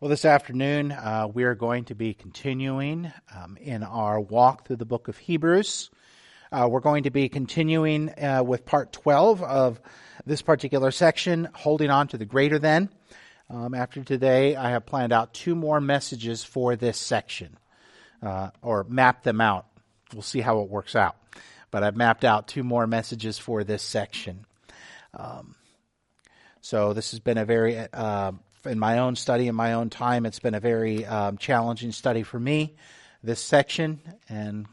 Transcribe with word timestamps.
Well, 0.00 0.08
this 0.08 0.24
afternoon 0.24 0.92
uh, 0.92 1.28
we 1.30 1.44
are 1.44 1.54
going 1.54 1.84
to 1.84 1.94
be 1.94 2.14
continuing 2.14 3.12
um, 3.36 3.58
in 3.60 3.82
our 3.82 4.18
walk 4.18 4.66
through 4.66 4.76
the 4.76 4.86
book 4.86 5.08
of 5.08 5.18
Hebrews. 5.18 5.90
Uh, 6.50 6.68
we're 6.70 6.80
going 6.80 7.02
to 7.02 7.10
be 7.10 7.28
continuing 7.28 8.08
uh, 8.18 8.42
with 8.42 8.64
part 8.64 8.94
12 8.94 9.42
of 9.42 9.78
this 10.24 10.40
particular 10.40 10.90
section, 10.90 11.50
holding 11.52 11.90
on 11.90 12.08
to 12.08 12.16
the 12.16 12.24
greater 12.24 12.58
than. 12.58 12.88
Um, 13.50 13.74
after 13.74 14.02
today, 14.02 14.56
I 14.56 14.70
have 14.70 14.86
planned 14.86 15.12
out 15.12 15.34
two 15.34 15.54
more 15.54 15.82
messages 15.82 16.42
for 16.42 16.76
this 16.76 16.96
section, 16.96 17.58
uh, 18.22 18.52
or 18.62 18.86
mapped 18.88 19.24
them 19.24 19.42
out. 19.42 19.66
We'll 20.14 20.22
see 20.22 20.40
how 20.40 20.60
it 20.60 20.70
works 20.70 20.96
out. 20.96 21.16
But 21.70 21.82
I've 21.82 21.94
mapped 21.94 22.24
out 22.24 22.48
two 22.48 22.64
more 22.64 22.86
messages 22.86 23.36
for 23.36 23.64
this 23.64 23.82
section. 23.82 24.46
Um, 25.12 25.56
so 26.62 26.94
this 26.94 27.10
has 27.10 27.20
been 27.20 27.36
a 27.36 27.44
very 27.44 27.76
uh, 27.92 28.32
in 28.66 28.78
my 28.78 28.98
own 28.98 29.16
study, 29.16 29.48
in 29.48 29.54
my 29.54 29.72
own 29.74 29.90
time, 29.90 30.26
it's 30.26 30.38
been 30.38 30.54
a 30.54 30.60
very 30.60 31.04
um, 31.06 31.38
challenging 31.38 31.92
study 31.92 32.22
for 32.22 32.38
me, 32.38 32.74
this 33.22 33.40
section, 33.40 34.00
and 34.28 34.66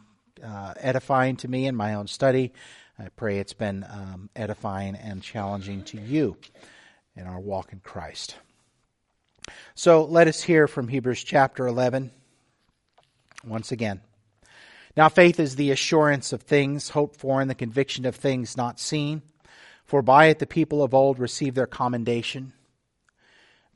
uh, 0.43 0.73
edifying 0.77 1.37
to 1.37 1.47
me 1.47 1.67
in 1.67 1.75
my 1.75 1.95
own 1.95 2.07
study. 2.07 2.53
I 2.99 3.09
pray 3.09 3.39
it's 3.39 3.53
been 3.53 3.85
um, 3.89 4.29
edifying 4.35 4.95
and 4.95 5.21
challenging 5.21 5.83
to 5.85 6.01
you 6.01 6.37
in 7.15 7.25
our 7.27 7.39
walk 7.39 7.71
in 7.71 7.79
Christ. 7.79 8.35
So 9.75 10.03
let 10.03 10.27
us 10.27 10.43
hear 10.43 10.67
from 10.67 10.87
Hebrews 10.87 11.23
chapter 11.23 11.67
11 11.67 12.11
once 13.45 13.71
again. 13.71 14.01
Now, 14.95 15.09
faith 15.09 15.39
is 15.39 15.55
the 15.55 15.71
assurance 15.71 16.33
of 16.33 16.41
things 16.41 16.89
hoped 16.89 17.17
for 17.17 17.39
and 17.39 17.49
the 17.49 17.55
conviction 17.55 18.05
of 18.05 18.15
things 18.15 18.57
not 18.57 18.79
seen. 18.79 19.21
For 19.85 20.01
by 20.01 20.25
it 20.25 20.39
the 20.39 20.47
people 20.47 20.83
of 20.83 20.93
old 20.93 21.19
received 21.19 21.55
their 21.55 21.67
commendation. 21.67 22.53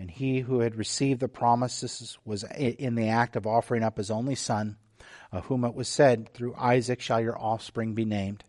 And 0.00 0.10
he 0.10 0.40
who 0.40 0.60
had 0.60 0.76
received 0.76 1.20
the 1.20 1.28
promises 1.28 2.16
was 2.24 2.42
in 2.42 2.94
the 2.94 3.10
act 3.10 3.36
of 3.36 3.46
offering 3.46 3.82
up 3.82 3.98
his 3.98 4.10
only 4.10 4.34
son, 4.34 4.78
of 5.30 5.44
whom 5.44 5.62
it 5.62 5.74
was 5.74 5.88
said, 5.88 6.32
Through 6.32 6.54
Isaac 6.54 7.02
shall 7.02 7.20
your 7.20 7.38
offspring 7.38 7.92
be 7.92 8.06
named. 8.06 8.42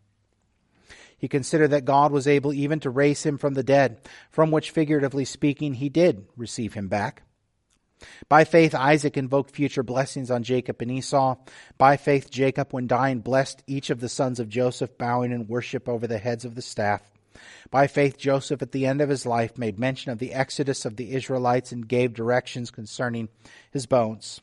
He 1.18 1.28
considered 1.28 1.68
that 1.72 1.84
God 1.84 2.14
was 2.14 2.26
able 2.26 2.54
even 2.54 2.80
to 2.80 2.90
raise 2.90 3.24
him 3.24 3.38
from 3.38 3.54
the 3.54 3.64
dead, 3.64 4.00
from 4.30 4.50
which, 4.50 4.72
figuratively 4.72 5.26
speaking, 5.26 5.74
he 5.74 5.90
did 5.90 6.26
receive 6.38 6.74
him 6.74 6.88
back. 6.88 7.24
By 8.30 8.46
faith, 8.46 8.74
Isaac 8.74 9.18
invoked 9.18 9.52
future 9.52 9.84
blessings 9.84 10.32
on 10.32 10.44
Jacob 10.44 10.82
and 10.82 10.90
Esau. 10.90 11.36
By 11.78 11.98
faith, 11.98 12.32
Jacob, 12.32 12.72
when 12.72 12.88
dying, 12.88 13.20
blessed 13.20 13.62
each 13.68 13.90
of 13.90 14.00
the 14.00 14.08
sons 14.08 14.40
of 14.40 14.48
Joseph, 14.48 14.98
bowing 14.98 15.34
in 15.34 15.48
worship 15.48 15.90
over 15.90 16.08
the 16.08 16.18
heads 16.18 16.46
of 16.46 16.56
the 16.56 16.62
staff. 16.62 17.02
By 17.70 17.88
faith, 17.88 18.18
Joseph, 18.18 18.62
at 18.62 18.72
the 18.72 18.86
end 18.86 19.02
of 19.02 19.10
his 19.10 19.26
life, 19.26 19.58
made 19.58 19.80
mention 19.80 20.12
of 20.12 20.20
the 20.20 20.34
exodus 20.34 20.86
of 20.86 20.96
the 20.96 21.14
Israelites 21.14 21.72
and 21.72 21.88
gave 21.88 22.14
directions 22.14 22.72
concerning 22.72 23.30
his 23.72 23.86
bones. 23.86 24.42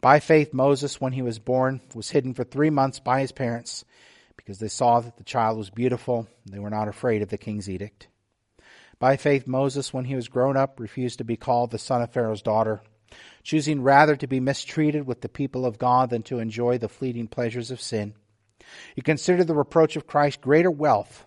By 0.00 0.20
faith, 0.20 0.52
Moses, 0.52 1.00
when 1.00 1.12
he 1.12 1.22
was 1.22 1.38
born, 1.38 1.80
was 1.94 2.10
hidden 2.10 2.34
for 2.34 2.44
three 2.44 2.70
months 2.70 3.00
by 3.00 3.20
his 3.20 3.32
parents 3.32 3.84
because 4.36 4.58
they 4.58 4.68
saw 4.68 5.00
that 5.00 5.16
the 5.16 5.24
child 5.24 5.56
was 5.56 5.70
beautiful. 5.70 6.28
They 6.44 6.58
were 6.58 6.68
not 6.68 6.88
afraid 6.88 7.22
of 7.22 7.30
the 7.30 7.38
king's 7.38 7.70
edict. 7.70 8.08
By 8.98 9.16
faith, 9.16 9.46
Moses, 9.46 9.92
when 9.92 10.04
he 10.04 10.14
was 10.14 10.28
grown 10.28 10.56
up, 10.56 10.78
refused 10.78 11.18
to 11.18 11.24
be 11.24 11.36
called 11.36 11.70
the 11.70 11.78
son 11.78 12.02
of 12.02 12.12
Pharaoh's 12.12 12.42
daughter, 12.42 12.82
choosing 13.42 13.82
rather 13.82 14.14
to 14.16 14.26
be 14.26 14.40
mistreated 14.40 15.06
with 15.06 15.22
the 15.22 15.28
people 15.28 15.64
of 15.64 15.78
God 15.78 16.10
than 16.10 16.22
to 16.24 16.38
enjoy 16.38 16.78
the 16.78 16.88
fleeting 16.88 17.26
pleasures 17.26 17.70
of 17.70 17.80
sin. 17.80 18.14
He 18.94 19.02
considered 19.02 19.46
the 19.46 19.54
reproach 19.54 19.96
of 19.96 20.06
Christ 20.06 20.40
greater 20.40 20.70
wealth 20.70 21.26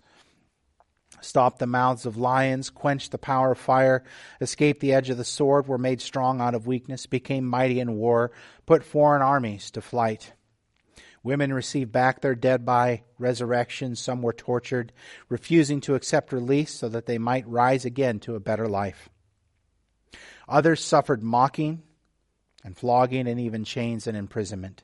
stopped 1.21 1.59
the 1.59 1.67
mouths 1.67 2.05
of 2.05 2.17
lions, 2.17 2.69
quenched 2.69 3.11
the 3.11 3.17
power 3.17 3.53
of 3.53 3.57
fire, 3.57 4.03
escaped 4.41 4.81
the 4.81 4.93
edge 4.93 5.09
of 5.09 5.17
the 5.17 5.23
sword, 5.23 5.67
were 5.67 5.77
made 5.77 6.01
strong 6.01 6.41
out 6.41 6.55
of 6.55 6.67
weakness, 6.67 7.05
became 7.05 7.45
mighty 7.45 7.79
in 7.79 7.95
war, 7.95 8.31
put 8.65 8.83
foreign 8.83 9.21
armies 9.21 9.71
to 9.71 9.81
flight. 9.81 10.33
Women 11.23 11.53
received 11.53 11.91
back 11.91 12.21
their 12.21 12.35
dead 12.35 12.65
by 12.65 13.03
resurrection. 13.19 13.95
Some 13.95 14.21
were 14.21 14.33
tortured, 14.33 14.91
refusing 15.29 15.79
to 15.81 15.95
accept 15.95 16.33
release 16.33 16.73
so 16.73 16.89
that 16.89 17.05
they 17.05 17.19
might 17.19 17.47
rise 17.47 17.85
again 17.85 18.19
to 18.21 18.35
a 18.35 18.39
better 18.39 18.67
life. 18.67 19.09
Others 20.47 20.83
suffered 20.83 21.21
mocking 21.21 21.83
and 22.63 22.75
flogging 22.75 23.27
and 23.27 23.39
even 23.39 23.63
chains 23.63 24.07
and 24.07 24.17
imprisonment. 24.17 24.83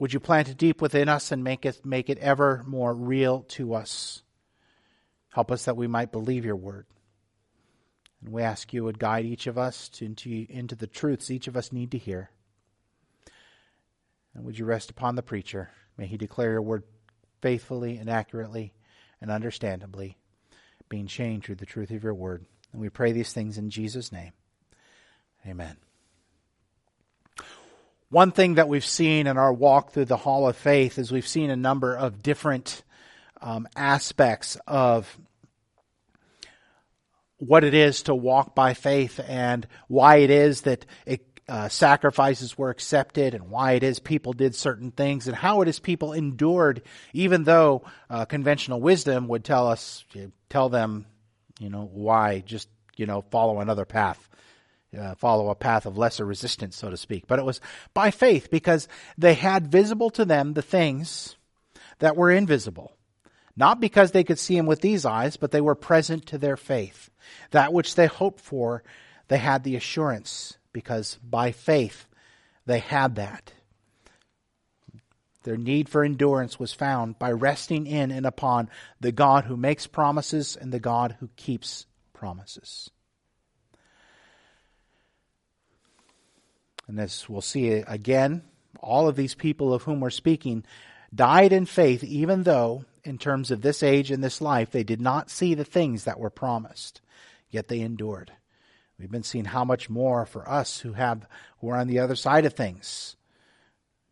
Would 0.00 0.14
you 0.14 0.18
plant 0.18 0.48
it 0.48 0.56
deep 0.56 0.80
within 0.80 1.10
us 1.10 1.30
and 1.30 1.44
make 1.44 1.66
it, 1.66 1.84
make 1.84 2.08
it 2.08 2.18
ever 2.18 2.64
more 2.66 2.94
real 2.94 3.42
to 3.50 3.74
us? 3.74 4.22
Help 5.28 5.52
us 5.52 5.66
that 5.66 5.76
we 5.76 5.86
might 5.86 6.10
believe 6.10 6.46
your 6.46 6.56
word. 6.56 6.86
And 8.24 8.32
we 8.32 8.42
ask 8.42 8.72
you 8.72 8.82
would 8.84 8.98
guide 8.98 9.26
each 9.26 9.46
of 9.46 9.58
us 9.58 9.90
to, 9.90 10.06
into, 10.06 10.46
into 10.48 10.74
the 10.74 10.86
truths 10.86 11.30
each 11.30 11.48
of 11.48 11.56
us 11.56 11.70
need 11.70 11.90
to 11.90 11.98
hear. 11.98 12.30
And 14.34 14.44
would 14.44 14.58
you 14.58 14.64
rest 14.64 14.90
upon 14.90 15.16
the 15.16 15.22
preacher? 15.22 15.70
May 15.98 16.06
he 16.06 16.16
declare 16.16 16.52
your 16.52 16.62
word 16.62 16.84
faithfully 17.42 17.98
and 17.98 18.08
accurately 18.08 18.72
and 19.20 19.30
understandably, 19.30 20.16
being 20.88 21.08
changed 21.08 21.44
through 21.44 21.56
the 21.56 21.66
truth 21.66 21.90
of 21.90 22.02
your 22.02 22.14
word. 22.14 22.46
And 22.72 22.80
we 22.80 22.88
pray 22.88 23.12
these 23.12 23.34
things 23.34 23.58
in 23.58 23.68
Jesus' 23.68 24.12
name. 24.12 24.32
Amen. 25.46 25.76
One 28.10 28.32
thing 28.32 28.56
that 28.56 28.68
we've 28.68 28.84
seen 28.84 29.28
in 29.28 29.38
our 29.38 29.52
walk 29.52 29.92
through 29.92 30.06
the 30.06 30.16
Hall 30.16 30.48
of 30.48 30.56
Faith 30.56 30.98
is 30.98 31.12
we've 31.12 31.28
seen 31.28 31.48
a 31.48 31.54
number 31.54 31.94
of 31.94 32.24
different 32.24 32.82
um, 33.40 33.68
aspects 33.76 34.58
of 34.66 35.16
what 37.38 37.62
it 37.62 37.72
is 37.72 38.02
to 38.02 38.14
walk 38.14 38.56
by 38.56 38.74
faith 38.74 39.20
and 39.28 39.64
why 39.86 40.16
it 40.16 40.30
is 40.30 40.62
that 40.62 40.86
it, 41.06 41.24
uh, 41.48 41.68
sacrifices 41.68 42.58
were 42.58 42.70
accepted 42.70 43.32
and 43.32 43.48
why 43.48 43.72
it 43.72 43.84
is 43.84 44.00
people 44.00 44.32
did 44.32 44.56
certain 44.56 44.90
things 44.90 45.28
and 45.28 45.36
how 45.36 45.62
it 45.62 45.68
is 45.68 45.78
people 45.78 46.12
endured 46.12 46.82
even 47.12 47.44
though 47.44 47.82
uh, 48.10 48.24
conventional 48.24 48.80
wisdom 48.80 49.28
would 49.28 49.44
tell 49.44 49.68
us 49.68 50.04
tell 50.48 50.68
them 50.68 51.06
you 51.58 51.70
know 51.70 51.88
why 51.92 52.40
just 52.40 52.68
you 52.96 53.06
know 53.06 53.24
follow 53.30 53.60
another 53.60 53.84
path 53.84 54.29
uh, 54.98 55.14
follow 55.14 55.50
a 55.50 55.54
path 55.54 55.86
of 55.86 55.96
lesser 55.96 56.24
resistance, 56.24 56.76
so 56.76 56.90
to 56.90 56.96
speak. 56.96 57.26
But 57.26 57.38
it 57.38 57.44
was 57.44 57.60
by 57.94 58.10
faith 58.10 58.50
because 58.50 58.88
they 59.16 59.34
had 59.34 59.68
visible 59.68 60.10
to 60.10 60.24
them 60.24 60.54
the 60.54 60.62
things 60.62 61.36
that 61.98 62.16
were 62.16 62.30
invisible. 62.30 62.92
Not 63.56 63.80
because 63.80 64.12
they 64.12 64.24
could 64.24 64.38
see 64.38 64.56
him 64.56 64.66
with 64.66 64.80
these 64.80 65.04
eyes, 65.04 65.36
but 65.36 65.50
they 65.50 65.60
were 65.60 65.74
present 65.74 66.26
to 66.26 66.38
their 66.38 66.56
faith. 66.56 67.10
That 67.50 67.72
which 67.72 67.94
they 67.94 68.06
hoped 68.06 68.40
for, 68.40 68.82
they 69.28 69.38
had 69.38 69.64
the 69.64 69.76
assurance 69.76 70.56
because 70.72 71.18
by 71.22 71.52
faith 71.52 72.06
they 72.66 72.78
had 72.78 73.16
that. 73.16 73.52
Their 75.42 75.56
need 75.56 75.88
for 75.88 76.04
endurance 76.04 76.58
was 76.58 76.72
found 76.72 77.18
by 77.18 77.32
resting 77.32 77.86
in 77.86 78.10
and 78.10 78.26
upon 78.26 78.68
the 79.00 79.12
God 79.12 79.44
who 79.44 79.56
makes 79.56 79.86
promises 79.86 80.56
and 80.56 80.70
the 80.70 80.80
God 80.80 81.16
who 81.20 81.28
keeps 81.36 81.86
promises. 82.12 82.90
And 86.90 86.98
as 86.98 87.28
we'll 87.28 87.40
see 87.40 87.68
again, 87.68 88.42
all 88.80 89.06
of 89.06 89.14
these 89.14 89.36
people 89.36 89.72
of 89.72 89.84
whom 89.84 90.00
we're 90.00 90.10
speaking 90.10 90.64
died 91.14 91.52
in 91.52 91.64
faith, 91.64 92.02
even 92.02 92.42
though, 92.42 92.84
in 93.04 93.16
terms 93.16 93.52
of 93.52 93.62
this 93.62 93.84
age 93.84 94.10
and 94.10 94.24
this 94.24 94.40
life, 94.40 94.72
they 94.72 94.82
did 94.82 95.00
not 95.00 95.30
see 95.30 95.54
the 95.54 95.64
things 95.64 96.02
that 96.02 96.18
were 96.18 96.30
promised, 96.30 97.00
yet 97.48 97.68
they 97.68 97.78
endured. 97.78 98.32
We've 98.98 99.10
been 99.10 99.22
seeing 99.22 99.44
how 99.44 99.64
much 99.64 99.88
more 99.88 100.26
for 100.26 100.50
us 100.50 100.80
who 100.80 100.94
have 100.94 101.28
who 101.60 101.68
are 101.68 101.76
on 101.76 101.86
the 101.86 102.00
other 102.00 102.16
side 102.16 102.44
of 102.44 102.54
things, 102.54 103.14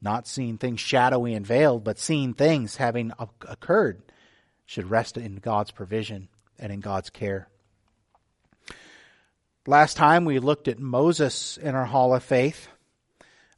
not 0.01 0.29
seeing 0.29 0.57
things 0.57 0.79
shadowy 0.79 1.35
and 1.35 1.45
veiled, 1.45 1.83
but 1.83 1.99
seeing 1.99 2.33
things 2.33 2.77
having 2.77 3.13
occurred, 3.19 4.03
should 4.67 4.89
rest 4.89 5.17
in 5.17 5.39
God's 5.39 5.73
provision 5.73 6.29
and 6.61 6.73
in 6.73 6.79
God's 6.79 7.11
care. 7.11 7.49
Last 9.69 9.99
time 9.99 10.25
we 10.25 10.39
looked 10.39 10.67
at 10.67 10.79
Moses 10.79 11.59
in 11.59 11.75
our 11.75 11.85
Hall 11.85 12.15
of 12.15 12.23
Faith. 12.25 12.69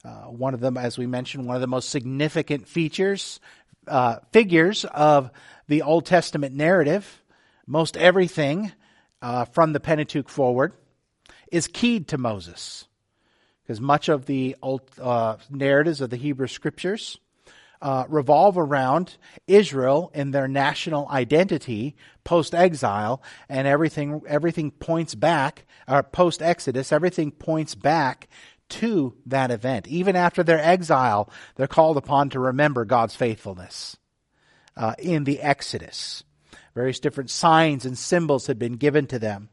Uh, 0.03 0.23
one 0.23 0.53
of 0.53 0.59
them, 0.59 0.75
as 0.75 0.97
we 0.97 1.07
mentioned, 1.07 1.45
one 1.45 1.55
of 1.55 1.61
the 1.61 1.67
most 1.67 1.87
significant 1.87 2.67
features, 2.67 3.39
uh, 3.87 4.17
figures 4.33 4.83
of 4.83 5.31
the 5.69 5.83
Old 5.83 6.05
Testament 6.05 6.53
narrative. 6.53 7.23
Most 7.65 7.95
everything 7.95 8.73
uh, 9.21 9.45
from 9.45 9.71
the 9.71 9.79
Pentateuch 9.79 10.27
forward 10.27 10.73
is 11.49 11.67
keyed 11.67 12.09
to 12.09 12.17
Moses, 12.17 12.89
because 13.63 13.79
much 13.79 14.09
of 14.09 14.25
the 14.25 14.57
old 14.61 14.81
uh, 15.01 15.37
narratives 15.49 16.01
of 16.01 16.09
the 16.09 16.17
Hebrew 16.17 16.47
Scriptures 16.47 17.20
uh, 17.81 18.05
revolve 18.07 18.57
around 18.57 19.17
Israel 19.47 20.11
and 20.13 20.33
their 20.33 20.47
national 20.47 21.09
identity 21.09 21.95
post 22.23 22.53
exile, 22.53 23.21
and 23.49 23.67
everything 23.67 24.21
everything 24.27 24.71
points 24.71 25.15
back, 25.15 25.65
or 25.87 26.03
post 26.03 26.41
Exodus, 26.41 26.91
everything 26.91 27.31
points 27.31 27.75
back 27.75 28.27
to 28.69 29.15
that 29.25 29.51
event. 29.51 29.87
Even 29.87 30.15
after 30.15 30.43
their 30.43 30.59
exile, 30.59 31.29
they're 31.55 31.67
called 31.67 31.97
upon 31.97 32.29
to 32.29 32.39
remember 32.39 32.85
God's 32.85 33.15
faithfulness 33.15 33.97
uh, 34.77 34.93
in 34.99 35.23
the 35.23 35.41
Exodus. 35.41 36.23
Various 36.73 36.99
different 36.99 37.29
signs 37.29 37.85
and 37.85 37.97
symbols 37.97 38.47
had 38.47 38.57
been 38.57 38.73
given 38.73 39.07
to 39.07 39.19
them. 39.19 39.49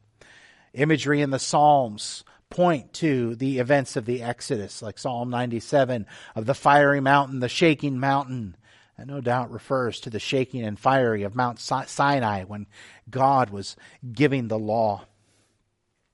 Imagery 0.73 1.21
in 1.21 1.31
the 1.31 1.39
Psalms 1.39 2.23
point 2.49 2.93
to 2.93 3.35
the 3.35 3.59
events 3.59 3.95
of 3.95 4.05
the 4.05 4.23
Exodus, 4.23 4.81
like 4.81 4.97
Psalm 4.97 5.29
97 5.29 6.07
of 6.35 6.45
the 6.45 6.55
fiery 6.55 6.99
mountain, 6.99 7.39
the 7.39 7.49
shaking 7.49 7.99
mountain. 7.99 8.55
That 8.97 9.07
no 9.07 9.21
doubt 9.21 9.51
refers 9.51 9.99
to 10.01 10.09
the 10.09 10.19
shaking 10.19 10.63
and 10.63 10.77
fiery 10.77 11.23
of 11.23 11.35
Mount 11.35 11.59
Sinai 11.59 12.43
when 12.43 12.67
God 13.09 13.49
was 13.49 13.75
giving 14.11 14.47
the 14.47 14.59
law. 14.59 15.05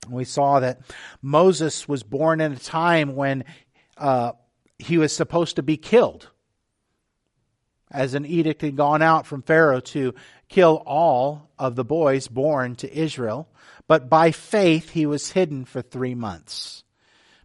We 0.08 0.24
saw 0.24 0.60
that 0.60 0.80
Moses 1.20 1.88
was 1.88 2.02
born 2.02 2.40
in 2.40 2.52
a 2.52 2.56
time 2.56 3.16
when 3.16 3.44
uh, 3.96 4.32
he 4.78 4.98
was 4.98 5.12
supposed 5.12 5.56
to 5.56 5.62
be 5.62 5.76
killed, 5.76 6.30
as 7.90 8.14
an 8.14 8.26
edict 8.26 8.62
had 8.62 8.76
gone 8.76 9.02
out 9.02 9.26
from 9.26 9.42
Pharaoh 9.42 9.80
to 9.80 10.14
kill 10.48 10.82
all 10.86 11.50
of 11.58 11.76
the 11.76 11.84
boys 11.84 12.28
born 12.28 12.74
to 12.76 12.92
Israel. 12.96 13.48
But 13.86 14.08
by 14.08 14.32
faith, 14.32 14.90
he 14.90 15.06
was 15.06 15.32
hidden 15.32 15.64
for 15.64 15.82
three 15.82 16.14
months 16.14 16.84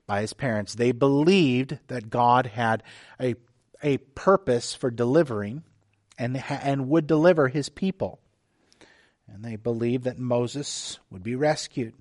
by 0.07 0.21
his 0.21 0.33
parents. 0.33 0.75
They 0.75 0.91
believed 0.91 1.77
that 1.87 2.09
God 2.09 2.47
had 2.47 2.83
a, 3.19 3.35
a 3.83 3.97
purpose 3.97 4.73
for 4.73 4.89
delivering 4.89 5.63
and, 6.17 6.43
and 6.49 6.89
would 6.89 7.07
deliver 7.07 7.47
his 7.47 7.69
people. 7.69 8.19
And 9.27 9.43
they 9.43 9.55
believed 9.55 10.03
that 10.05 10.19
Moses 10.19 10.99
would 11.09 11.23
be 11.23 11.35
rescued. 11.35 11.93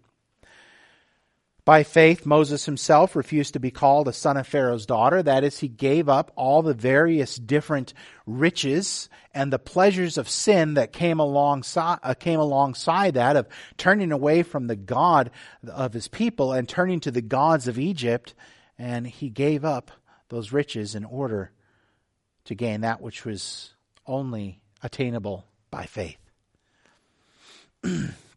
By 1.71 1.85
faith, 1.85 2.27
Moses 2.27 2.67
himself 2.67 3.15
refused 3.15 3.53
to 3.53 3.61
be 3.61 3.71
called 3.71 4.09
a 4.09 4.13
son 4.13 4.37
of 4.37 4.49
Pharaoh's 4.49 4.87
daughter. 4.87 5.23
That 5.23 5.45
is, 5.45 5.61
he 5.61 5.69
gave 5.69 6.09
up 6.09 6.33
all 6.35 6.63
the 6.63 6.75
various 6.75 7.37
different 7.37 7.95
riches 8.27 9.09
and 9.33 9.53
the 9.53 9.59
pleasures 9.61 10.19
of 10.19 10.29
sin 10.29 10.75
that 10.75 10.93
came 10.93 11.21
alongside, 11.21 12.01
uh, 12.03 12.15
came 12.15 12.41
alongside 12.41 13.15
that 13.15 13.37
of 13.37 13.47
turning 13.77 14.11
away 14.11 14.43
from 14.43 14.67
the 14.67 14.75
God 14.75 15.31
of 15.73 15.93
his 15.93 16.09
people 16.09 16.53
and 16.53 16.69
turning 16.69 16.99
to 16.99 17.13
the 17.13 17.23
gods 17.23 17.69
of 17.69 17.79
Egypt. 17.79 18.35
And 18.77 19.07
he 19.07 19.31
gave 19.31 19.65
up 19.65 19.93
those 20.29 20.53
riches 20.53 20.97
in 20.97 21.05
order 21.05 21.53
to 22.47 22.57
gain 22.57 22.81
that 22.81 23.01
which 23.01 23.25
was 23.25 23.75
only 24.09 24.61
attainable 24.83 25.47
by 25.71 25.87
faith. 25.87 26.19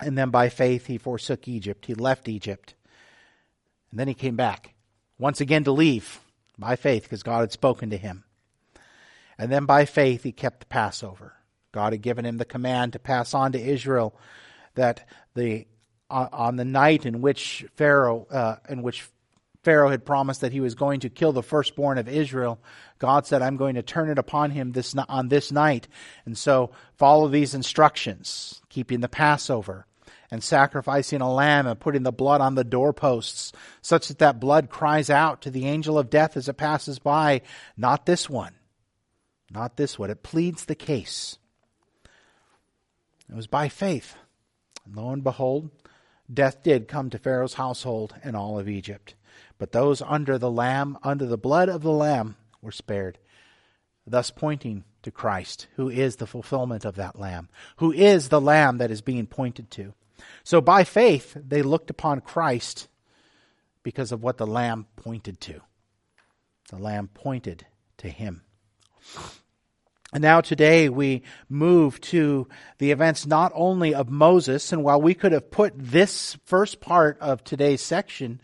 And 0.00 0.16
then 0.16 0.30
by 0.30 0.48
faith, 0.48 0.86
he 0.86 0.98
forsook 0.98 1.46
Egypt. 1.46 1.86
He 1.86 1.94
left 1.94 2.28
Egypt. 2.28 2.74
And 3.90 3.98
then 3.98 4.08
he 4.08 4.14
came 4.14 4.36
back, 4.36 4.74
once 5.18 5.40
again 5.40 5.64
to 5.64 5.72
leave 5.72 6.20
by 6.58 6.76
faith, 6.76 7.02
because 7.02 7.22
God 7.22 7.40
had 7.40 7.52
spoken 7.52 7.90
to 7.90 7.96
him. 7.96 8.24
And 9.38 9.50
then 9.50 9.64
by 9.64 9.84
faith 9.84 10.22
he 10.22 10.32
kept 10.32 10.60
the 10.60 10.66
Passover. 10.66 11.34
God 11.72 11.92
had 11.92 12.02
given 12.02 12.24
him 12.24 12.36
the 12.36 12.44
command 12.44 12.92
to 12.92 12.98
pass 12.98 13.32
on 13.34 13.52
to 13.52 13.60
Israel 13.60 14.14
that 14.74 15.08
the 15.34 15.66
on 16.10 16.56
the 16.56 16.64
night 16.64 17.06
in 17.06 17.20
which 17.20 17.64
Pharaoh 17.76 18.26
uh, 18.30 18.56
in 18.68 18.82
which 18.82 19.08
Pharaoh 19.62 19.90
had 19.90 20.04
promised 20.04 20.40
that 20.40 20.52
he 20.52 20.60
was 20.60 20.74
going 20.74 21.00
to 21.00 21.10
kill 21.10 21.32
the 21.32 21.42
firstborn 21.42 21.98
of 21.98 22.08
Israel, 22.08 22.58
God 22.98 23.26
said, 23.26 23.42
"I'm 23.42 23.56
going 23.56 23.76
to 23.76 23.82
turn 23.82 24.10
it 24.10 24.18
upon 24.18 24.50
him 24.50 24.72
this 24.72 24.94
on 25.08 25.28
this 25.28 25.52
night." 25.52 25.86
And 26.24 26.36
so, 26.36 26.72
follow 26.96 27.28
these 27.28 27.54
instructions: 27.54 28.60
keeping 28.68 29.00
the 29.00 29.08
Passover, 29.08 29.86
and 30.30 30.42
sacrificing 30.42 31.20
a 31.20 31.32
lamb 31.32 31.66
and 31.66 31.80
putting 31.80 32.04
the 32.04 32.12
blood 32.12 32.40
on 32.40 32.54
the 32.54 32.64
doorposts, 32.64 33.52
such 33.82 34.08
that 34.08 34.18
that 34.18 34.40
blood 34.40 34.70
cries 34.70 35.10
out 35.10 35.42
to 35.42 35.50
the 35.50 35.66
angel 35.66 35.98
of 35.98 36.10
death 36.10 36.36
as 36.36 36.48
it 36.48 36.56
passes 36.56 36.98
by, 36.98 37.42
not 37.76 38.06
this 38.06 38.30
one, 38.30 38.54
not 39.50 39.76
this 39.76 39.98
one. 39.98 40.10
It 40.10 40.22
pleads 40.22 40.64
the 40.64 40.76
case. 40.76 41.38
It 43.28 43.34
was 43.34 43.46
by 43.46 43.68
faith. 43.68 44.16
And 44.86 44.96
lo 44.96 45.10
and 45.10 45.24
behold, 45.24 45.70
death 46.32 46.62
did 46.62 46.88
come 46.88 47.10
to 47.10 47.18
Pharaoh's 47.18 47.54
household 47.54 48.14
and 48.22 48.36
all 48.36 48.58
of 48.58 48.68
Egypt. 48.68 49.14
But 49.58 49.72
those 49.72 50.00
under 50.00 50.38
the 50.38 50.50
lamb, 50.50 50.96
under 51.02 51.26
the 51.26 51.38
blood 51.38 51.68
of 51.68 51.82
the 51.82 51.92
lamb, 51.92 52.36
were 52.62 52.72
spared, 52.72 53.18
thus 54.06 54.30
pointing 54.30 54.84
to 55.02 55.10
Christ, 55.10 55.66
who 55.76 55.88
is 55.88 56.16
the 56.16 56.26
fulfillment 56.26 56.84
of 56.84 56.96
that 56.96 57.18
lamb, 57.18 57.48
who 57.76 57.92
is 57.92 58.28
the 58.28 58.40
lamb 58.40 58.78
that 58.78 58.90
is 58.90 59.00
being 59.00 59.26
pointed 59.26 59.70
to. 59.72 59.94
So 60.44 60.60
by 60.60 60.84
faith, 60.84 61.36
they 61.36 61.62
looked 61.62 61.90
upon 61.90 62.20
Christ 62.20 62.88
because 63.82 64.12
of 64.12 64.22
what 64.22 64.36
the 64.36 64.46
Lamb 64.46 64.86
pointed 64.96 65.40
to. 65.42 65.60
The 66.70 66.78
Lamb 66.78 67.08
pointed 67.12 67.66
to 67.98 68.08
him. 68.08 68.42
And 70.12 70.22
now 70.22 70.40
today 70.40 70.88
we 70.88 71.22
move 71.48 72.00
to 72.02 72.48
the 72.78 72.90
events 72.90 73.26
not 73.26 73.52
only 73.54 73.94
of 73.94 74.10
Moses, 74.10 74.72
and 74.72 74.82
while 74.82 75.00
we 75.00 75.14
could 75.14 75.32
have 75.32 75.50
put 75.50 75.72
this 75.76 76.36
first 76.44 76.80
part 76.80 77.18
of 77.20 77.44
today's 77.44 77.80
section 77.80 78.40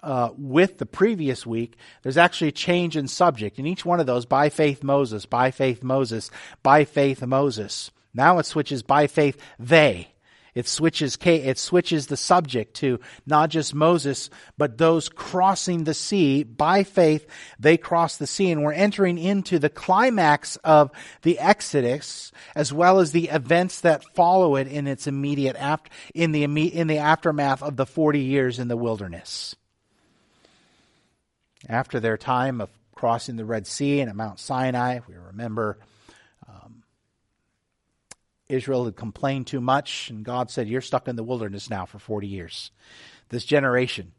uh, 0.00 0.30
with 0.38 0.78
the 0.78 0.86
previous 0.86 1.44
week, 1.44 1.76
there's 2.02 2.16
actually 2.16 2.48
a 2.48 2.52
change 2.52 2.96
in 2.96 3.08
subject. 3.08 3.58
In 3.58 3.66
each 3.66 3.84
one 3.84 3.98
of 3.98 4.06
those, 4.06 4.26
by 4.26 4.48
faith 4.48 4.84
Moses, 4.84 5.26
by 5.26 5.50
faith 5.50 5.82
Moses, 5.82 6.30
by 6.62 6.84
faith 6.84 7.20
Moses. 7.26 7.90
Now 8.14 8.38
it 8.38 8.46
switches 8.46 8.82
by 8.82 9.08
faith 9.08 9.36
they. 9.58 10.12
It 10.58 10.66
switches, 10.66 11.16
it 11.24 11.56
switches 11.56 12.08
the 12.08 12.16
subject 12.16 12.74
to 12.78 12.98
not 13.24 13.48
just 13.48 13.76
Moses, 13.76 14.28
but 14.56 14.76
those 14.76 15.08
crossing 15.08 15.84
the 15.84 15.94
sea 15.94 16.42
by 16.42 16.82
faith. 16.82 17.28
They 17.60 17.76
cross 17.76 18.16
the 18.16 18.26
sea 18.26 18.50
and 18.50 18.64
we're 18.64 18.72
entering 18.72 19.18
into 19.18 19.60
the 19.60 19.70
climax 19.70 20.56
of 20.64 20.90
the 21.22 21.38
Exodus 21.38 22.32
as 22.56 22.72
well 22.72 22.98
as 22.98 23.12
the 23.12 23.28
events 23.28 23.82
that 23.82 24.02
follow 24.16 24.56
it 24.56 24.66
in 24.66 24.88
its 24.88 25.06
immediate 25.06 25.54
after, 25.54 25.92
in 26.12 26.32
the, 26.32 26.42
in 26.42 26.88
the 26.88 26.98
aftermath 26.98 27.62
of 27.62 27.76
the 27.76 27.86
40 27.86 28.18
years 28.18 28.58
in 28.58 28.66
the 28.66 28.76
wilderness. 28.76 29.54
After 31.68 32.00
their 32.00 32.16
time 32.16 32.60
of 32.60 32.68
crossing 32.96 33.36
the 33.36 33.44
Red 33.44 33.68
Sea 33.68 34.00
and 34.00 34.10
at 34.10 34.16
Mount 34.16 34.40
Sinai, 34.40 34.98
we 35.06 35.14
remember 35.14 35.78
Israel 38.48 38.86
had 38.86 38.96
complained 38.96 39.46
too 39.46 39.60
much, 39.60 40.10
and 40.10 40.24
God 40.24 40.50
said, 40.50 40.68
You're 40.68 40.80
stuck 40.80 41.08
in 41.08 41.16
the 41.16 41.22
wilderness 41.22 41.68
now 41.68 41.86
for 41.86 41.98
40 41.98 42.26
years. 42.26 42.70
This 43.28 43.44
generation 43.44 44.12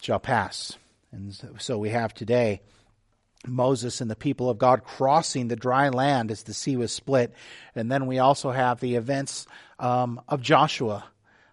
shall 0.00 0.20
pass. 0.20 0.76
And 1.12 1.36
so 1.58 1.78
we 1.78 1.90
have 1.90 2.14
today 2.14 2.60
Moses 3.46 4.00
and 4.00 4.10
the 4.10 4.16
people 4.16 4.48
of 4.48 4.58
God 4.58 4.84
crossing 4.84 5.48
the 5.48 5.56
dry 5.56 5.88
land 5.88 6.30
as 6.30 6.44
the 6.44 6.54
sea 6.54 6.76
was 6.76 6.92
split. 6.92 7.34
And 7.74 7.90
then 7.90 8.06
we 8.06 8.18
also 8.18 8.50
have 8.50 8.80
the 8.80 8.94
events 8.94 9.46
um, 9.78 10.20
of 10.28 10.40
Joshua, 10.40 11.04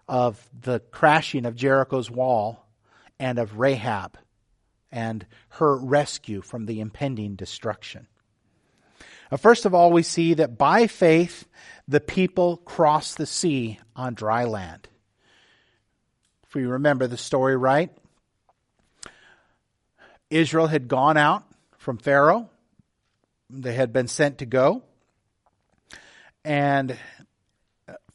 of 0.06 0.48
the 0.60 0.80
crashing 0.90 1.44
of 1.44 1.56
Jericho's 1.56 2.10
wall, 2.10 2.64
and 3.18 3.38
of 3.38 3.58
Rahab 3.58 4.16
and 4.90 5.26
her 5.50 5.76
rescue 5.76 6.40
from 6.40 6.66
the 6.66 6.80
impending 6.80 7.34
destruction. 7.34 8.06
Uh, 9.30 9.36
first 9.36 9.66
of 9.66 9.74
all, 9.74 9.90
we 9.90 10.02
see 10.02 10.34
that 10.34 10.56
by 10.56 10.86
faith, 10.86 11.46
the 11.86 12.00
people 12.00 12.56
crossed 12.58 13.18
the 13.18 13.26
sea 13.26 13.78
on 13.94 14.14
dry 14.14 14.44
land. 14.44 14.88
If 16.46 16.54
we 16.54 16.64
remember 16.64 17.06
the 17.06 17.16
story 17.16 17.56
right, 17.56 17.90
Israel 20.30 20.66
had 20.66 20.88
gone 20.88 21.16
out 21.16 21.44
from 21.76 21.98
Pharaoh. 21.98 22.48
They 23.50 23.74
had 23.74 23.92
been 23.92 24.08
sent 24.08 24.38
to 24.38 24.46
go. 24.46 24.82
And 26.44 26.96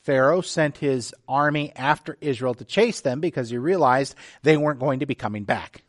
Pharaoh 0.04 0.42
sent 0.42 0.78
his 0.78 1.14
army 1.28 1.72
after 1.76 2.18
Israel 2.22 2.54
to 2.56 2.66
chase 2.66 3.02
them 3.02 3.20
because 3.20 3.50
he 3.50 3.58
realized 3.58 4.16
they 4.42 4.58
weren't 4.58 4.80
going 4.80 5.00
to 5.00 5.06
be 5.06 5.16
coming 5.16 5.44
back. 5.44 5.84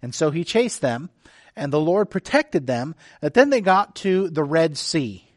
And 0.00 0.14
so 0.14 0.30
he 0.30 0.44
chased 0.44 0.80
them 0.80 1.10
and 1.56 1.72
the 1.72 1.80
Lord 1.80 2.10
protected 2.10 2.66
them. 2.66 2.94
But 3.20 3.34
then 3.34 3.50
they 3.50 3.60
got 3.60 3.96
to 3.96 4.28
the 4.30 4.44
Red 4.44 4.76
Sea. 4.76 5.28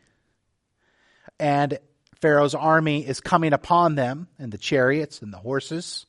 And 1.40 1.80
Pharaoh's 2.22 2.56
army 2.56 3.06
is 3.06 3.20
coming 3.20 3.54
upon 3.54 3.96
them, 3.96 4.28
and 4.40 4.52
the 4.52 4.58
chariots 4.58 5.22
and 5.22 5.34
the 5.34 5.38
horses. 5.38 6.06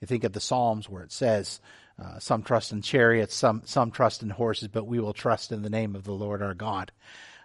You 0.00 0.06
think 0.06 0.24
of 0.24 0.32
the 0.32 0.40
Psalms 0.40 0.88
where 0.88 1.02
it 1.02 1.12
says, 1.12 1.60
uh, 2.02 2.18
Some 2.18 2.42
trust 2.42 2.72
in 2.72 2.82
chariots, 2.82 3.34
some, 3.34 3.62
some 3.64 3.90
trust 3.90 4.22
in 4.22 4.30
horses, 4.30 4.68
but 4.68 4.86
we 4.86 5.00
will 5.00 5.12
trust 5.12 5.52
in 5.52 5.62
the 5.62 5.70
name 5.70 5.94
of 5.94 6.04
the 6.04 6.12
Lord 6.12 6.42
our 6.42 6.54
God. 6.54 6.92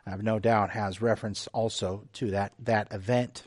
I 0.06 0.10
have 0.10 0.24
no 0.24 0.40
doubt 0.40 0.72
has 0.72 1.02
reference 1.02 1.48
also 1.54 2.08
to 2.14 2.32
that, 2.32 2.54
that 2.60 2.92
event. 2.92 3.44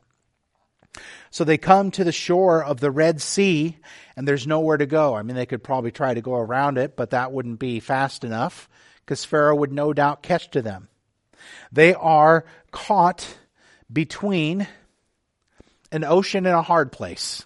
So 1.30 1.44
they 1.44 1.58
come 1.58 1.90
to 1.92 2.04
the 2.04 2.12
shore 2.12 2.62
of 2.62 2.80
the 2.80 2.90
Red 2.90 3.22
Sea, 3.22 3.76
and 4.16 4.28
there's 4.28 4.46
nowhere 4.46 4.76
to 4.76 4.86
go. 4.86 5.14
I 5.14 5.22
mean, 5.22 5.36
they 5.36 5.46
could 5.46 5.64
probably 5.64 5.90
try 5.90 6.12
to 6.12 6.20
go 6.20 6.34
around 6.34 6.76
it, 6.78 6.96
but 6.96 7.10
that 7.10 7.32
wouldn't 7.32 7.58
be 7.58 7.80
fast 7.80 8.24
enough 8.24 8.68
because 9.04 9.24
Pharaoh 9.24 9.56
would 9.56 9.72
no 9.72 9.92
doubt 9.92 10.22
catch 10.22 10.50
to 10.50 10.62
them. 10.62 10.88
They 11.70 11.94
are 11.94 12.44
caught 12.70 13.38
between 13.90 14.68
an 15.90 16.04
ocean 16.04 16.46
and 16.46 16.54
a 16.54 16.62
hard 16.62 16.92
place 16.92 17.44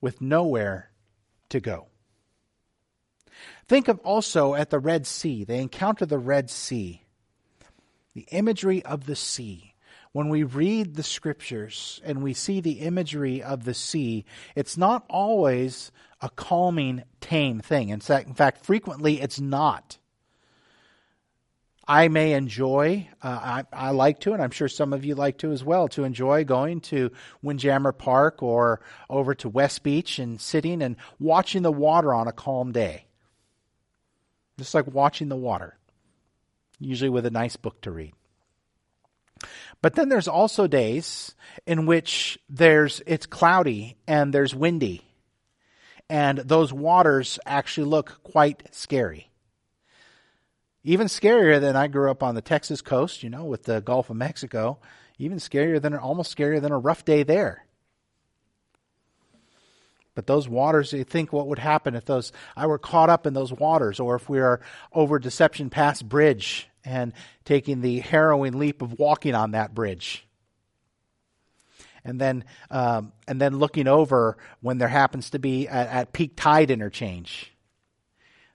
with 0.00 0.20
nowhere 0.20 0.90
to 1.50 1.60
go. 1.60 1.86
Think 3.68 3.88
of 3.88 4.00
also 4.00 4.54
at 4.54 4.70
the 4.70 4.78
Red 4.80 5.06
Sea. 5.06 5.44
They 5.44 5.60
encounter 5.60 6.04
the 6.04 6.18
Red 6.18 6.50
Sea. 6.50 7.04
The 8.14 8.26
imagery 8.32 8.84
of 8.84 9.06
the 9.06 9.14
sea 9.14 9.69
when 10.12 10.28
we 10.28 10.42
read 10.42 10.96
the 10.96 11.02
scriptures 11.02 12.00
and 12.04 12.22
we 12.22 12.34
see 12.34 12.60
the 12.60 12.80
imagery 12.80 13.42
of 13.42 13.64
the 13.64 13.74
sea, 13.74 14.24
it's 14.56 14.76
not 14.76 15.04
always 15.08 15.92
a 16.20 16.28
calming, 16.30 17.02
tame 17.20 17.60
thing. 17.60 17.90
In 17.90 18.00
fact, 18.00 18.64
frequently 18.64 19.20
it's 19.20 19.40
not. 19.40 19.98
I 21.86 22.06
may 22.08 22.34
enjoy, 22.34 23.08
uh, 23.20 23.62
I, 23.72 23.88
I, 23.88 23.90
like 23.90 24.20
to, 24.20 24.32
and 24.32 24.40
I'm 24.40 24.52
sure 24.52 24.68
some 24.68 24.92
of 24.92 25.04
you 25.04 25.16
like 25.16 25.38
to 25.38 25.50
as 25.50 25.64
well, 25.64 25.88
to 25.88 26.04
enjoy 26.04 26.44
going 26.44 26.82
to 26.82 27.10
Windjammer 27.42 27.90
Park 27.90 28.44
or 28.44 28.80
over 29.08 29.34
to 29.34 29.48
West 29.48 29.82
Beach 29.82 30.20
and 30.20 30.40
sitting 30.40 30.82
and 30.82 30.94
watching 31.18 31.62
the 31.62 31.72
water 31.72 32.14
on 32.14 32.28
a 32.28 32.32
calm 32.32 32.70
day. 32.70 33.06
Just 34.56 34.72
like 34.72 34.86
watching 34.86 35.28
the 35.28 35.36
water, 35.36 35.78
usually 36.78 37.10
with 37.10 37.26
a 37.26 37.30
nice 37.30 37.56
book 37.56 37.80
to 37.80 37.90
read. 37.90 38.12
But 39.82 39.94
then 39.94 40.08
there's 40.08 40.28
also 40.28 40.66
days 40.66 41.34
in 41.66 41.86
which 41.86 42.38
there's 42.48 43.02
it's 43.06 43.26
cloudy 43.26 43.96
and 44.06 44.32
there's 44.32 44.54
windy. 44.54 45.02
And 46.08 46.38
those 46.38 46.72
waters 46.72 47.38
actually 47.46 47.86
look 47.86 48.20
quite 48.22 48.62
scary. 48.72 49.30
Even 50.82 51.06
scarier 51.06 51.60
than 51.60 51.76
I 51.76 51.88
grew 51.88 52.10
up 52.10 52.22
on 52.22 52.34
the 52.34 52.40
Texas 52.40 52.82
coast, 52.82 53.22
you 53.22 53.30
know, 53.30 53.44
with 53.44 53.64
the 53.64 53.80
Gulf 53.80 54.10
of 54.10 54.16
Mexico. 54.16 54.78
Even 55.18 55.38
scarier 55.38 55.80
than 55.80 55.94
almost 55.94 56.34
scarier 56.34 56.60
than 56.60 56.72
a 56.72 56.78
rough 56.78 57.04
day 57.04 57.22
there. 57.22 57.66
But 60.14 60.26
those 60.26 60.48
waters, 60.48 60.92
you 60.92 61.04
think 61.04 61.32
what 61.32 61.46
would 61.46 61.58
happen 61.58 61.94
if 61.94 62.06
those 62.06 62.32
I 62.56 62.66
were 62.66 62.78
caught 62.78 63.10
up 63.10 63.26
in 63.26 63.34
those 63.34 63.52
waters, 63.52 64.00
or 64.00 64.16
if 64.16 64.28
we 64.28 64.40
are 64.40 64.60
over 64.92 65.18
Deception 65.18 65.70
Pass 65.70 66.02
Bridge 66.02 66.69
and 66.84 67.12
taking 67.44 67.80
the 67.80 68.00
harrowing 68.00 68.58
leap 68.58 68.82
of 68.82 68.98
walking 68.98 69.34
on 69.34 69.52
that 69.52 69.74
bridge. 69.74 70.26
And 72.04 72.20
then, 72.20 72.44
um, 72.70 73.12
and 73.28 73.40
then 73.40 73.58
looking 73.58 73.86
over 73.86 74.38
when 74.60 74.78
there 74.78 74.88
happens 74.88 75.30
to 75.30 75.38
be 75.38 75.68
at, 75.68 75.88
at, 75.88 76.12
peak 76.12 76.32
tide 76.34 76.70
interchange. 76.70 77.52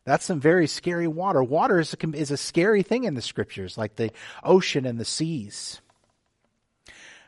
That's 0.04 0.26
some 0.26 0.40
very 0.40 0.68
scary 0.68 1.08
water. 1.08 1.44
Water 1.44 1.80
is 1.80 1.94
a, 1.94 2.10
is 2.16 2.32
a 2.32 2.38
scary 2.38 2.84
thing 2.84 3.04
in 3.04 3.14
the 3.14 3.22
scriptures, 3.22 3.78
like 3.78 3.96
the 3.96 4.12
ocean 4.44 4.86
and 4.86 5.00
the 5.00 5.06
seas. 5.06 5.82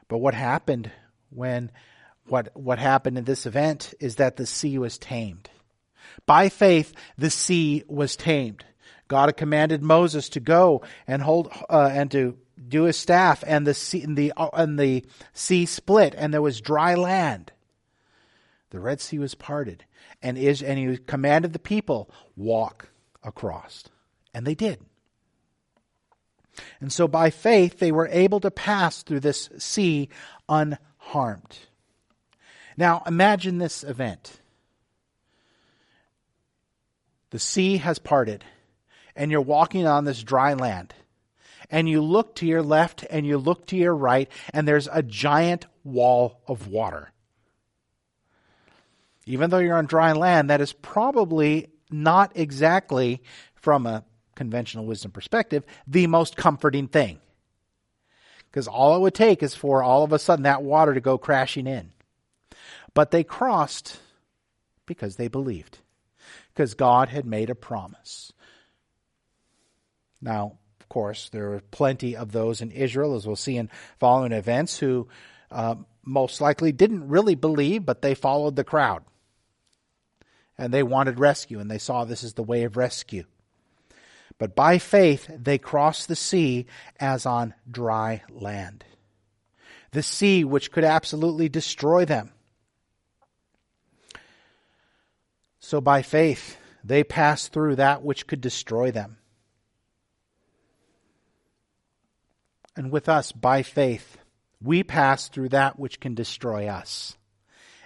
But 0.07 0.19
what 0.19 0.33
happened 0.33 0.91
when 1.29 1.71
what 2.27 2.49
what 2.55 2.79
happened 2.79 3.17
in 3.17 3.23
this 3.23 3.45
event 3.45 3.93
is 3.99 4.15
that 4.15 4.37
the 4.37 4.45
sea 4.45 4.77
was 4.77 4.97
tamed. 4.97 5.49
By 6.25 6.49
faith, 6.49 6.93
the 7.17 7.29
sea 7.29 7.83
was 7.87 8.15
tamed. 8.15 8.63
God 9.07 9.27
had 9.27 9.37
commanded 9.37 9.81
Moses 9.81 10.29
to 10.29 10.39
go 10.39 10.83
and 11.07 11.21
hold 11.21 11.49
uh, 11.69 11.89
and 11.91 12.11
to 12.11 12.37
do 12.67 12.83
his 12.83 12.97
staff, 12.97 13.43
and 13.45 13.65
the 13.65 13.73
sea, 13.73 14.01
and 14.01 14.17
the 14.17 14.33
and 14.53 14.79
the 14.79 15.05
sea 15.33 15.65
split, 15.65 16.15
and 16.17 16.33
there 16.33 16.41
was 16.41 16.61
dry 16.61 16.95
land. 16.95 17.51
The 18.69 18.79
Red 18.79 18.99
Sea 18.99 19.19
was 19.19 19.35
parted, 19.35 19.85
and 20.21 20.37
is 20.37 20.61
and 20.61 20.77
he 20.77 20.97
commanded 20.97 21.53
the 21.53 21.59
people 21.59 22.09
walk 22.35 22.89
across, 23.23 23.85
and 24.33 24.45
they 24.45 24.55
did. 24.55 24.79
And 26.81 26.91
so 26.91 27.07
by 27.07 27.29
faith 27.29 27.79
they 27.79 27.91
were 27.91 28.09
able 28.11 28.39
to 28.39 28.51
pass 28.51 29.03
through 29.03 29.19
this 29.21 29.49
sea 29.57 30.09
unharmed. 30.49 31.59
Now 32.75 33.03
imagine 33.05 33.57
this 33.57 33.83
event. 33.83 34.41
The 37.29 37.39
sea 37.39 37.77
has 37.77 37.99
parted, 37.99 38.43
and 39.17 39.31
you're 39.31 39.41
walking 39.41 39.85
on 39.85 40.05
this 40.05 40.23
dry 40.23 40.53
land. 40.53 40.93
And 41.69 41.89
you 41.89 42.01
look 42.01 42.35
to 42.35 42.45
your 42.45 42.61
left 42.61 43.03
and 43.09 43.25
you 43.25 43.37
look 43.37 43.67
to 43.67 43.75
your 43.75 43.93
right, 43.93 44.29
and 44.53 44.65
there's 44.65 44.87
a 44.89 45.03
giant 45.03 45.65
wall 45.83 46.41
of 46.47 46.67
water. 46.67 47.11
Even 49.25 49.49
though 49.49 49.57
you're 49.57 49.75
on 49.75 49.87
dry 49.87 50.13
land, 50.13 50.49
that 50.49 50.61
is 50.61 50.71
probably 50.71 51.67
not 51.91 52.31
exactly, 52.35 53.21
from 53.55 53.85
a 53.85 54.05
conventional 54.35 54.85
wisdom 54.85 55.11
perspective, 55.11 55.65
the 55.85 56.07
most 56.07 56.37
comforting 56.37 56.87
thing. 56.87 57.19
Because 58.49 58.69
all 58.69 58.95
it 58.95 58.99
would 58.99 59.13
take 59.13 59.43
is 59.43 59.53
for 59.53 59.83
all 59.83 60.03
of 60.03 60.13
a 60.13 60.19
sudden 60.19 60.43
that 60.43 60.63
water 60.63 60.93
to 60.93 61.01
go 61.01 61.17
crashing 61.17 61.67
in. 61.67 61.91
But 62.93 63.11
they 63.11 63.25
crossed 63.25 63.99
because 64.85 65.17
they 65.17 65.27
believed, 65.27 65.79
because 66.53 66.73
God 66.75 67.09
had 67.09 67.25
made 67.25 67.49
a 67.49 67.55
promise. 67.55 68.31
Now, 70.21 70.57
of 70.79 70.89
course, 70.89 71.29
there 71.29 71.53
are 71.53 71.61
plenty 71.71 72.15
of 72.15 72.31
those 72.31 72.61
in 72.61 72.71
Israel, 72.71 73.15
as 73.15 73.27
we'll 73.27 73.35
see 73.35 73.57
in 73.57 73.69
following 73.99 74.31
events, 74.31 74.77
who 74.77 75.07
uh, 75.51 75.75
most 76.03 76.41
likely 76.41 76.71
didn't 76.71 77.07
really 77.07 77.35
believe, 77.35 77.85
but 77.85 78.01
they 78.01 78.15
followed 78.15 78.55
the 78.55 78.63
crowd. 78.63 79.03
And 80.57 80.73
they 80.73 80.83
wanted 80.83 81.19
rescue, 81.19 81.59
and 81.59 81.69
they 81.69 81.77
saw 81.77 82.05
this 82.05 82.23
as 82.23 82.33
the 82.33 82.43
way 82.43 82.63
of 82.63 82.77
rescue. 82.77 83.25
But 84.39 84.55
by 84.55 84.77
faith, 84.77 85.29
they 85.29 85.57
crossed 85.57 86.07
the 86.07 86.15
sea 86.15 86.67
as 86.99 87.25
on 87.25 87.53
dry 87.69 88.23
land. 88.29 88.83
The 89.91 90.03
sea 90.03 90.43
which 90.43 90.71
could 90.71 90.83
absolutely 90.83 91.49
destroy 91.49 92.05
them. 92.05 92.31
So 95.59 95.81
by 95.81 96.01
faith, 96.01 96.57
they 96.83 97.03
passed 97.03 97.51
through 97.51 97.75
that 97.75 98.03
which 98.03 98.27
could 98.27 98.41
destroy 98.41 98.91
them. 98.91 99.17
And 102.77 102.91
with 102.91 103.09
us, 103.09 103.31
by 103.31 103.63
faith, 103.63 104.17
we 104.61 104.83
pass 104.83 105.27
through 105.27 105.49
that 105.49 105.79
which 105.79 105.99
can 105.99 106.13
destroy 106.13 106.67
us. 106.67 107.17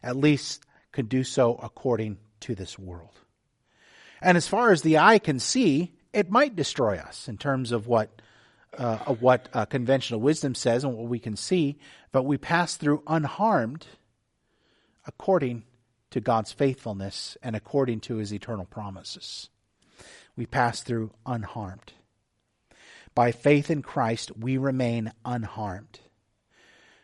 At 0.04 0.18
least 0.18 0.66
can 0.92 1.06
do 1.06 1.24
so 1.24 1.56
according 1.56 2.18
to 2.42 2.56
this 2.56 2.78
world. 2.78 3.18
And 4.22 4.38
as 4.38 4.48
far 4.48 4.72
as 4.72 4.82
the 4.82 4.98
eye 4.98 5.18
can 5.18 5.40
see, 5.40 5.94
it 6.14 6.30
might 6.30 6.56
destroy 6.56 6.98
us 6.98 7.28
in 7.28 7.38
terms 7.38 7.72
of 7.72 7.88
what 7.88 8.22
uh, 8.78 8.98
what 9.16 9.50
uh, 9.54 9.66
conventional 9.66 10.22
wisdom 10.22 10.56
says 10.56 10.84
and 10.84 10.96
what 10.96 11.10
we 11.10 11.20
can 11.20 11.36
see, 11.36 11.78
but 12.12 12.24
we 12.24 12.38
pass 12.38 12.76
through 12.76 13.04
unharmed 13.06 13.86
according 15.06 15.64
to 16.10 16.22
God's 16.22 16.54
faithfulness 16.54 17.38
and 17.44 17.56
according 17.56 18.00
to 18.02 18.16
his 18.16 18.34
eternal 18.34 18.66
promises. 18.66 19.50
We 20.38 20.46
pass 20.46 20.82
through 20.82 21.12
unharmed. 21.26 21.92
By 23.14 23.32
faith 23.32 23.70
in 23.70 23.82
Christ, 23.82 24.32
we 24.38 24.58
remain 24.58 25.12
unharmed. 25.26 26.00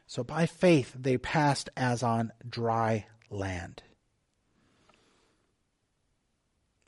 So 0.06 0.24
by 0.24 0.46
faith, 0.46 0.96
they 0.98 1.18
passed 1.18 1.70
as 1.76 2.02
on 2.02 2.32
dry 2.48 3.08
land. 3.30 3.84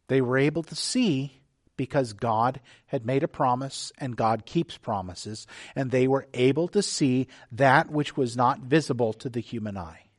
They 0.08 0.22
were 0.22 0.38
able 0.38 0.64
to 0.64 0.76
see 0.76 1.42
because 1.76 2.14
God 2.14 2.60
had 2.88 3.06
made 3.06 3.24
a 3.24 3.28
promise 3.28 3.92
and 3.98 4.18
God 4.18 4.46
keeps 4.46 4.78
promises, 4.78 5.48
and 5.76 5.92
they 5.92 6.08
were 6.08 6.28
able 6.34 6.68
to 6.70 6.82
see 6.82 7.28
that 7.52 7.90
which 7.90 8.18
was 8.18 8.36
not 8.36 8.60
visible 8.60 9.14
to 9.14 9.30
the 9.30 9.40
human 9.40 9.78
eye. 9.78 10.10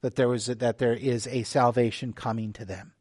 That 0.00 0.16
there, 0.16 0.28
was 0.28 0.48
a, 0.48 0.56
that 0.56 0.78
there 0.78 0.92
is 0.92 1.26
a 1.26 1.44
salvation 1.44 2.12
coming 2.12 2.52
to 2.54 2.64
them. 2.64 2.93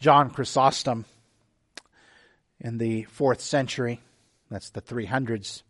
John 0.00 0.30
Chrysostom 0.30 1.04
in 2.60 2.78
the 2.78 3.04
fourth 3.04 3.40
century, 3.40 4.00
that's 4.50 4.70
the 4.70 4.82
300s, 4.82 5.62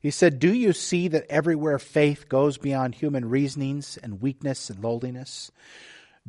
he 0.00 0.10
said, 0.10 0.38
Do 0.38 0.52
you 0.52 0.72
see 0.72 1.08
that 1.08 1.26
everywhere 1.28 1.78
faith 1.78 2.28
goes 2.28 2.58
beyond 2.58 2.94
human 2.94 3.28
reasonings 3.28 3.98
and 4.02 4.20
weakness 4.20 4.70
and 4.70 4.82
lowliness? 4.82 5.50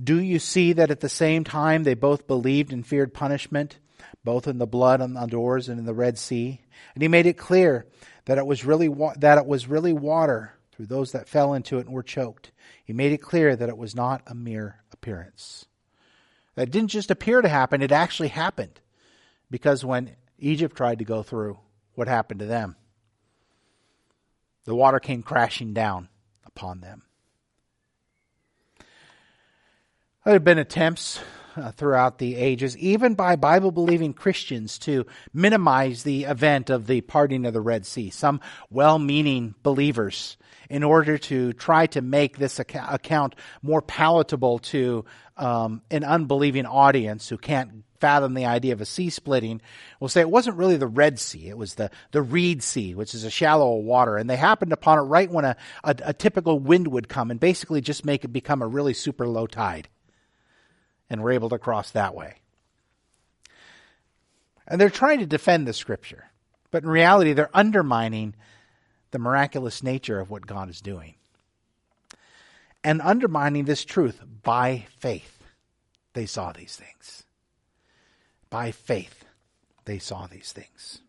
Do 0.01 0.19
you 0.19 0.39
see 0.39 0.73
that 0.73 0.91
at 0.91 1.01
the 1.01 1.09
same 1.09 1.43
time 1.43 1.83
they 1.83 1.93
both 1.93 2.27
believed 2.27 2.71
and 2.71 2.85
feared 2.85 3.13
punishment, 3.13 3.77
both 4.23 4.47
in 4.47 4.57
the 4.57 4.67
blood 4.67 5.01
on 5.01 5.13
the 5.13 5.25
doors 5.25 5.69
and 5.69 5.79
in 5.79 5.85
the 5.85 5.93
Red 5.93 6.17
Sea? 6.17 6.61
And 6.93 7.01
he 7.01 7.07
made 7.07 7.25
it 7.25 7.37
clear 7.37 7.85
that 8.25 8.37
it 8.37 8.45
was 8.45 8.65
really 8.65 8.89
wa- 8.89 9.15
that 9.17 9.37
it 9.37 9.45
was 9.45 9.67
really 9.67 9.93
water 9.93 10.53
through 10.71 10.87
those 10.87 11.11
that 11.11 11.27
fell 11.27 11.53
into 11.53 11.77
it 11.77 11.85
and 11.85 11.93
were 11.93 12.03
choked. 12.03 12.51
He 12.83 12.93
made 12.93 13.11
it 13.11 13.21
clear 13.21 13.55
that 13.55 13.69
it 13.69 13.77
was 13.77 13.95
not 13.95 14.23
a 14.25 14.33
mere 14.33 14.81
appearance. 14.91 15.65
That 16.59 16.71
didn't 16.71 16.89
just 16.89 17.09
appear 17.09 17.41
to 17.41 17.47
happen, 17.47 17.81
it 17.81 17.93
actually 17.93 18.27
happened. 18.27 18.81
Because 19.49 19.85
when 19.85 20.17
Egypt 20.39 20.75
tried 20.75 20.99
to 20.99 21.05
go 21.05 21.23
through, 21.23 21.57
what 21.95 22.09
happened 22.09 22.41
to 22.41 22.45
them? 22.45 22.75
The 24.65 24.75
water 24.75 24.99
came 24.99 25.23
crashing 25.23 25.73
down 25.73 26.09
upon 26.45 26.81
them. 26.81 27.03
There 30.25 30.33
have 30.33 30.43
been 30.43 30.57
attempts 30.57 31.21
uh, 31.59 31.71
throughout 31.71 32.17
the 32.17 32.35
ages, 32.35 32.77
even 32.77 33.13
by 33.15 33.35
Bible 33.35 33.71
believing 33.71 34.13
Christians, 34.13 34.77
to 34.79 35.05
minimize 35.33 36.03
the 36.03 36.23
event 36.23 36.69
of 36.69 36.87
the 36.87 37.01
parting 37.01 37.45
of 37.45 37.53
the 37.53 37.61
Red 37.61 37.85
Sea. 37.85 38.09
Some 38.09 38.39
well 38.69 38.99
meaning 38.99 39.55
believers, 39.63 40.37
in 40.69 40.83
order 40.83 41.17
to 41.17 41.53
try 41.53 41.87
to 41.87 42.01
make 42.01 42.37
this 42.37 42.59
account 42.59 43.35
more 43.61 43.81
palatable 43.81 44.59
to 44.59 45.03
um, 45.37 45.81
an 45.89 46.03
unbelieving 46.03 46.65
audience 46.65 47.27
who 47.27 47.37
can't 47.37 47.83
fathom 47.99 48.33
the 48.33 48.45
idea 48.45 48.73
of 48.73 48.81
a 48.81 48.85
sea 48.85 49.09
splitting 49.09 49.61
will 49.99 50.07
say 50.07 50.21
it 50.21 50.29
wasn't 50.29 50.57
really 50.57 50.77
the 50.77 50.87
Red 50.87 51.19
Sea. 51.19 51.49
It 51.49 51.57
was 51.57 51.75
the, 51.75 51.91
the 52.11 52.21
Reed 52.21 52.63
Sea, 52.63 52.95
which 52.95 53.13
is 53.13 53.23
a 53.23 53.29
shallow 53.29 53.75
water. 53.75 54.17
And 54.17 54.29
they 54.29 54.37
happened 54.37 54.71
upon 54.71 54.99
it 54.99 55.03
right 55.03 55.29
when 55.29 55.45
a, 55.45 55.55
a, 55.83 55.95
a 56.05 56.13
typical 56.13 56.59
wind 56.59 56.87
would 56.87 57.09
come 57.09 57.31
and 57.31 57.39
basically 57.39 57.81
just 57.81 58.05
make 58.05 58.23
it 58.23 58.29
become 58.29 58.61
a 58.61 58.67
really 58.67 58.93
super 58.93 59.27
low 59.27 59.47
tide 59.47 59.89
and 61.09 61.21
we're 61.21 61.31
able 61.31 61.49
to 61.49 61.59
cross 61.59 61.91
that 61.91 62.15
way. 62.15 62.35
And 64.67 64.79
they're 64.79 64.89
trying 64.89 65.19
to 65.19 65.25
defend 65.25 65.67
the 65.67 65.73
scripture, 65.73 66.25
but 66.71 66.83
in 66.83 66.89
reality, 66.89 67.33
they're 67.33 67.49
undermining 67.53 68.35
the 69.11 69.19
miraculous 69.19 69.81
nature 69.81 70.19
of 70.19 70.29
what 70.29 70.45
God 70.45 70.69
is 70.69 70.81
doing 70.81 71.15
and 72.83 73.01
undermining 73.01 73.65
this 73.65 73.83
truth 73.83 74.21
by 74.43 74.85
faith. 74.99 75.43
They 76.13 76.25
saw 76.25 76.51
these 76.51 76.75
things. 76.75 77.23
By 78.49 78.71
faith, 78.71 79.25
they 79.85 79.99
saw 79.99 80.27
these 80.27 80.51
things. 80.51 81.01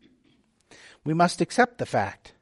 We 1.04 1.14
must 1.14 1.40
accept 1.40 1.78
the 1.78 1.86
fact 1.86 2.32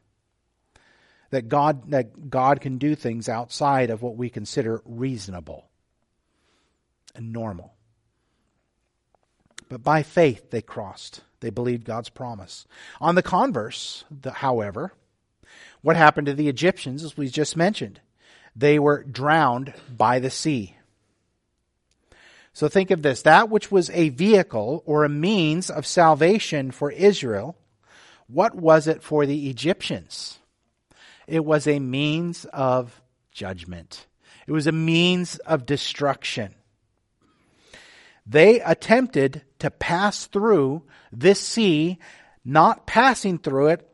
that 1.31 1.49
God, 1.49 1.91
that 1.91 2.31
God 2.31 2.61
can 2.61 2.79
do 2.79 2.95
things 2.95 3.29
outside 3.29 3.91
of 3.91 4.03
what 4.03 4.17
we 4.17 4.31
consider 4.31 4.83
reasonable 4.85 5.68
and 7.19 7.33
normal. 7.33 7.75
But 9.69 9.83
by 9.83 10.03
faith 10.03 10.51
they 10.51 10.63
crossed. 10.63 11.21
They 11.41 11.51
believed 11.51 11.85
God's 11.85 12.09
promise. 12.09 12.67
On 13.01 13.15
the 13.15 13.23
converse, 13.23 14.05
the, 14.11 14.31
however, 14.31 14.93
what 15.83 15.97
happened 15.97 16.27
to 16.29 16.35
the 16.35 16.49
Egyptians, 16.49 17.05
as 17.05 17.17
we 17.17 17.29
just 17.29 17.57
mentioned? 17.57 18.01
They 18.57 18.79
were 18.79 19.05
drowned 19.05 19.75
by 19.95 20.19
the 20.19 20.31
sea. 20.31 20.75
So 22.53 22.69
think 22.69 22.91
of 22.91 23.03
this 23.03 23.23
that 23.23 23.51
which 23.51 23.71
was 23.71 23.91
a 23.91 24.09
vehicle 24.09 24.83
or 24.87 25.05
a 25.05 25.09
means 25.09 25.71
of 25.71 25.87
salvation 25.87 26.71
for 26.73 26.91
Israel, 26.91 27.57
what 28.27 28.55
was 28.55 28.89
it 28.89 29.03
for 29.03 29.27
the 29.27 29.49
Egyptians? 29.49 30.39
It 31.27 31.45
was 31.45 31.69
a 31.69 31.79
means 31.79 32.47
of 32.47 33.01
judgment, 33.31 34.07
it 34.47 34.53
was 34.53 34.67
a 34.67 34.73
means 34.73 35.37
of 35.39 35.67
destruction. 35.67 36.55
They 38.29 38.61
attempted 38.61 39.43
to 39.61 39.71
pass 39.71 40.27
through 40.27 40.83
this 41.11 41.41
sea, 41.41 41.99
not 42.45 42.87
passing 42.87 43.39
through 43.39 43.69
it 43.69 43.89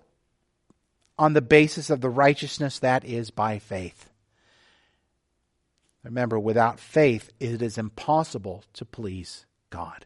on 1.17 1.35
the 1.35 1.43
basis 1.43 1.89
of 1.89 2.01
the 2.01 2.11
righteousness 2.11 2.81
that 2.81 3.05
is 3.05 3.31
by 3.31 3.61
faith. 3.61 4.11
Remember, 6.03 6.39
without 6.39 6.81
faith, 6.81 7.31
it 7.39 7.63
is 7.63 7.79
impossible 7.79 8.65
to 8.75 8.85
please 8.85 9.47
God. 9.71 10.05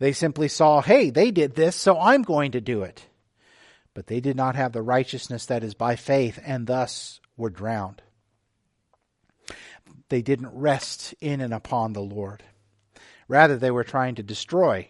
They 0.00 0.12
simply 0.12 0.48
saw, 0.48 0.82
hey, 0.82 1.10
they 1.10 1.30
did 1.30 1.54
this, 1.54 1.76
so 1.76 1.98
I'm 1.98 2.22
going 2.22 2.52
to 2.52 2.60
do 2.60 2.82
it. 2.82 3.06
But 3.94 4.08
they 4.08 4.20
did 4.20 4.36
not 4.36 4.56
have 4.56 4.72
the 4.72 4.82
righteousness 4.82 5.46
that 5.46 5.62
is 5.62 5.74
by 5.74 5.94
faith, 5.94 6.40
and 6.44 6.66
thus 6.66 7.20
were 7.36 7.48
drowned. 7.48 8.02
They 10.08 10.20
didn't 10.20 10.50
rest 10.52 11.14
in 11.20 11.40
and 11.40 11.54
upon 11.54 11.92
the 11.92 12.02
Lord. 12.02 12.42
Rather, 13.28 13.56
they 13.56 13.70
were 13.70 13.84
trying 13.84 14.16
to 14.16 14.22
destroy 14.22 14.88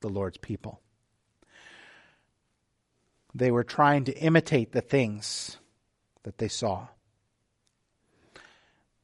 the 0.00 0.08
Lord's 0.08 0.38
people. 0.38 0.80
They 3.34 3.50
were 3.50 3.64
trying 3.64 4.04
to 4.04 4.16
imitate 4.16 4.72
the 4.72 4.80
things 4.80 5.56
that 6.22 6.38
they 6.38 6.48
saw. 6.48 6.86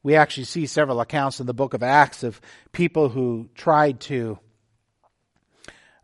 We 0.03 0.15
actually 0.15 0.45
see 0.45 0.65
several 0.65 1.01
accounts 1.01 1.39
in 1.39 1.45
the 1.45 1.53
book 1.53 1.73
of 1.73 1.83
Acts 1.83 2.23
of 2.23 2.41
people 2.71 3.09
who 3.09 3.49
tried 3.55 3.99
to 4.01 4.39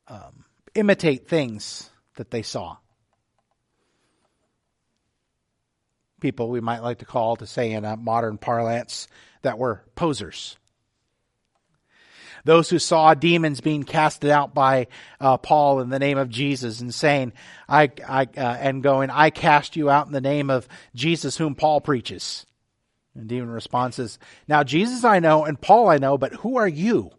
um, 0.08 0.46
imitate 0.76 1.28
things 1.28 1.90
that 2.16 2.30
they 2.30 2.44
saw. 2.44 2.78
People 6.20 6.50
we 6.50 6.62
might 6.62 6.84
like 6.84 7.00
to 7.00 7.06
call, 7.06 7.36
to 7.38 7.48
say 7.48 7.72
in 7.72 7.86
a 7.86 7.96
modern 7.96 8.38
parlance, 8.38 9.08
that 9.42 9.58
were 9.58 9.84
posers. 9.96 10.58
Those 12.48 12.70
who 12.70 12.80
saw 12.80 13.14
demons 13.14 13.60
being 13.60 13.84
casted 13.84 14.30
out 14.30 14.54
by 14.54 14.88
uh, 15.20 15.36
Paul 15.36 15.82
in 15.82 15.90
the 15.90 16.00
name 16.00 16.18
of 16.18 16.30
Jesus 16.30 16.80
and 16.80 16.96
saying, 16.96 17.34
I, 17.68 17.92
I, 18.08 18.22
uh, 18.22 18.58
and 18.62 18.82
going, 18.82 19.10
I 19.10 19.32
cast 19.32 19.76
you 19.76 19.90
out 19.90 20.08
in 20.08 20.14
the 20.14 20.22
name 20.22 20.50
of 20.50 20.66
Jesus 20.96 21.36
whom 21.36 21.56
Paul 21.56 21.82
preaches. 21.82 22.46
And 23.14 23.28
demon 23.28 23.50
responses, 23.50 24.18
Now 24.48 24.64
Jesus 24.64 25.04
I 25.04 25.20
know 25.20 25.44
and 25.44 25.60
Paul 25.60 25.90
I 25.90 25.98
know, 25.98 26.18
but 26.18 26.36
who 26.36 26.56
are 26.56 26.70
you? 26.70 27.12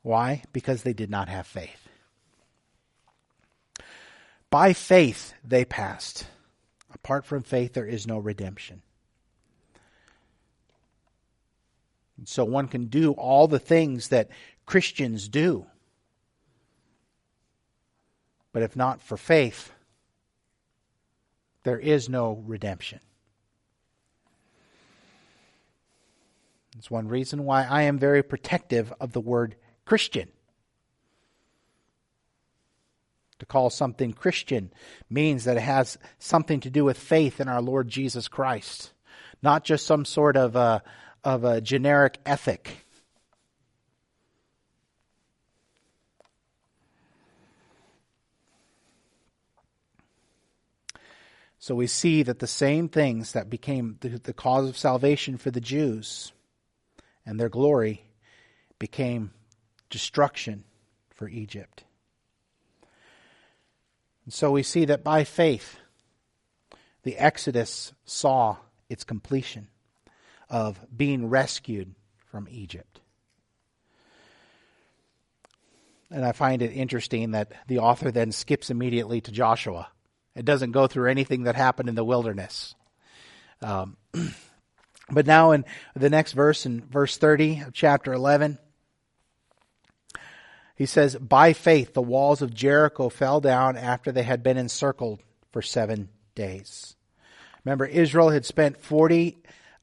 Why? 0.00 0.44
Because 0.50 0.82
they 0.82 0.94
did 0.94 1.10
not 1.10 1.28
have 1.28 1.46
faith. 1.46 1.88
By 4.48 4.72
faith 4.72 5.34
they 5.44 5.66
passed. 5.66 6.26
Apart 6.94 7.26
from 7.26 7.42
faith, 7.42 7.74
there 7.74 7.84
is 7.84 8.06
no 8.06 8.16
redemption. 8.16 8.80
And 12.09 12.09
so 12.24 12.44
one 12.44 12.68
can 12.68 12.86
do 12.86 13.12
all 13.12 13.48
the 13.48 13.58
things 13.58 14.08
that 14.08 14.28
Christians 14.66 15.28
do. 15.28 15.66
But 18.52 18.62
if 18.62 18.76
not 18.76 19.00
for 19.00 19.16
faith, 19.16 19.72
there 21.62 21.78
is 21.78 22.08
no 22.08 22.42
redemption. 22.46 23.00
It's 26.78 26.90
one 26.90 27.08
reason 27.08 27.44
why 27.44 27.64
I 27.64 27.82
am 27.82 27.98
very 27.98 28.22
protective 28.22 28.92
of 29.00 29.12
the 29.12 29.20
word 29.20 29.56
Christian. 29.84 30.28
To 33.40 33.46
call 33.46 33.70
something 33.70 34.12
Christian 34.12 34.72
means 35.08 35.44
that 35.44 35.56
it 35.56 35.62
has 35.62 35.98
something 36.18 36.60
to 36.60 36.70
do 36.70 36.84
with 36.84 36.98
faith 36.98 37.40
in 37.40 37.48
our 37.48 37.62
Lord 37.62 37.88
Jesus 37.88 38.28
Christ, 38.28 38.92
not 39.42 39.64
just 39.64 39.86
some 39.86 40.04
sort 40.04 40.36
of 40.36 40.56
a, 40.56 40.82
of 41.24 41.44
a 41.44 41.60
generic 41.60 42.18
ethic. 42.24 42.84
So 51.58 51.74
we 51.74 51.86
see 51.86 52.22
that 52.22 52.38
the 52.38 52.46
same 52.46 52.88
things 52.88 53.32
that 53.32 53.50
became 53.50 53.98
the, 54.00 54.08
the, 54.18 54.32
cause 54.32 54.66
of 54.66 54.78
salvation 54.78 55.36
for 55.36 55.50
the 55.50 55.60
Jews 55.60 56.32
and 57.26 57.38
their 57.38 57.50
glory 57.50 58.06
became 58.78 59.32
destruction 59.90 60.64
for 61.10 61.28
Egypt. 61.28 61.84
And 64.24 64.32
so 64.32 64.50
we 64.50 64.62
see 64.62 64.86
that 64.86 65.04
by 65.04 65.22
faith, 65.24 65.76
the 67.02 67.18
Exodus 67.18 67.92
saw 68.06 68.56
its 68.88 69.04
completion 69.04 69.68
of 70.50 70.78
being 70.94 71.28
rescued 71.28 71.94
from 72.30 72.48
Egypt. 72.50 73.00
And 76.10 76.24
I 76.24 76.32
find 76.32 76.60
it 76.60 76.72
interesting 76.72 77.30
that 77.30 77.52
the 77.68 77.78
author 77.78 78.10
then 78.10 78.32
skips 78.32 78.68
immediately 78.68 79.20
to 79.20 79.30
Joshua. 79.30 79.88
It 80.34 80.44
doesn't 80.44 80.72
go 80.72 80.86
through 80.86 81.10
anything 81.10 81.44
that 81.44 81.54
happened 81.54 81.88
in 81.88 81.94
the 81.94 82.04
wilderness. 82.04 82.74
Um, 83.62 83.96
but 85.10 85.26
now 85.26 85.52
in 85.52 85.64
the 85.94 86.10
next 86.10 86.32
verse, 86.32 86.66
in 86.66 86.82
verse 86.82 87.16
30 87.16 87.60
of 87.60 87.72
chapter 87.72 88.12
11, 88.12 88.58
he 90.74 90.86
says, 90.86 91.14
By 91.16 91.52
faith, 91.52 91.94
the 91.94 92.02
walls 92.02 92.42
of 92.42 92.54
Jericho 92.54 93.08
fell 93.08 93.40
down 93.40 93.76
after 93.76 94.10
they 94.10 94.22
had 94.22 94.42
been 94.42 94.56
encircled 94.56 95.20
for 95.52 95.62
seven 95.62 96.08
days. 96.34 96.96
Remember, 97.64 97.84
Israel 97.84 98.30
had 98.30 98.46
spent 98.46 98.80
40, 98.80 99.36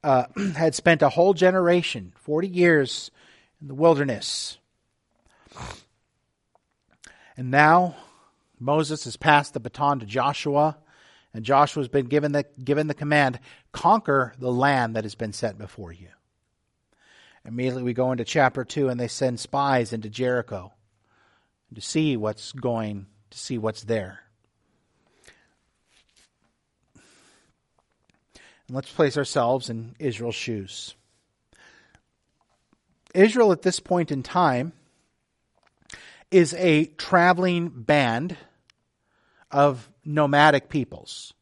uh, 0.03 0.25
had 0.55 0.75
spent 0.75 1.01
a 1.01 1.09
whole 1.09 1.33
generation, 1.33 2.13
40 2.15 2.47
years 2.47 3.11
in 3.61 3.67
the 3.67 3.75
wilderness. 3.75 4.57
And 7.35 7.51
now 7.51 7.95
Moses 8.59 9.05
has 9.05 9.17
passed 9.17 9.53
the 9.53 9.59
baton 9.59 9.99
to 9.99 10.05
Joshua, 10.05 10.77
and 11.33 11.45
Joshua's 11.45 11.87
been 11.87 12.07
given 12.07 12.31
the, 12.31 12.45
given 12.63 12.87
the 12.87 12.93
command 12.93 13.39
conquer 13.71 14.33
the 14.39 14.51
land 14.51 14.95
that 14.95 15.03
has 15.03 15.15
been 15.15 15.33
set 15.33 15.57
before 15.57 15.91
you. 15.91 16.09
Immediately 17.45 17.83
we 17.83 17.93
go 17.93 18.11
into 18.11 18.25
chapter 18.25 18.65
2, 18.65 18.89
and 18.89 18.99
they 18.99 19.07
send 19.07 19.39
spies 19.39 19.93
into 19.93 20.09
Jericho 20.09 20.73
to 21.73 21.81
see 21.81 22.17
what's 22.17 22.51
going, 22.51 23.07
to 23.29 23.37
see 23.37 23.57
what's 23.57 23.83
there. 23.83 24.21
And 28.67 28.75
let's 28.75 28.91
place 28.91 29.17
ourselves 29.17 29.69
in 29.69 29.95
Israel's 29.99 30.35
shoes. 30.35 30.95
Israel 33.13 33.51
at 33.51 33.61
this 33.61 33.79
point 33.79 34.11
in 34.11 34.23
time 34.23 34.73
is 36.29 36.53
a 36.55 36.85
traveling 36.85 37.69
band 37.69 38.37
of 39.49 39.89
nomadic 40.03 40.69
peoples. 40.69 41.33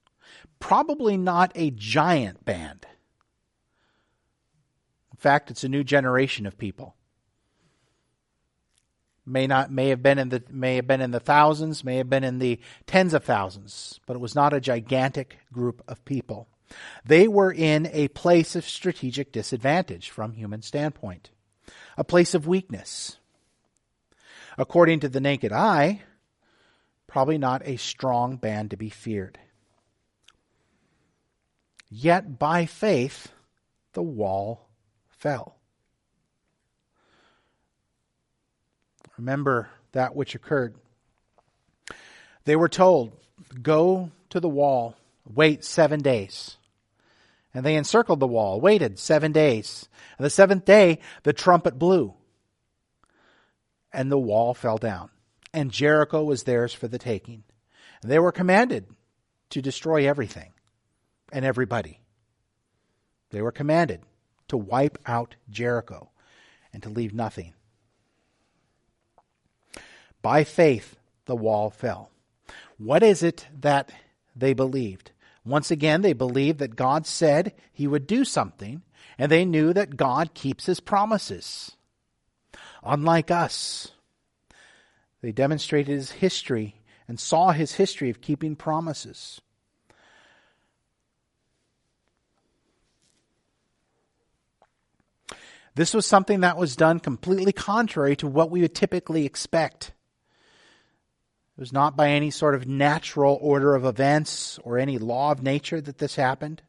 Probably 0.59 1.17
not 1.17 1.51
a 1.55 1.71
giant 1.71 2.45
band. 2.45 2.85
In 5.11 5.17
fact, 5.17 5.49
it's 5.49 5.63
a 5.63 5.69
new 5.69 5.83
generation 5.83 6.45
of 6.45 6.57
people 6.57 6.95
may 9.25 9.47
not 9.47 9.71
may 9.71 9.89
have 9.89 10.03
been 10.03 10.19
in 10.19 10.29
the 10.29 10.43
may 10.49 10.75
have 10.75 10.87
been 10.87 11.01
in 11.01 11.11
the 11.11 11.19
thousands, 11.19 11.83
may 11.83 11.97
have 11.97 12.09
been 12.09 12.23
in 12.23 12.39
the 12.39 12.59
tens 12.85 13.13
of 13.13 13.23
thousands, 13.23 13.99
but 14.05 14.15
it 14.15 14.19
was 14.19 14.35
not 14.35 14.53
a 14.53 14.61
gigantic 14.61 15.39
group 15.51 15.81
of 15.87 16.03
people. 16.05 16.47
They 17.05 17.27
were 17.27 17.51
in 17.51 17.87
a 17.91 18.07
place 18.09 18.55
of 18.55 18.67
strategic 18.67 19.31
disadvantage 19.31 20.09
from 20.09 20.33
human 20.33 20.61
standpoint, 20.61 21.29
a 21.97 22.03
place 22.03 22.33
of 22.33 22.47
weakness. 22.47 23.17
According 24.57 25.01
to 25.01 25.09
the 25.09 25.19
naked 25.19 25.51
eye, 25.51 26.01
probably 27.07 27.37
not 27.37 27.61
a 27.65 27.77
strong 27.77 28.37
band 28.37 28.71
to 28.71 28.77
be 28.77 28.89
feared. 28.89 29.39
Yet 31.89 32.39
by 32.39 32.65
faith, 32.65 33.31
the 33.93 34.03
wall 34.03 34.67
fell. 35.09 35.55
Remember 39.17 39.69
that 39.93 40.15
which 40.15 40.35
occurred. 40.35 40.75
They 42.43 42.55
were 42.55 42.69
told, 42.69 43.13
Go 43.61 44.11
to 44.29 44.39
the 44.39 44.49
wall, 44.49 44.95
wait 45.25 45.63
seven 45.63 46.01
days. 46.01 46.57
And 47.55 47.65
they 47.65 47.77
encircled 47.77 48.19
the 48.19 48.27
wall, 48.27 48.59
waited 48.59 48.99
seven 48.99 49.31
days. 49.31 49.87
And 50.17 50.25
the 50.25 50.29
seventh 50.29 50.65
day, 50.65 50.99
the 51.23 51.31
trumpet 51.31 51.79
blew, 51.79 52.13
and 53.93 54.11
the 54.11 54.19
wall 54.19 54.53
fell 54.53 54.77
down. 54.77 55.09
And 55.53 55.71
Jericho 55.71 56.21
was 56.21 56.43
theirs 56.43 56.73
for 56.73 56.89
the 56.89 56.99
taking. 56.99 57.43
And 58.03 58.11
they 58.11 58.19
were 58.19 58.33
commanded 58.33 58.87
to 59.51 59.61
destroy 59.61 60.05
everything 60.05 60.51
and 61.31 61.45
everybody. 61.45 62.01
They 63.29 63.41
were 63.41 63.53
commanded 63.53 64.01
to 64.49 64.57
wipe 64.57 64.97
out 65.05 65.35
Jericho 65.49 66.09
and 66.73 66.83
to 66.83 66.89
leave 66.89 67.13
nothing. 67.13 67.53
By 70.21 70.43
faith, 70.43 70.97
the 71.25 71.37
wall 71.37 71.69
fell. 71.69 72.11
What 72.77 73.01
is 73.01 73.23
it 73.23 73.47
that 73.61 73.93
they 74.35 74.53
believed? 74.53 75.11
Once 75.45 75.69
again, 75.69 76.01
they 76.01 76.13
believed 76.13 76.57
that 76.57 76.75
God 76.75 77.05
said 77.05 77.53
he 77.71 77.87
would 77.87 78.07
do 78.07 78.25
something, 78.25 78.81
and 79.17 79.31
they 79.31 79.45
knew 79.45 79.71
that 79.73 79.95
God 79.95 80.33
keeps 80.33 80.65
his 80.65 80.79
promises. 80.79 81.77
Unlike 82.83 83.29
us, 83.29 83.91
they 85.21 85.31
demonstrated 85.31 85.93
his 85.95 86.11
history 86.11 86.81
and 87.07 87.19
saw 87.19 87.51
his 87.51 87.73
history 87.73 88.09
of 88.09 88.21
keeping 88.21 88.55
promises. 88.55 89.39
This 95.75 95.93
was 95.93 96.05
something 96.05 96.39
that 96.39 96.57
was 96.57 96.75
done 96.75 96.99
completely 96.99 97.51
contrary 97.51 98.15
to 98.17 98.27
what 98.27 98.49
we 98.49 98.61
would 98.61 98.73
typically 98.73 99.25
expect. 99.25 99.91
It 101.57 101.61
was 101.61 101.71
not 101.71 101.95
by 101.95 102.09
any 102.09 102.31
sort 102.31 102.53
of 102.53 102.67
natural 102.67 103.37
order 103.41 103.75
of 103.75 103.85
events 103.85 104.59
or 104.63 104.77
any 104.77 104.97
law 104.97 105.31
of 105.31 105.41
nature 105.41 105.79
that 105.79 105.99
this 105.99 106.15
happened. 106.15 106.61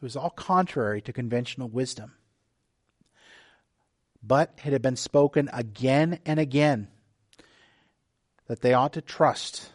It 0.00 0.04
was 0.04 0.16
all 0.16 0.30
contrary 0.30 1.00
to 1.02 1.12
conventional 1.14 1.68
wisdom. 1.68 2.12
But 4.22 4.52
it 4.64 4.72
had 4.72 4.82
been 4.82 4.96
spoken 4.96 5.48
again 5.52 6.18
and 6.26 6.38
again 6.38 6.88
that 8.48 8.60
they 8.60 8.74
ought 8.74 8.92
to 8.92 9.00
trust 9.00 9.70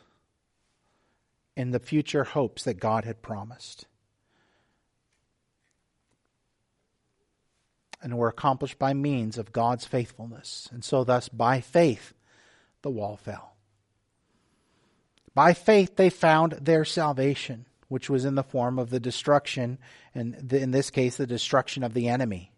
in 1.55 1.71
the 1.71 1.79
future 1.79 2.23
hopes 2.23 2.63
that 2.63 2.79
God 2.79 3.05
had 3.05 3.23
promised. 3.23 3.87
And 8.03 8.19
were 8.19 8.27
accomplished 8.27 8.77
by 8.77 8.93
means 8.93 9.39
of 9.39 9.51
God's 9.51 9.85
faithfulness. 9.85 10.69
And 10.71 10.85
so, 10.85 11.03
thus, 11.03 11.27
by 11.27 11.59
faith, 11.59 12.13
the 12.81 12.89
wall 12.89 13.17
fell. 13.17 13.55
By 15.33 15.53
faith, 15.53 15.95
they 15.95 16.09
found 16.09 16.53
their 16.53 16.83
salvation, 16.83 17.65
which 17.89 18.09
was 18.09 18.25
in 18.25 18.35
the 18.35 18.43
form 18.43 18.79
of 18.79 18.89
the 18.89 18.99
destruction, 18.99 19.77
and 20.15 20.51
in 20.51 20.71
this 20.71 20.89
case, 20.89 21.17
the 21.17 21.27
destruction 21.27 21.83
of 21.83 21.93
the 21.93 22.07
enemy, 22.07 22.51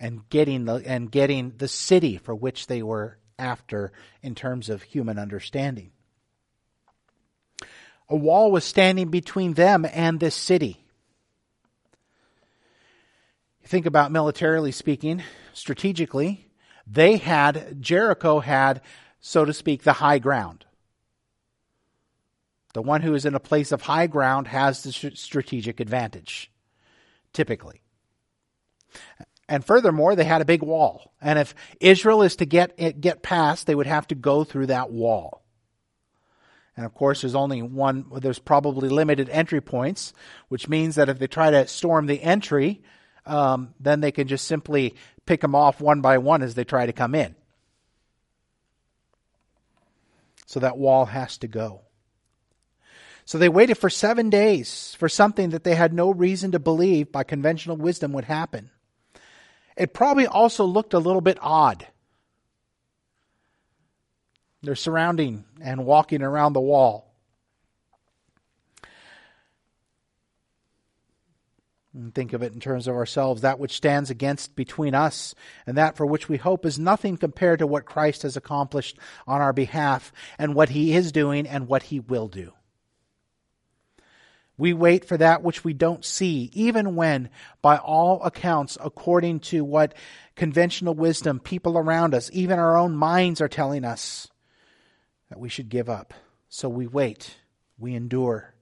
and 0.00 0.28
getting 0.30 0.64
the, 0.64 0.82
and 0.86 1.10
getting 1.10 1.52
the 1.58 1.68
city 1.68 2.16
for 2.16 2.34
which 2.34 2.68
they 2.68 2.82
were 2.82 3.18
after 3.38 3.92
in 4.22 4.34
terms 4.34 4.70
of 4.70 4.82
human 4.82 5.18
understanding. 5.18 5.90
A 8.08 8.16
wall 8.16 8.50
was 8.50 8.64
standing 8.64 9.08
between 9.08 9.54
them 9.54 9.86
and 9.90 10.20
this 10.20 10.34
city. 10.34 10.84
You 13.60 13.68
think 13.68 13.86
about 13.86 14.10
militarily 14.10 14.72
speaking, 14.72 15.22
strategically, 15.52 16.48
they 16.86 17.16
had, 17.16 17.80
Jericho 17.80 18.40
had, 18.40 18.80
so 19.20 19.44
to 19.44 19.52
speak, 19.52 19.82
the 19.82 19.94
high 19.94 20.18
ground. 20.18 20.64
The 22.74 22.82
one 22.82 23.02
who 23.02 23.14
is 23.14 23.26
in 23.26 23.34
a 23.34 23.40
place 23.40 23.72
of 23.72 23.82
high 23.82 24.06
ground 24.06 24.48
has 24.48 24.82
the 24.82 24.92
strategic 24.92 25.78
advantage, 25.78 26.50
typically. 27.32 27.82
And 29.48 29.64
furthermore, 29.64 30.16
they 30.16 30.24
had 30.24 30.40
a 30.40 30.46
big 30.46 30.62
wall. 30.62 31.12
And 31.20 31.38
if 31.38 31.54
Israel 31.80 32.22
is 32.22 32.36
to 32.36 32.46
get, 32.46 32.72
eh, 32.78 32.92
get 32.92 33.22
past, 33.22 33.66
they 33.66 33.74
would 33.74 33.86
have 33.86 34.06
to 34.08 34.14
go 34.14 34.44
through 34.44 34.66
that 34.66 34.90
wall. 34.90 35.42
And 36.76 36.86
of 36.86 36.94
course, 36.94 37.20
there's 37.20 37.34
only 37.34 37.60
one, 37.60 38.06
there's 38.16 38.38
probably 38.38 38.88
limited 38.88 39.28
entry 39.28 39.60
points, 39.60 40.14
which 40.48 40.68
means 40.68 40.94
that 40.94 41.10
if 41.10 41.18
they 41.18 41.26
try 41.26 41.50
to 41.50 41.66
storm 41.66 42.06
the 42.06 42.22
entry, 42.22 42.80
um, 43.26 43.74
then 43.80 44.00
they 44.00 44.12
can 44.12 44.28
just 44.28 44.46
simply 44.46 44.94
pick 45.26 45.40
them 45.40 45.54
off 45.54 45.80
one 45.80 46.00
by 46.00 46.18
one 46.18 46.42
as 46.42 46.54
they 46.54 46.64
try 46.64 46.86
to 46.86 46.92
come 46.92 47.14
in. 47.14 47.34
So 50.46 50.60
that 50.60 50.76
wall 50.76 51.06
has 51.06 51.38
to 51.38 51.48
go. 51.48 51.82
So 53.24 53.38
they 53.38 53.48
waited 53.48 53.76
for 53.78 53.88
seven 53.88 54.30
days 54.30 54.94
for 54.98 55.08
something 55.08 55.50
that 55.50 55.64
they 55.64 55.74
had 55.74 55.92
no 55.92 56.10
reason 56.10 56.52
to 56.52 56.58
believe 56.58 57.12
by 57.12 57.22
conventional 57.22 57.76
wisdom 57.76 58.12
would 58.12 58.24
happen. 58.24 58.70
It 59.76 59.94
probably 59.94 60.26
also 60.26 60.64
looked 60.64 60.92
a 60.92 60.98
little 60.98 61.20
bit 61.20 61.38
odd. 61.40 61.86
They're 64.62 64.74
surrounding 64.74 65.44
and 65.60 65.86
walking 65.86 66.22
around 66.22 66.52
the 66.52 66.60
wall. 66.60 67.11
And 71.94 72.14
think 72.14 72.32
of 72.32 72.42
it 72.42 72.54
in 72.54 72.60
terms 72.60 72.88
of 72.88 72.94
ourselves. 72.94 73.42
That 73.42 73.58
which 73.58 73.76
stands 73.76 74.08
against 74.08 74.56
between 74.56 74.94
us 74.94 75.34
and 75.66 75.76
that 75.76 75.96
for 75.96 76.06
which 76.06 76.28
we 76.28 76.38
hope 76.38 76.64
is 76.64 76.78
nothing 76.78 77.18
compared 77.18 77.58
to 77.58 77.66
what 77.66 77.84
Christ 77.84 78.22
has 78.22 78.36
accomplished 78.36 78.98
on 79.26 79.42
our 79.42 79.52
behalf 79.52 80.12
and 80.38 80.54
what 80.54 80.70
he 80.70 80.94
is 80.94 81.12
doing 81.12 81.46
and 81.46 81.68
what 81.68 81.84
he 81.84 82.00
will 82.00 82.28
do. 82.28 82.52
We 84.56 84.72
wait 84.74 85.04
for 85.04 85.16
that 85.16 85.42
which 85.42 85.64
we 85.64 85.72
don't 85.72 86.04
see, 86.04 86.50
even 86.52 86.94
when, 86.94 87.30
by 87.62 87.78
all 87.78 88.22
accounts, 88.22 88.78
according 88.82 89.40
to 89.40 89.64
what 89.64 89.94
conventional 90.36 90.94
wisdom, 90.94 91.40
people 91.40 91.76
around 91.76 92.14
us, 92.14 92.30
even 92.32 92.58
our 92.58 92.76
own 92.76 92.94
minds 92.94 93.40
are 93.40 93.48
telling 93.48 93.84
us 93.84 94.28
that 95.30 95.40
we 95.40 95.48
should 95.48 95.68
give 95.68 95.88
up. 95.88 96.14
So 96.48 96.68
we 96.68 96.86
wait, 96.86 97.36
we 97.78 97.94
endure. 97.94 98.54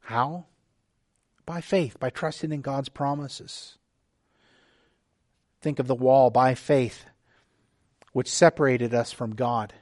How? 0.00 0.46
By 1.46 1.60
faith, 1.60 1.98
by 1.98 2.10
trusting 2.10 2.52
in 2.52 2.62
God's 2.62 2.88
promises. 2.88 3.76
Think 5.60 5.78
of 5.78 5.86
the 5.86 5.94
wall 5.94 6.30
by 6.30 6.54
faith, 6.54 7.04
which 8.12 8.30
separated 8.30 8.94
us 8.94 9.12
from 9.12 9.34
God. 9.34 9.72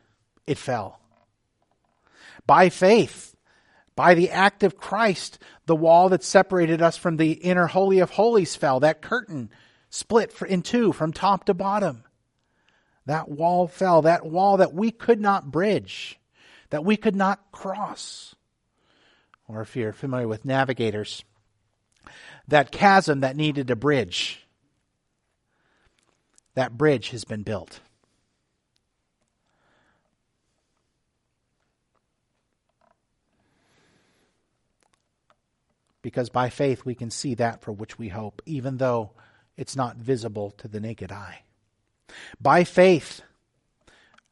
It 0.46 0.59
fell. 0.59 1.01
By 2.46 2.68
faith, 2.68 3.35
by 3.94 4.14
the 4.14 4.31
act 4.31 4.62
of 4.62 4.77
Christ, 4.77 5.38
the 5.66 5.77
wall 5.77 6.09
that 6.09 6.25
separated 6.25 6.81
us 6.81 6.96
from 6.96 7.16
the 7.16 7.33
inner 7.33 7.66
Holy 7.66 7.98
of 7.98 8.11
Holies 8.11 8.57
fell. 8.57 8.81
That 8.81 9.03
curtain 9.03 9.51
split 9.90 10.35
in 10.48 10.62
two 10.62 10.92
from 10.92 11.12
top 11.12 11.44
to 11.44 11.55
bottom. 11.55 12.05
That 13.07 13.29
wall 13.29 13.66
fell. 13.66 14.03
That 14.03 14.25
wall 14.25 14.57
that 14.59 14.72
we 14.72 14.90
could 14.90 15.20
not 15.20 15.51
bridge, 15.51 16.18
that 16.70 16.85
we 16.85 16.96
could 16.96 17.16
not 17.16 17.53
cross. 17.53 18.35
Or 19.46 19.61
if 19.61 19.77
you're 19.77 19.92
familiar 19.92 20.29
with 20.29 20.44
navigators, 20.44 21.25
that 22.53 22.71
chasm 22.71 23.21
that 23.21 23.35
needed 23.35 23.71
a 23.71 23.77
bridge, 23.77 24.47
that 26.55 26.77
bridge 26.77 27.09
has 27.09 27.25
been 27.25 27.43
built. 27.43 27.81
because 36.03 36.29
by 36.31 36.51
faith 36.51 36.85
we 36.85 36.97
can 36.97 37.11
see 37.11 37.33
that 37.33 37.62
for 37.62 37.71
which 37.71 37.97
we 37.97 38.09
hope, 38.09 38.43
even 38.45 38.79
though 38.79 39.12
it's 39.57 39.77
not 39.77 39.97
visible 39.97 40.51
to 40.51 40.67
the 40.67 40.81
naked 40.81 41.12
eye. 41.12 41.43
By 42.41 42.65
faith, 42.65 43.23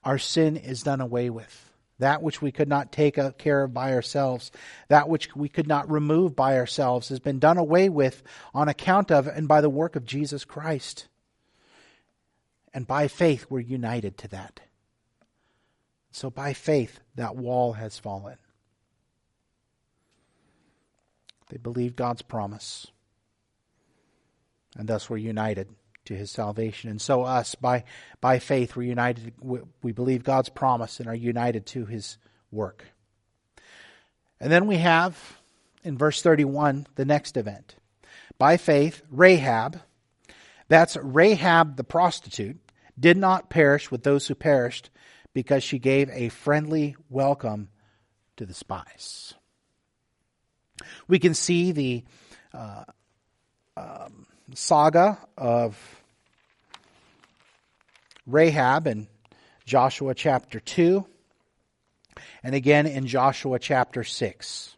our 0.03 0.19
sin 0.19 0.57
is 0.57 0.83
done 0.83 1.01
away 1.01 1.31
with. 1.31 1.70
That 2.01 2.23
which 2.23 2.43
we 2.43 2.53
could 2.53 2.69
not 2.69 2.93
take 2.93 3.19
care 3.39 3.63
of 3.63 3.73
by 3.73 3.93
ourselves, 3.93 4.51
that 4.89 5.09
which 5.09 5.35
we 5.35 5.49
could 5.49 5.67
not 5.67 5.91
remove 5.91 6.37
by 6.37 6.59
ourselves, 6.59 7.09
has 7.09 7.21
been 7.21 7.39
done 7.39 7.57
away 7.57 7.89
with 7.89 8.23
on 8.53 8.69
account 8.69 9.11
of 9.11 9.27
and 9.27 9.49
by 9.49 9.61
the 9.61 9.71
work 9.71 9.97
of 9.97 10.05
Jesus 10.05 10.45
Christ. 10.45 11.07
And 12.75 12.87
by 12.87 13.09
faith, 13.09 13.47
we're 13.49 13.61
united 13.61 14.19
to 14.19 14.29
that. 14.29 14.61
So 16.13 16.31
by 16.31 16.53
faith, 16.53 17.01
that 17.15 17.37
wall 17.37 17.75
has 17.75 17.99
fallen. 17.99 18.37
They 21.49 21.57
believed 21.57 21.97
God's 21.97 22.23
promise. 22.23 22.87
And 24.77 24.89
thus 24.89 25.11
were 25.11 25.17
united 25.17 25.69
to 26.11 26.17
his 26.17 26.31
salvation. 26.31 26.91
And 26.91 27.01
so 27.01 27.23
us, 27.23 27.55
by, 27.55 27.85
by 28.21 28.41
faith, 28.41 28.75
we're 28.75 28.83
united, 28.83 29.33
we 29.41 29.93
believe 29.93 30.25
God's 30.25 30.49
promise 30.49 30.99
and 30.99 31.09
are 31.09 31.15
united 31.15 31.67
to 31.67 31.87
his 31.87 32.19
work. 32.51 32.85
And 34.41 34.51
then 34.51 34.67
we 34.67 34.79
have, 34.79 35.17
in 35.85 35.97
verse 35.97 36.21
31, 36.21 36.89
the 36.97 37.05
next 37.05 37.37
event. 37.37 37.77
By 38.39 38.57
faith, 38.57 39.03
Rahab, 39.09 39.81
that's 40.67 40.97
Rahab 40.97 41.77
the 41.77 41.85
prostitute, 41.85 42.59
did 42.99 43.17
not 43.17 43.49
perish 43.49 43.93
with 43.93 44.03
those 44.03 44.27
who 44.27 44.35
perished 44.35 44.91
because 45.33 45.63
she 45.63 45.79
gave 45.79 46.11
a 46.11 46.29
friendly 46.29 46.97
welcome 47.09 47.69
to 48.37 48.45
the 48.45 48.55
spies. 48.55 49.35
We 51.07 51.21
can 51.21 51.35
see 51.35 51.71
the 51.71 52.05
uh, 52.53 52.83
um, 53.77 54.27
saga 54.55 55.19
of 55.37 56.00
Rahab 58.27 58.87
in 58.87 59.09
Joshua 59.65 60.15
chapter 60.15 60.61
2, 60.61 61.05
and 62.43 62.55
again 62.55 62.87
in 62.87 63.07
Joshua 63.07 63.59
chapter 63.59 64.05
6. 64.05 64.77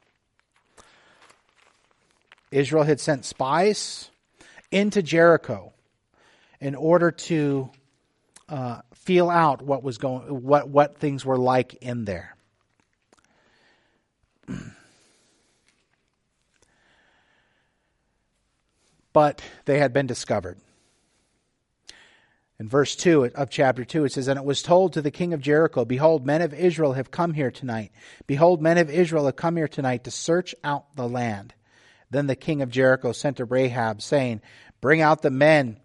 Israel 2.50 2.84
had 2.84 3.00
sent 3.00 3.24
spies 3.24 4.10
into 4.70 5.02
Jericho 5.02 5.72
in 6.60 6.74
order 6.74 7.10
to 7.10 7.70
uh, 8.48 8.82
feel 8.94 9.30
out 9.30 9.62
what 9.62 9.82
was 9.82 9.98
going, 9.98 10.22
what 10.42 10.68
what 10.68 10.98
things 10.98 11.24
were 11.24 11.38
like 11.38 11.74
in 11.74 12.04
there. 12.04 12.36
but 19.12 19.42
they 19.64 19.78
had 19.78 19.92
been 19.92 20.06
discovered. 20.06 20.58
In 22.62 22.68
verse 22.68 22.94
2 22.94 23.24
of 23.34 23.50
chapter 23.50 23.84
2, 23.84 24.04
it 24.04 24.12
says, 24.12 24.28
And 24.28 24.38
it 24.38 24.44
was 24.44 24.62
told 24.62 24.92
to 24.92 25.02
the 25.02 25.10
king 25.10 25.34
of 25.34 25.40
Jericho, 25.40 25.84
Behold, 25.84 26.24
men 26.24 26.42
of 26.42 26.54
Israel 26.54 26.92
have 26.92 27.10
come 27.10 27.34
here 27.34 27.50
tonight. 27.50 27.90
Behold, 28.28 28.62
men 28.62 28.78
of 28.78 28.88
Israel 28.88 29.26
have 29.26 29.34
come 29.34 29.56
here 29.56 29.66
tonight 29.66 30.04
to 30.04 30.12
search 30.12 30.54
out 30.62 30.94
the 30.94 31.08
land. 31.08 31.54
Then 32.10 32.28
the 32.28 32.36
king 32.36 32.62
of 32.62 32.70
Jericho 32.70 33.10
sent 33.10 33.38
to 33.38 33.44
Rahab, 33.44 34.00
saying, 34.00 34.42
Bring 34.80 35.00
out 35.00 35.22
the 35.22 35.30
men 35.32 35.80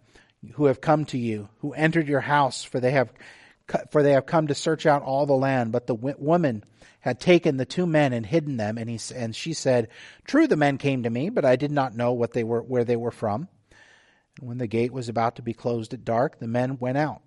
who 0.52 0.66
have 0.66 0.80
come 0.80 1.04
to 1.06 1.18
you, 1.18 1.48
who 1.62 1.72
entered 1.72 2.06
your 2.06 2.20
house, 2.20 2.62
for 2.62 2.78
they 2.78 2.92
have 2.92 3.12
for 3.90 4.04
they 4.04 4.12
have 4.12 4.26
come 4.26 4.46
to 4.46 4.54
search 4.54 4.86
out 4.86 5.02
all 5.02 5.26
the 5.26 5.32
land. 5.32 5.72
But 5.72 5.88
the 5.88 5.96
woman 5.96 6.62
had 7.00 7.18
taken 7.18 7.56
the 7.56 7.66
two 7.66 7.86
men 7.86 8.12
and 8.12 8.24
hidden 8.24 8.56
them, 8.56 8.78
and 8.78 8.88
he 8.88 9.00
and 9.16 9.34
she 9.34 9.52
said, 9.52 9.88
"True, 10.26 10.46
the 10.46 10.54
men 10.54 10.78
came 10.78 11.02
to 11.02 11.10
me, 11.10 11.28
but 11.28 11.44
I 11.44 11.56
did 11.56 11.72
not 11.72 11.96
know 11.96 12.12
what 12.12 12.34
they 12.34 12.44
were 12.44 12.62
where 12.62 12.84
they 12.84 12.94
were 12.94 13.10
from." 13.10 13.48
When 14.40 14.58
the 14.58 14.66
gate 14.66 14.92
was 14.92 15.08
about 15.08 15.36
to 15.36 15.42
be 15.42 15.52
closed 15.52 15.92
at 15.94 16.04
dark, 16.04 16.38
the 16.38 16.46
men 16.46 16.78
went 16.78 16.98
out. 16.98 17.22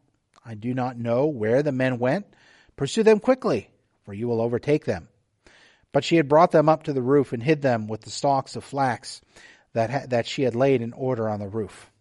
I 0.45 0.55
do 0.55 0.73
not 0.73 0.97
know 0.97 1.27
where 1.27 1.61
the 1.61 1.71
men 1.71 1.99
went. 1.99 2.25
Pursue 2.75 3.03
them 3.03 3.19
quickly, 3.19 3.69
for 4.05 4.13
you 4.13 4.27
will 4.27 4.41
overtake 4.41 4.85
them. 4.85 5.09
But 5.91 6.03
she 6.03 6.15
had 6.15 6.29
brought 6.29 6.51
them 6.51 6.69
up 6.69 6.83
to 6.83 6.93
the 6.93 7.01
roof 7.01 7.33
and 7.33 7.43
hid 7.43 7.61
them 7.61 7.87
with 7.87 8.01
the 8.01 8.09
stalks 8.09 8.55
of 8.55 8.63
flax 8.63 9.21
that, 9.73 9.89
ha- 9.89 10.05
that 10.07 10.25
she 10.25 10.43
had 10.43 10.55
laid 10.55 10.81
in 10.81 10.93
order 10.93 11.29
on 11.29 11.39
the 11.39 11.49
roof. 11.49 11.91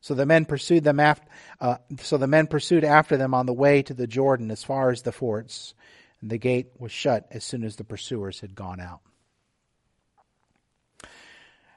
So 0.00 0.14
the 0.14 0.26
men 0.26 0.46
pursued 0.46 0.82
them 0.82 0.98
after, 0.98 1.26
uh, 1.60 1.76
so 1.98 2.16
the 2.16 2.26
men 2.26 2.46
pursued 2.46 2.84
after 2.84 3.16
them 3.16 3.34
on 3.34 3.46
the 3.46 3.52
way 3.52 3.82
to 3.82 3.94
the 3.94 4.06
Jordan 4.06 4.50
as 4.50 4.64
far 4.64 4.90
as 4.90 5.02
the 5.02 5.12
forts, 5.12 5.74
and 6.20 6.30
the 6.30 6.38
gate 6.38 6.72
was 6.78 6.90
shut 6.90 7.26
as 7.30 7.44
soon 7.44 7.64
as 7.64 7.76
the 7.76 7.84
pursuers 7.84 8.40
had 8.40 8.54
gone 8.54 8.80
out. 8.80 9.00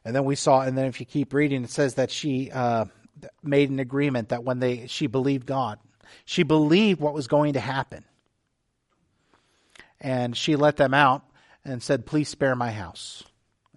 And 0.05 0.15
then 0.15 0.25
we 0.25 0.35
saw, 0.35 0.61
and 0.61 0.77
then 0.77 0.85
if 0.85 0.99
you 0.99 1.05
keep 1.05 1.33
reading, 1.33 1.63
it 1.63 1.69
says 1.69 1.95
that 1.95 2.11
she 2.11 2.51
uh, 2.51 2.85
made 3.41 3.69
an 3.69 3.79
agreement 3.79 4.29
that 4.29 4.43
when 4.43 4.59
they 4.59 4.87
she 4.87 5.07
believed 5.07 5.45
God, 5.45 5.79
she 6.25 6.43
believed 6.43 6.99
what 6.99 7.13
was 7.13 7.27
going 7.27 7.53
to 7.53 7.59
happen, 7.59 8.03
and 10.01 10.35
she 10.35 10.55
let 10.55 10.75
them 10.75 10.93
out 10.93 11.23
and 11.63 11.81
said, 11.81 12.05
"Please 12.05 12.27
spare 12.27 12.55
my 12.55 12.71
house 12.71 13.23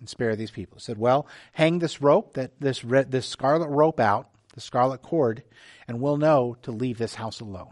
and 0.00 0.08
spare 0.08 0.34
these 0.34 0.50
people." 0.50 0.80
Said, 0.80 0.98
"Well, 0.98 1.28
hang 1.52 1.78
this 1.78 2.02
rope 2.02 2.34
that 2.34 2.60
this 2.60 2.84
red, 2.84 3.12
this 3.12 3.26
scarlet 3.26 3.68
rope 3.68 4.00
out, 4.00 4.28
the 4.54 4.60
scarlet 4.60 5.02
cord, 5.02 5.44
and 5.86 6.00
we'll 6.00 6.16
know 6.16 6.56
to 6.62 6.72
leave 6.72 6.98
this 6.98 7.14
house 7.14 7.40
alone." 7.40 7.70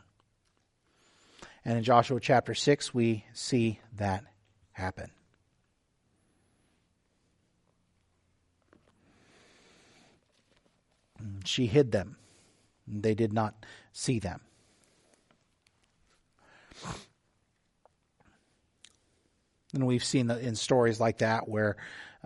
And 1.65 1.77
in 1.77 1.83
Joshua 1.83 2.21
chapter 2.21 2.55
six, 2.55 2.95
we 2.95 3.25
see 3.33 3.81
that 3.97 4.23
happen. 4.73 5.11
Mm, 11.25 11.47
she 11.47 11.67
hid 11.67 11.93
them. 11.93 12.17
They 12.87 13.15
did 13.15 13.33
not 13.33 13.65
see 13.93 14.19
them. 14.19 14.41
And 19.73 19.87
we've 19.87 20.05
seen 20.05 20.31
in 20.31 20.55
stories 20.55 21.01
like 21.01 21.19
that 21.19 21.49
where, 21.49 21.77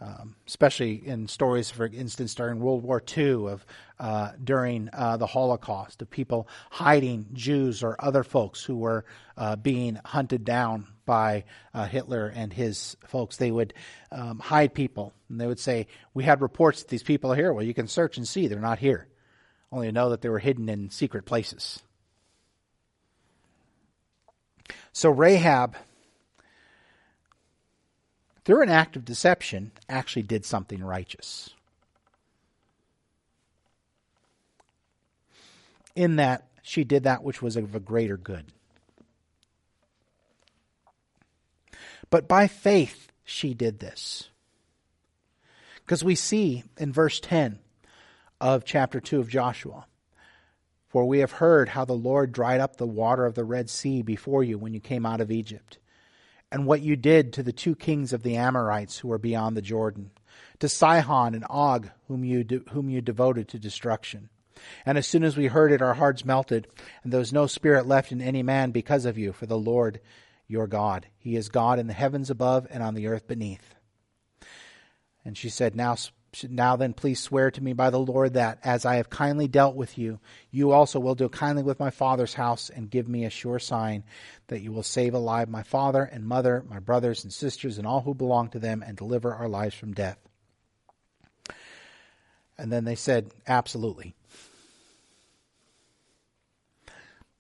um, 0.01 0.37
especially 0.47 0.95
in 1.07 1.27
stories, 1.27 1.71
for 1.71 1.87
instance, 1.87 2.35
during 2.35 2.61
World 2.61 2.85
War 2.85 3.03
II, 3.17 3.49
of 3.49 3.67
uh, 3.99 4.31
during 4.43 4.89
uh, 4.93 5.17
the 5.17 5.27
Holocaust, 5.27 6.03
of 6.03 6.11
people 6.11 6.47
hiding 6.71 7.27
Jews 7.33 7.83
or 7.83 7.97
other 7.99 8.23
folks 8.23 8.63
who 8.63 8.77
were 8.77 9.05
uh, 9.37 9.57
being 9.57 9.99
hunted 10.05 10.45
down 10.45 10.87
by 11.05 11.45
uh, 11.75 11.87
Hitler 11.87 12.29
and 12.29 12.53
his 12.53 12.97
folks. 13.07 13.39
They 13.39 13.51
would 13.51 13.75
um, 14.13 14.39
hide 14.39 14.73
people, 14.73 15.13
and 15.29 15.41
they 15.41 15.47
would 15.47 15.59
say, 15.59 15.89
"We 16.15 16.23
had 16.23 16.43
reports 16.43 16.83
that 16.83 16.89
these 16.89 17.03
people 17.03 17.33
are 17.33 17.37
here. 17.37 17.53
Well, 17.53 17.65
you 17.65 17.75
can 17.75 17.89
search 17.89 18.17
and 18.17 18.29
see 18.29 18.47
they're 18.47 18.61
not 18.61 18.79
here. 18.79 19.09
Only 19.73 19.89
to 19.89 19.93
know 19.93 20.11
that 20.11 20.21
they 20.21 20.29
were 20.29 20.39
hidden 20.39 20.69
in 20.69 20.91
secret 20.91 21.25
places." 21.25 21.83
So 24.93 25.11
Rahab 25.11 25.77
through 28.49 28.63
an 28.63 28.71
act 28.71 28.97
of 28.97 29.05
deception, 29.05 29.71
actually 29.91 30.23
did 30.23 30.43
something 30.43 30.83
righteous. 30.83 31.51
In 35.95 36.17
that 36.17 36.49
she 36.63 36.83
did 36.83 37.03
that 37.03 37.23
which 37.23 37.43
was 37.43 37.59
of 37.59 37.75
a 37.75 37.79
greater 37.79 38.17
good. 38.17 38.47
But 42.09 42.27
by 42.27 42.49
faith 42.49 43.13
she 43.23 43.53
did 43.53 43.81
this. 43.81 44.31
Because 45.85 46.03
we 46.03 46.15
see 46.15 46.65
in 46.79 46.91
verse 46.91 47.21
10 47.21 47.59
of 48.41 48.65
chapter 48.65 48.99
2 48.99 49.21
of 49.21 49.29
Joshua 49.29 49.85
For 50.87 51.05
we 51.05 51.19
have 51.19 51.33
heard 51.33 51.69
how 51.69 51.85
the 51.85 51.93
Lord 51.93 52.33
dried 52.33 52.63
up 52.63 52.79
the 52.79 52.87
water 52.87 53.27
of 53.27 53.35
the 53.35 53.45
Red 53.45 53.69
Sea 53.69 54.01
before 54.01 54.43
you 54.43 54.57
when 54.57 54.73
you 54.73 54.81
came 54.81 55.05
out 55.05 55.21
of 55.21 55.31
Egypt 55.31 55.77
and 56.51 56.67
what 56.67 56.81
you 56.81 56.97
did 56.97 57.33
to 57.35 57.43
the 57.43 57.53
two 57.53 57.75
kings 57.75 58.13
of 58.13 58.23
the 58.23 58.37
Amorites 58.37 58.99
who 58.99 59.09
were 59.09 59.19
beyond 59.19 59.57
the 59.57 59.63
Jordan, 59.63 60.11
to 60.61 60.69
Sihon 60.69 61.35
and 61.35 61.45
Og, 61.49 61.91
whom 62.09 62.25
you, 62.25 62.45
de- 62.45 62.63
whom 62.71 62.89
you 62.89 63.01
devoted 63.01 63.49
to 63.49 63.59
destruction. 63.59 64.31
And 64.85 64.99
as 64.99 65.07
soon 65.07 65.25
as 65.25 65.37
we 65.37 65.47
heard 65.47 65.73
it, 65.73 65.83
our 65.83 65.95
hearts 65.95 66.25
melted, 66.25 66.67
and 67.03 67.13
there 67.13 67.21
was 67.21 67.33
no 67.33 67.47
spirit 67.47 67.87
left 67.87 68.11
in 68.11 68.21
any 68.21 68.43
man 68.43 68.71
because 68.71 69.05
of 69.05 69.19
you, 69.19 69.33
for 69.33 69.47
the 69.47 69.59
Lord 69.59 70.01
your 70.49 70.67
God. 70.67 71.07
He 71.19 71.37
is 71.37 71.49
God 71.49 71.79
in 71.79 71.87
the 71.87 71.93
heavens 71.93 72.31
above 72.31 72.67
and 72.71 72.83
on 72.83 72.95
the 72.95 73.07
earth 73.07 73.29
beneath. 73.29 73.75
And 75.25 75.37
she 75.37 75.49
said, 75.49 75.77
Now 75.77 75.95
now 76.49 76.77
then, 76.77 76.93
please 76.93 77.21
swear 77.21 77.51
to 77.51 77.63
me 77.63 77.73
by 77.73 77.91
the 77.91 77.99
Lord 77.99 78.35
that, 78.35 78.59
as 78.63 78.85
I 78.85 78.97
have 78.97 79.09
kindly 79.09 79.49
dealt 79.49 79.75
with 79.75 79.97
you, 79.97 80.21
you 80.51 80.73
also 80.73 81.01
will 81.01 81.15
do 81.15 81.29
kindly 81.29 81.63
with 81.63 81.81
my 81.81 81.91
father's 81.91 82.35
house, 82.35 82.71
and 82.71 82.91
give 82.91 83.09
me 83.09 83.25
a 83.25 83.31
sure 83.31 83.59
sign 83.59 84.05
that 84.49 84.61
you 84.61 84.71
will 84.71 84.83
save 84.83 85.15
alive 85.15 85.49
my 85.49 85.63
father 85.63 86.03
and 86.03 86.27
mother, 86.27 86.65
my 86.69 86.79
brothers 86.79 87.25
and 87.25 87.33
sisters, 87.33 87.79
and 87.79 87.87
all 87.87 88.03
who 88.03 88.15
belong 88.15 88.51
to 88.51 88.59
them, 88.59 88.85
and 88.87 88.97
deliver 88.97 89.35
our 89.35 89.49
lives 89.49 89.75
from 89.75 89.95
death. 89.95 90.19
And 92.59 92.71
then 92.71 92.85
they 92.85 92.97
said, 92.97 93.33
Absolutely. 93.47 94.15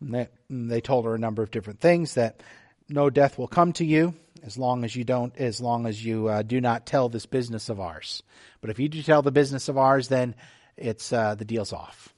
And 0.01 0.14
they, 0.14 0.29
and 0.48 0.70
they 0.70 0.81
told 0.81 1.05
her 1.05 1.14
a 1.14 1.18
number 1.18 1.42
of 1.42 1.51
different 1.51 1.81
things 1.81 2.14
that 2.14 2.42
no 2.88 3.11
death 3.11 3.37
will 3.37 3.48
come 3.48 3.72
to 3.74 3.85
you 3.85 4.14
as 4.44 4.59
long 4.59 4.85
as 4.85 4.94
you 4.94 5.05
don't, 5.05 5.37
as 5.37 5.61
long 5.61 5.87
as 5.87 6.05
you 6.05 6.29
uh, 6.29 6.42
do 6.42 6.61
not 6.61 6.87
tell 6.87 7.09
this 7.09 7.27
business 7.27 7.68
of 7.68 7.81
ours. 7.81 8.22
But 8.61 8.70
if 8.70 8.79
you 8.79 8.88
do 8.88 9.03
tell 9.03 9.22
the 9.22 9.33
business 9.33 9.68
of 9.68 9.79
ours, 9.79 10.09
then 10.09 10.35
it's 10.77 11.12
uh, 11.12 11.35
the 11.35 11.44
deal's 11.44 11.72
off. 11.72 12.14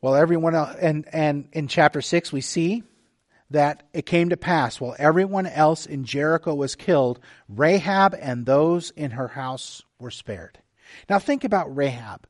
Well, 0.00 0.16
everyone 0.16 0.54
else, 0.54 0.76
and 0.80 1.06
and 1.12 1.48
in 1.52 1.66
chapter 1.66 2.02
six 2.02 2.30
we 2.30 2.42
see 2.42 2.82
that 3.50 3.84
it 3.92 4.04
came 4.04 4.30
to 4.30 4.36
pass 4.36 4.80
while 4.80 4.96
everyone 4.98 5.46
else 5.46 5.86
in 5.86 6.04
Jericho 6.04 6.54
was 6.54 6.74
killed, 6.74 7.20
Rahab 7.48 8.14
and 8.20 8.44
those 8.44 8.90
in 8.90 9.12
her 9.12 9.28
house 9.28 9.82
were 9.98 10.10
spared. 10.10 10.58
Now 11.08 11.18
think 11.18 11.44
about 11.44 11.74
Rahab. 11.74 12.26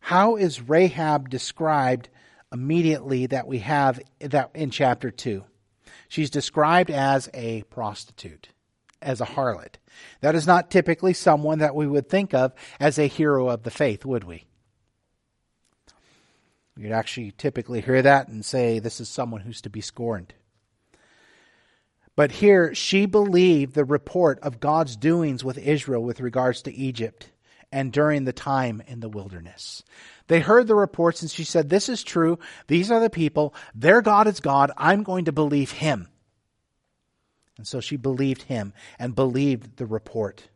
How 0.00 0.36
is 0.36 0.62
Rahab 0.62 1.28
described 1.28 2.08
immediately 2.52 3.26
that 3.26 3.46
we 3.46 3.58
have 3.58 4.00
that 4.20 4.50
in 4.54 4.70
chapter 4.70 5.10
2. 5.10 5.44
She's 6.08 6.30
described 6.30 6.90
as 6.90 7.28
a 7.34 7.62
prostitute, 7.64 8.48
as 9.02 9.20
a 9.20 9.26
harlot. 9.26 9.74
That 10.20 10.34
is 10.34 10.46
not 10.46 10.70
typically 10.70 11.12
someone 11.12 11.58
that 11.58 11.74
we 11.74 11.86
would 11.86 12.08
think 12.08 12.32
of 12.32 12.52
as 12.80 12.98
a 12.98 13.06
hero 13.06 13.48
of 13.48 13.62
the 13.62 13.70
faith, 13.70 14.04
would 14.04 14.24
we? 14.24 14.44
You'd 16.76 16.92
actually 16.92 17.32
typically 17.32 17.80
hear 17.80 18.00
that 18.02 18.28
and 18.28 18.44
say 18.44 18.78
this 18.78 19.00
is 19.00 19.08
someone 19.08 19.40
who's 19.40 19.60
to 19.62 19.70
be 19.70 19.80
scorned. 19.80 20.32
But 22.14 22.32
here, 22.32 22.74
she 22.74 23.06
believed 23.06 23.74
the 23.74 23.84
report 23.84 24.38
of 24.40 24.60
God's 24.60 24.96
doings 24.96 25.44
with 25.44 25.58
Israel 25.58 26.02
with 26.02 26.20
regards 26.20 26.62
to 26.62 26.74
Egypt 26.74 27.30
and 27.70 27.92
during 27.92 28.24
the 28.24 28.32
time 28.32 28.82
in 28.86 29.00
the 29.00 29.08
wilderness. 29.08 29.82
They 30.26 30.40
heard 30.40 30.66
the 30.66 30.74
reports 30.74 31.22
and 31.22 31.30
she 31.30 31.44
said, 31.44 31.68
This 31.68 31.88
is 31.88 32.02
true. 32.02 32.38
These 32.66 32.90
are 32.90 33.00
the 33.00 33.10
people. 33.10 33.54
Their 33.74 34.02
God 34.02 34.26
is 34.26 34.40
God. 34.40 34.70
I'm 34.76 35.02
going 35.02 35.26
to 35.26 35.32
believe 35.32 35.72
him. 35.72 36.08
And 37.56 37.66
so 37.66 37.80
she 37.80 37.96
believed 37.96 38.42
him 38.42 38.72
and 38.98 39.14
believed 39.14 39.76
the 39.76 39.86
report. 39.86 40.48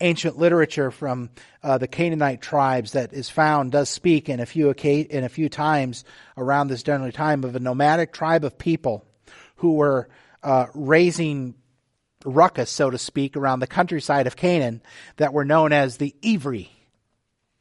Ancient 0.00 0.38
literature 0.38 0.90
from 0.90 1.30
uh, 1.62 1.78
the 1.78 1.88
Canaanite 1.88 2.40
tribes 2.40 2.92
that 2.92 3.12
is 3.12 3.30
found 3.30 3.72
does 3.72 3.88
speak 3.88 4.28
in 4.28 4.40
a 4.40 4.46
few 4.46 4.70
in 4.70 5.24
a 5.24 5.28
few 5.28 5.48
times 5.48 6.04
around 6.36 6.68
this 6.68 6.82
general 6.82 7.12
time 7.12 7.44
of 7.44 7.56
a 7.56 7.60
nomadic 7.60 8.12
tribe 8.12 8.44
of 8.44 8.58
people 8.58 9.04
who 9.56 9.74
were 9.74 10.08
uh, 10.42 10.66
raising 10.74 11.54
ruckus, 12.24 12.70
so 12.70 12.90
to 12.90 12.98
speak, 12.98 13.36
around 13.36 13.60
the 13.60 13.66
countryside 13.66 14.26
of 14.26 14.36
Canaan 14.36 14.82
that 15.16 15.32
were 15.32 15.44
known 15.44 15.72
as 15.72 15.96
the 15.96 16.14
Ivri 16.22 16.68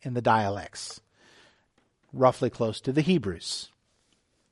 in 0.02 0.14
the 0.14 0.22
dialects, 0.22 1.02
roughly 2.12 2.50
close 2.50 2.82
to 2.82 2.92
the 2.92 3.02
Hebrews, 3.02 3.70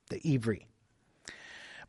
the 0.09 0.19
Ivri. 0.19 0.63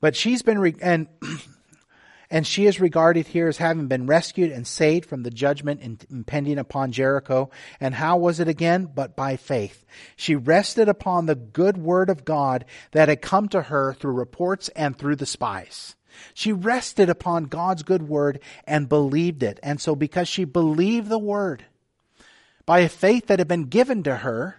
But 0.01 0.17
she's 0.17 0.43
been 0.43 0.59
re- 0.59 0.75
and 0.81 1.07
and 2.31 2.47
she 2.47 2.67
is 2.67 2.81
regarded 2.81 3.27
here 3.27 3.47
as 3.47 3.59
having 3.59 3.89
been 3.89 4.07
rescued 4.07 4.51
and 4.51 4.67
saved 4.67 5.07
from 5.07 5.23
the 5.23 5.31
judgment 5.31 6.07
impending 6.11 6.59
upon 6.59 6.91
Jericho. 6.91 7.51
And 7.79 7.95
how 7.95 8.17
was 8.17 8.41
it 8.41 8.49
again? 8.49 8.91
But 8.93 9.15
by 9.15 9.37
faith. 9.37 9.85
She 10.17 10.35
rested 10.35 10.89
upon 10.89 11.27
the 11.27 11.35
good 11.35 11.77
word 11.77 12.09
of 12.09 12.25
God 12.25 12.65
that 12.93 13.11
had 13.11 13.21
come 13.21 13.49
to 13.51 13.63
her 13.63 13.93
through 13.93 14.15
reports 14.15 14.71
and 14.71 14.97
through 14.97 15.17
the 15.17 15.27
spies. 15.27 15.95
She 16.35 16.53
rested 16.53 17.09
upon 17.09 17.45
God's 17.45 17.83
good 17.83 18.09
word 18.09 18.41
and 18.67 18.89
believed 18.89 19.43
it. 19.43 19.61
And 19.63 19.81
so, 19.81 19.95
because 19.95 20.29
she 20.29 20.45
believed 20.45 21.09
the 21.09 21.19
word, 21.19 21.65
by 22.67 22.81
a 22.81 22.89
faith 22.89 23.27
that 23.27 23.39
had 23.39 23.49
been 23.49 23.65
given 23.65 24.03
to 24.05 24.17
her, 24.17 24.57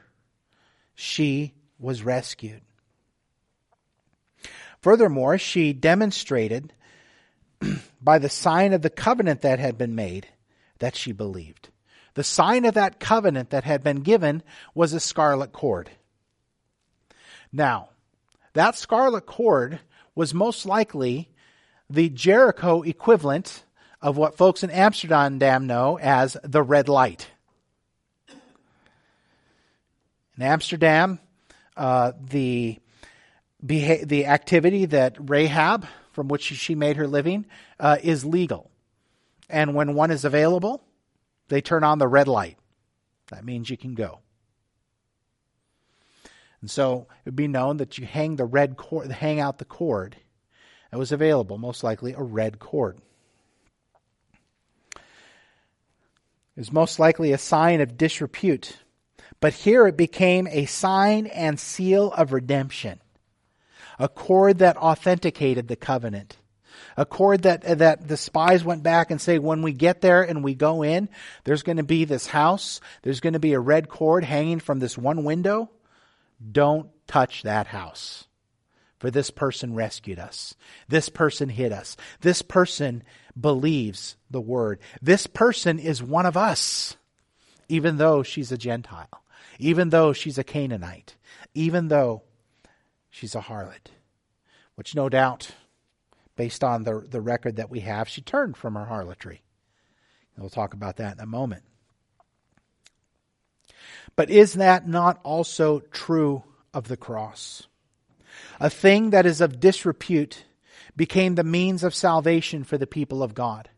she 0.96 1.54
was 1.80 2.04
rescued. 2.04 2.62
Furthermore, 4.82 5.38
she 5.38 5.74
demonstrated 5.74 6.74
by 8.02 8.20
the 8.20 8.30
sign 8.30 8.74
of 8.74 8.82
the 8.82 8.90
covenant 8.90 9.42
that 9.42 9.60
had 9.60 9.78
been 9.78 9.96
made 9.96 10.28
that 10.80 10.96
she 10.96 11.12
believed. 11.12 11.70
The 12.16 12.24
sign 12.24 12.66
of 12.66 12.74
that 12.76 13.00
covenant 13.00 13.50
that 13.52 13.64
had 13.64 13.84
been 13.84 14.02
given 14.02 14.44
was 14.76 14.94
a 14.94 15.00
scarlet 15.00 15.52
cord. 15.52 15.90
Now, 17.52 17.90
that 18.54 18.76
scarlet 18.76 19.26
cord 19.26 19.80
was 20.16 20.34
most 20.34 20.66
likely 20.66 21.30
the 21.94 22.10
Jericho 22.10 22.82
equivalent 22.82 23.64
of 24.02 24.18
what 24.18 24.36
folks 24.36 24.64
in 24.64 24.72
Amsterdam 24.72 25.68
know 25.68 26.00
as 26.00 26.36
the 26.44 26.64
red 26.64 26.90
light. 26.90 27.30
In 30.36 30.42
Amsterdam, 30.42 31.20
uh, 31.78 32.14
the 32.20 32.80
beha- 33.64 34.08
the 34.08 34.26
activity 34.26 34.86
that 34.86 35.16
Rahab, 35.20 35.86
from 36.14 36.30
which 36.30 36.42
she 36.42 36.74
made 36.74 36.98
her 36.98 37.08
living, 37.08 37.46
uh, 37.80 37.98
is 38.02 38.26
legal, 38.26 38.72
and 39.48 39.76
when 39.76 39.94
one 39.94 40.10
is 40.10 40.26
available, 40.26 40.84
they 41.50 41.62
turn 41.62 41.84
on 41.84 42.00
the 42.00 42.08
red 42.08 42.28
light. 42.28 42.58
That 43.28 43.46
means 43.46 43.70
you 43.70 43.78
can 43.78 43.94
go. 43.94 44.20
And 46.60 46.72
so 46.72 47.08
it 47.20 47.26
would 47.26 47.36
be 47.36 47.48
known 47.48 47.78
that 47.78 48.00
you 48.00 48.08
hang 48.08 48.36
the 48.36 48.46
red 48.46 48.78
cord, 48.78 49.12
hang 49.12 49.40
out 49.40 49.60
the 49.60 49.66
cord 49.66 50.16
that 50.94 51.00
was 51.00 51.12
available, 51.12 51.58
most 51.58 51.84
likely 51.84 52.14
a 52.14 52.22
red 52.22 52.60
cord. 52.60 53.00
Was 56.56 56.72
most 56.72 57.00
likely 57.00 57.32
a 57.32 57.40
sign 57.40 57.82
of 57.82 57.98
disrepute. 57.98 58.78
But 59.40 59.54
here 59.54 59.88
it 59.88 59.98
became 59.98 60.46
a 60.46 60.68
sign 60.68 61.26
and 61.26 61.60
seal 61.60 62.12
of 62.12 62.32
redemption, 62.32 63.02
a 63.98 64.08
cord 64.08 64.60
that 64.60 64.78
authenticated 64.78 65.68
the 65.68 65.76
covenant 65.76 66.38
a 66.96 67.06
cord 67.06 67.44
that 67.44 67.80
that 67.80 68.08
the 68.08 68.18
spies 68.18 68.64
went 68.64 68.84
back 68.84 69.10
and 69.10 69.20
say 69.20 69.40
when 69.40 69.64
we 69.64 69.74
get 69.74 70.02
there 70.02 70.22
and 70.22 70.44
we 70.44 70.54
go 70.54 70.84
in 70.84 71.08
there's 71.44 71.64
going 71.64 71.78
to 71.78 71.84
be 71.84 72.04
this 72.04 72.28
house 72.28 72.82
there's 73.04 73.20
going 73.20 73.34
to 73.34 73.40
be 73.40 73.54
a 73.54 73.60
red 73.60 73.88
cord 73.88 74.24
hanging 74.24 74.60
from 74.60 74.80
this 74.80 74.98
one 74.98 75.24
window 75.24 75.70
don't 76.52 76.90
touch 77.08 77.44
that 77.44 77.68
house 77.68 78.26
for 79.04 79.12
this 79.12 79.30
person 79.30 79.76
rescued 79.76 80.18
us 80.18 80.56
this 80.88 81.10
person 81.10 81.50
hid 81.50 81.74
us 81.74 81.98
this 82.22 82.42
person 82.42 83.04
believes 83.38 84.16
the 84.32 84.40
word 84.40 84.80
this 85.02 85.28
person 85.28 85.78
is 85.78 86.02
one 86.02 86.26
of 86.26 86.38
us 86.38 86.96
even 87.68 87.98
though 87.98 88.24
she's 88.24 88.54
a 88.54 88.58
gentile 88.58 89.24
even 89.60 89.90
though 89.90 90.14
she's 90.14 90.38
a 90.38 90.44
canaanite 90.44 91.18
even 91.54 91.90
though 91.90 92.22
she's 93.10 93.36
a 93.36 93.42
harlot 93.42 93.88
which 94.76 94.96
no 94.96 95.10
doubt 95.10 95.52
based 96.38 96.64
on 96.64 96.84
the, 96.84 97.06
the 97.10 97.22
record 97.22 97.58
that 97.58 97.70
we 97.70 97.82
have, 97.82 98.08
she 98.08 98.22
turned 98.22 98.58
from 98.58 98.76
her 98.76 98.86
harlotry. 98.86 99.42
We'll 100.38 100.50
talk 100.50 100.74
about 100.74 100.98
that 100.98 101.18
in 101.18 101.20
a 101.20 101.28
moment. 101.28 101.64
But 104.16 104.30
is 104.30 104.54
that 104.54 104.88
not 104.88 105.20
also 105.24 105.80
true 105.80 106.44
of 106.74 106.88
the 106.88 106.98
cross? 106.98 107.68
A 108.60 108.70
thing 108.70 109.12
that 109.12 109.26
is 109.26 109.42
of 109.42 109.60
disrepute 109.60 110.46
became 110.96 111.36
the 111.36 111.44
means 111.44 111.84
of 111.84 111.96
salvation 111.96 112.64
for 112.64 112.78
the 112.78 112.88
people 112.88 113.24
of 113.24 113.34
God. 113.34 113.70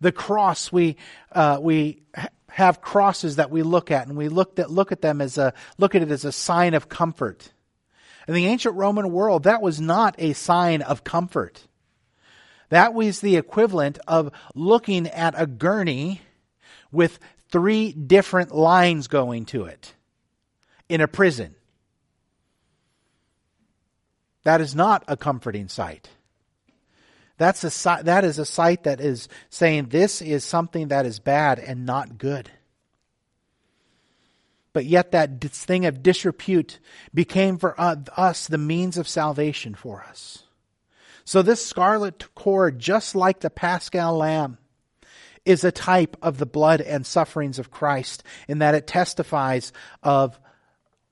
The 0.00 0.12
cross, 0.12 0.72
we, 0.72 0.96
uh, 1.32 1.58
we 1.60 2.02
have 2.48 2.80
crosses 2.80 3.36
that 3.36 3.50
we 3.50 3.62
look 3.62 3.90
at 3.90 4.06
and 4.06 4.16
we 4.16 4.28
look 4.28 4.58
at, 4.58 4.70
look 4.70 4.92
at 4.92 5.02
them 5.02 5.20
as 5.20 5.38
a, 5.38 5.52
look 5.78 5.94
at 5.94 6.02
it 6.02 6.10
as 6.10 6.24
a 6.24 6.32
sign 6.32 6.74
of 6.74 6.88
comfort. 6.88 7.52
In 8.26 8.34
the 8.34 8.46
ancient 8.46 8.74
Roman 8.76 9.12
world, 9.12 9.44
that 9.44 9.60
was 9.60 9.80
not 9.80 10.14
a 10.18 10.32
sign 10.32 10.82
of 10.82 11.04
comfort. 11.04 11.66
That 12.70 12.94
was 12.94 13.20
the 13.20 13.36
equivalent 13.36 13.98
of 14.08 14.32
looking 14.54 15.06
at 15.06 15.34
a 15.36 15.46
gurney 15.46 16.22
with 16.90 17.18
three 17.50 17.92
different 17.92 18.54
lines 18.54 19.08
going 19.08 19.44
to 19.46 19.66
it 19.66 19.94
in 20.88 21.00
a 21.00 21.08
prison. 21.08 21.54
That 24.44 24.60
is 24.60 24.74
not 24.74 25.04
a 25.08 25.16
comforting 25.16 25.68
sight. 25.68 26.08
That's 27.36 27.64
a, 27.64 28.04
that 28.04 28.24
is 28.24 28.38
a 28.38 28.44
sight 28.44 28.84
that 28.84 29.00
is 29.00 29.28
saying 29.50 29.86
this 29.86 30.22
is 30.22 30.44
something 30.44 30.88
that 30.88 31.04
is 31.04 31.18
bad 31.18 31.58
and 31.58 31.84
not 31.84 32.18
good. 32.18 32.50
But 34.72 34.86
yet, 34.86 35.12
that 35.12 35.40
thing 35.40 35.86
of 35.86 36.02
disrepute 36.02 36.80
became 37.12 37.58
for 37.58 37.80
uh, 37.80 37.96
us 38.16 38.48
the 38.48 38.58
means 38.58 38.98
of 38.98 39.06
salvation 39.06 39.74
for 39.74 40.02
us. 40.02 40.44
So 41.24 41.42
this 41.42 41.64
scarlet 41.64 42.34
cord, 42.34 42.80
just 42.80 43.14
like 43.14 43.40
the 43.40 43.50
paschal 43.50 44.16
lamb, 44.16 44.58
is 45.44 45.62
a 45.62 45.72
type 45.72 46.16
of 46.22 46.38
the 46.38 46.46
blood 46.46 46.80
and 46.80 47.06
sufferings 47.06 47.58
of 47.58 47.70
Christ 47.70 48.24
in 48.48 48.58
that 48.58 48.74
it 48.74 48.86
testifies 48.86 49.72
of 50.02 50.38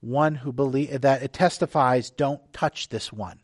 one 0.03 0.34
who 0.34 0.53
believe 0.53 1.00
that 1.00 1.22
it 1.22 1.32
testifies 1.32 2.11
don't 2.11 2.53
touch 2.53 2.90
this 2.90 3.11
one 3.11 3.38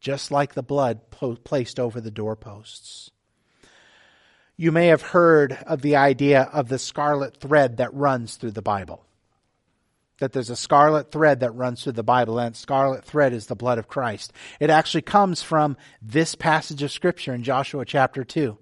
just 0.00 0.30
like 0.30 0.54
the 0.54 0.62
blood 0.62 1.00
placed 1.44 1.78
over 1.78 2.00
the 2.00 2.10
doorposts 2.10 3.10
you 4.56 4.72
may 4.72 4.86
have 4.86 5.02
heard 5.02 5.52
of 5.66 5.82
the 5.82 5.96
idea 5.96 6.48
of 6.52 6.68
the 6.68 6.78
scarlet 6.78 7.36
thread 7.36 7.76
that 7.76 7.92
runs 7.92 8.36
through 8.36 8.52
the 8.52 8.62
bible 8.62 9.06
that 10.18 10.32
there's 10.32 10.50
a 10.50 10.56
scarlet 10.56 11.10
thread 11.10 11.40
that 11.40 11.54
runs 11.54 11.82
through 11.82 11.92
the 11.92 12.02
Bible, 12.02 12.38
and 12.38 12.54
that 12.54 12.58
scarlet 12.58 13.04
thread 13.04 13.32
is 13.32 13.46
the 13.46 13.56
blood 13.56 13.78
of 13.78 13.88
Christ. 13.88 14.32
It 14.60 14.70
actually 14.70 15.02
comes 15.02 15.42
from 15.42 15.76
this 16.00 16.34
passage 16.34 16.82
of 16.82 16.90
Scripture 16.90 17.34
in 17.34 17.42
Joshua 17.42 17.84
chapter 17.84 18.24
2. 18.24 18.56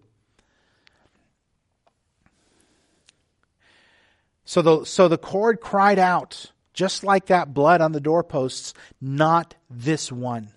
So 4.45 4.63
the, 4.63 4.85
so 4.85 5.09
the 5.09 5.19
cord 5.19 5.61
cried 5.61 5.99
out, 5.99 6.53
just 6.75 7.05
like 7.05 7.27
that 7.27 7.55
blood 7.55 7.81
on 7.81 7.93
the 7.93 8.01
doorposts, 8.01 8.75
not 9.01 9.55
this 9.71 10.13
one. 10.13 10.51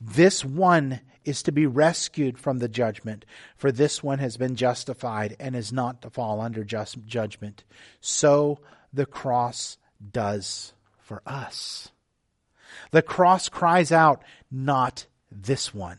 This 0.00 0.44
one 0.44 1.00
is 1.24 1.42
to 1.44 1.52
be 1.52 1.66
rescued 1.66 2.38
from 2.38 2.58
the 2.58 2.68
judgment, 2.68 3.24
for 3.56 3.72
this 3.72 4.02
one 4.02 4.18
has 4.18 4.36
been 4.36 4.54
justified 4.54 5.36
and 5.40 5.56
is 5.56 5.72
not 5.72 6.02
to 6.02 6.10
fall 6.10 6.40
under 6.40 6.62
just 6.62 7.04
judgment. 7.04 7.64
So 8.00 8.60
the 8.92 9.06
cross 9.06 9.78
does 10.12 10.72
for 10.98 11.22
us. 11.26 11.90
The 12.90 13.02
cross 13.02 13.48
cries 13.48 13.90
out, 13.90 14.22
not 14.50 15.06
this 15.30 15.74
one. 15.74 15.98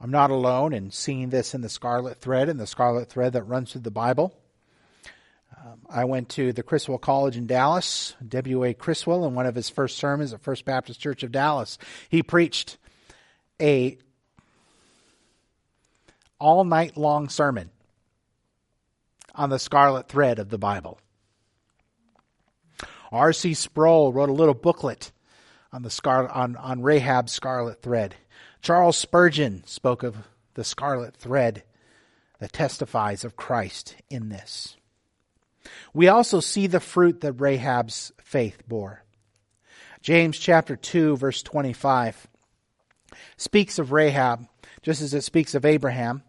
I'm 0.00 0.10
not 0.10 0.32
alone 0.32 0.72
in 0.72 0.90
seeing 0.90 1.30
this 1.30 1.54
in 1.54 1.60
the 1.60 1.68
scarlet 1.68 2.18
thread, 2.20 2.48
in 2.48 2.56
the 2.56 2.66
scarlet 2.66 3.08
thread 3.08 3.34
that 3.34 3.44
runs 3.44 3.72
through 3.72 3.82
the 3.82 3.92
Bible. 3.92 4.34
Um, 5.64 5.78
I 5.88 6.04
went 6.06 6.28
to 6.30 6.52
the 6.52 6.64
Criswell 6.64 6.98
College 6.98 7.36
in 7.36 7.46
Dallas. 7.46 8.16
W.A. 8.26 8.74
Criswell, 8.74 9.24
in 9.26 9.34
one 9.34 9.46
of 9.46 9.54
his 9.54 9.68
first 9.68 9.96
sermons 9.96 10.32
at 10.32 10.42
First 10.42 10.64
Baptist 10.64 10.98
Church 10.98 11.22
of 11.22 11.30
Dallas, 11.30 11.78
he 12.08 12.22
preached 12.22 12.78
a 13.60 13.96
all 16.40 16.64
night 16.64 16.96
long 16.96 17.28
sermon 17.28 17.70
on 19.36 19.50
the 19.50 19.58
scarlet 19.58 20.08
thread 20.08 20.40
of 20.40 20.50
the 20.50 20.58
Bible. 20.58 20.98
R.C. 23.12 23.54
Sproul 23.54 24.12
wrote 24.12 24.30
a 24.30 24.34
little 24.34 24.54
booklet 24.54 25.12
on 25.72 25.82
the 25.82 25.90
scar- 25.90 26.28
on, 26.28 26.56
on 26.56 26.82
Rahab's 26.82 27.30
scarlet 27.30 27.82
thread. 27.82 28.16
Charles 28.62 28.96
Spurgeon 28.96 29.62
spoke 29.66 30.02
of 30.02 30.16
the 30.54 30.64
scarlet 30.64 31.14
thread 31.14 31.62
that 32.40 32.52
testifies 32.52 33.22
of 33.22 33.36
Christ 33.36 33.94
in 34.10 34.28
this. 34.28 34.76
We 35.94 36.08
also 36.08 36.40
see 36.40 36.66
the 36.66 36.80
fruit 36.80 37.20
that 37.20 37.34
Rahab's 37.34 38.12
faith 38.22 38.62
bore. 38.66 39.02
James 40.00 40.38
chapter 40.38 40.76
2 40.76 41.16
verse 41.16 41.42
25 41.42 42.26
speaks 43.36 43.78
of 43.78 43.92
Rahab 43.92 44.46
just 44.82 45.00
as 45.00 45.14
it 45.14 45.22
speaks 45.22 45.54
of 45.54 45.64
Abraham. 45.64 46.22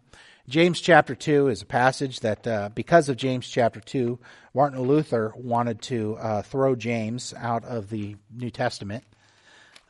James 0.48 0.80
chapter 0.80 1.14
2 1.14 1.48
is 1.48 1.62
a 1.62 1.66
passage 1.66 2.20
that, 2.20 2.46
uh, 2.46 2.68
because 2.74 3.08
of 3.08 3.16
James 3.16 3.48
chapter 3.48 3.80
2, 3.80 4.18
Martin 4.52 4.82
Luther 4.82 5.32
wanted 5.36 5.80
to 5.82 6.16
uh, 6.16 6.42
throw 6.42 6.76
James 6.76 7.32
out 7.38 7.64
of 7.64 7.88
the 7.88 8.16
New 8.30 8.50
Testament. 8.50 9.04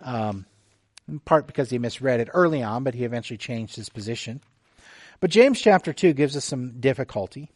Um, 0.00 0.46
in 1.08 1.18
part 1.18 1.46
because 1.46 1.70
he 1.70 1.78
misread 1.78 2.20
it 2.20 2.28
early 2.32 2.62
on, 2.62 2.84
but 2.84 2.94
he 2.94 3.04
eventually 3.04 3.36
changed 3.36 3.76
his 3.76 3.88
position. 3.88 4.40
But 5.20 5.30
James 5.30 5.60
chapter 5.60 5.92
2 5.92 6.12
gives 6.12 6.36
us 6.36 6.44
some 6.44 6.80
difficulty. 6.80 7.50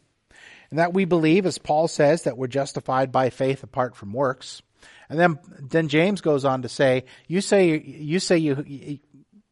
And 0.69 0.79
that 0.79 0.93
we 0.93 1.05
believe, 1.05 1.45
as 1.45 1.57
Paul 1.57 1.87
says, 1.87 2.23
that 2.23 2.37
we're 2.37 2.47
justified 2.47 3.11
by 3.11 3.29
faith 3.29 3.63
apart 3.63 3.95
from 3.95 4.13
works. 4.13 4.61
And 5.09 5.19
then, 5.19 5.39
then 5.59 5.87
James 5.87 6.21
goes 6.21 6.45
on 6.45 6.61
to 6.61 6.69
say, 6.69 7.05
you 7.27 7.41
say, 7.41 7.79
you 7.79 8.19
say 8.19 8.37
you, 8.37 8.99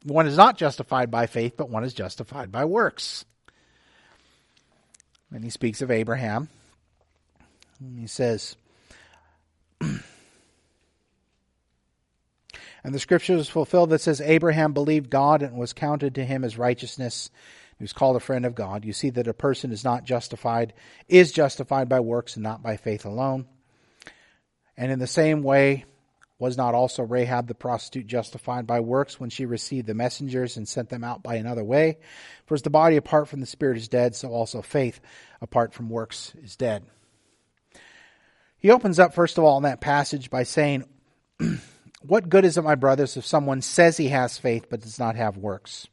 one 0.03 0.27
is 0.27 0.37
not 0.37 0.57
justified 0.57 1.09
by 1.09 1.25
faith, 1.25 1.55
but 1.57 1.69
one 1.69 1.83
is 1.83 1.93
justified 1.93 2.51
by 2.51 2.65
works. 2.65 3.25
And 5.33 5.43
he 5.43 5.49
speaks 5.49 5.81
of 5.81 5.89
Abraham. 5.89 6.49
And 7.79 7.99
he 7.99 8.07
says, 8.07 8.55
and 9.81 10.01
the 12.83 12.99
scripture 12.99 13.33
is 13.33 13.49
fulfilled 13.49 13.89
that 13.89 14.01
says, 14.01 14.21
Abraham 14.21 14.73
believed 14.73 15.09
God 15.09 15.41
and 15.41 15.57
was 15.57 15.73
counted 15.73 16.15
to 16.15 16.25
him 16.25 16.43
as 16.43 16.57
righteousness. 16.57 17.29
Was 17.79 17.93
called 17.93 18.15
a 18.15 18.19
friend 18.19 18.45
of 18.45 18.55
God. 18.55 18.85
You 18.85 18.93
see 18.93 19.11
that 19.11 19.27
a 19.27 19.33
person 19.33 19.71
is 19.71 19.83
not 19.83 20.03
justified, 20.03 20.73
is 21.07 21.31
justified 21.31 21.87
by 21.87 21.99
works 21.99 22.35
and 22.35 22.43
not 22.43 22.63
by 22.63 22.77
faith 22.77 23.05
alone. 23.05 23.45
And 24.75 24.91
in 24.91 24.99
the 24.99 25.07
same 25.07 25.43
way, 25.43 25.85
was 26.39 26.57
not 26.57 26.75
also 26.75 27.03
Rahab 27.03 27.47
the 27.47 27.55
prostitute 27.55 28.05
justified 28.07 28.67
by 28.67 28.79
works 28.79 29.19
when 29.19 29.29
she 29.29 29.45
received 29.45 29.87
the 29.87 29.95
messengers 29.95 30.57
and 30.57 30.67
sent 30.67 30.89
them 30.89 31.03
out 31.03 31.23
by 31.23 31.35
another 31.35 31.63
way? 31.63 31.97
For 32.45 32.53
as 32.53 32.61
the 32.61 32.69
body 32.69 32.95
apart 32.95 33.27
from 33.27 33.39
the 33.39 33.47
spirit 33.47 33.77
is 33.77 33.87
dead, 33.87 34.15
so 34.15 34.29
also 34.29 34.61
faith 34.61 34.99
apart 35.41 35.73
from 35.73 35.89
works 35.89 36.33
is 36.43 36.55
dead. 36.55 36.85
He 38.59 38.69
opens 38.69 38.99
up, 38.99 39.13
first 39.13 39.37
of 39.37 39.43
all, 39.43 39.57
in 39.57 39.63
that 39.63 39.81
passage 39.81 40.29
by 40.29 40.43
saying, 40.43 40.85
What 42.01 42.29
good 42.29 42.45
is 42.45 42.57
it, 42.57 42.61
my 42.61 42.75
brothers, 42.75 43.17
if 43.17 43.25
someone 43.25 43.61
says 43.61 43.97
he 43.97 44.09
has 44.09 44.37
faith 44.37 44.67
but 44.69 44.81
does 44.81 44.99
not 44.99 45.15
have 45.15 45.37
works? 45.37 45.87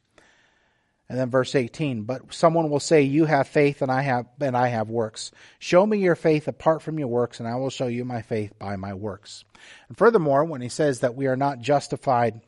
And 1.07 1.19
then 1.19 1.29
verse 1.29 1.53
18, 1.53 2.03
but 2.03 2.33
someone 2.33 2.69
will 2.69 2.79
say, 2.79 3.03
you 3.03 3.25
have 3.25 3.47
faith 3.47 3.83
and 3.83 3.91
I 3.91 4.01
have, 4.01 4.25
and 4.41 4.57
I 4.57 4.69
have 4.69 4.89
works. 4.89 5.31
Show 5.59 5.85
me 5.85 5.99
your 5.99 6.15
faith 6.15 6.47
apart 6.47 6.81
from 6.81 6.97
your 6.97 7.07
works 7.07 7.39
and 7.39 7.47
I 7.47 7.55
will 7.55 7.69
show 7.69 7.87
you 7.87 8.05
my 8.05 8.23
faith 8.23 8.57
by 8.57 8.75
my 8.75 8.95
works. 8.95 9.45
And 9.87 9.97
furthermore, 9.97 10.43
when 10.45 10.61
he 10.61 10.69
says 10.69 11.01
that 11.01 11.15
we 11.15 11.27
are 11.27 11.37
not 11.37 11.59
justified, 11.59 12.41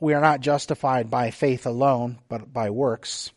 we 0.00 0.14
are 0.14 0.20
not 0.22 0.40
justified 0.40 1.10
by 1.10 1.30
faith 1.30 1.66
alone, 1.66 2.18
but 2.28 2.52
by 2.52 2.70
works, 2.70 3.32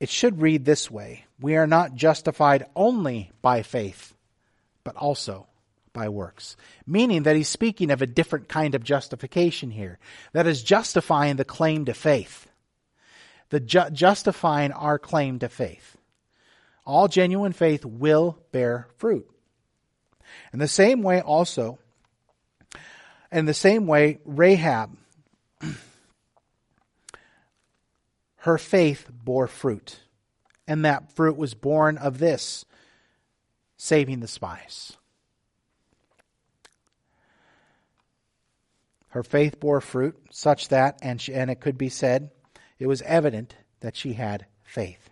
it 0.00 0.08
should 0.08 0.42
read 0.42 0.64
this 0.64 0.90
way. 0.90 1.24
We 1.40 1.56
are 1.56 1.66
not 1.66 1.94
justified 1.94 2.66
only 2.74 3.30
by 3.40 3.62
faith, 3.62 4.14
but 4.82 4.96
also 4.96 5.46
by 5.96 6.10
works, 6.10 6.58
meaning 6.86 7.22
that 7.22 7.36
he's 7.36 7.48
speaking 7.48 7.90
of 7.90 8.02
a 8.02 8.06
different 8.06 8.48
kind 8.48 8.74
of 8.74 8.84
justification 8.84 9.70
here. 9.70 9.98
That 10.32 10.46
is 10.46 10.62
justifying 10.62 11.36
the 11.36 11.44
claim 11.44 11.86
to 11.86 11.94
faith, 11.94 12.46
the 13.48 13.60
ju- 13.60 13.90
justifying 13.90 14.72
our 14.72 14.98
claim 14.98 15.38
to 15.38 15.48
faith. 15.48 15.96
All 16.84 17.08
genuine 17.08 17.52
faith 17.52 17.86
will 17.86 18.38
bear 18.52 18.88
fruit. 18.98 19.26
In 20.52 20.58
the 20.58 20.68
same 20.68 21.02
way, 21.02 21.22
also, 21.22 21.78
in 23.32 23.46
the 23.46 23.54
same 23.54 23.86
way, 23.86 24.18
Rahab, 24.26 24.94
her 28.36 28.58
faith 28.58 29.08
bore 29.10 29.48
fruit. 29.48 30.00
And 30.68 30.84
that 30.84 31.12
fruit 31.12 31.38
was 31.38 31.54
born 31.54 31.96
of 31.96 32.18
this 32.18 32.66
saving 33.78 34.20
the 34.20 34.28
spies. 34.28 34.96
Her 39.16 39.22
faith 39.22 39.58
bore 39.58 39.80
fruit, 39.80 40.14
such 40.30 40.68
that, 40.68 40.98
and, 41.00 41.18
she, 41.18 41.32
and 41.32 41.50
it 41.50 41.58
could 41.58 41.78
be 41.78 41.88
said, 41.88 42.32
it 42.78 42.86
was 42.86 43.00
evident 43.00 43.56
that 43.80 43.96
she 43.96 44.12
had 44.12 44.44
faith. 44.62 45.08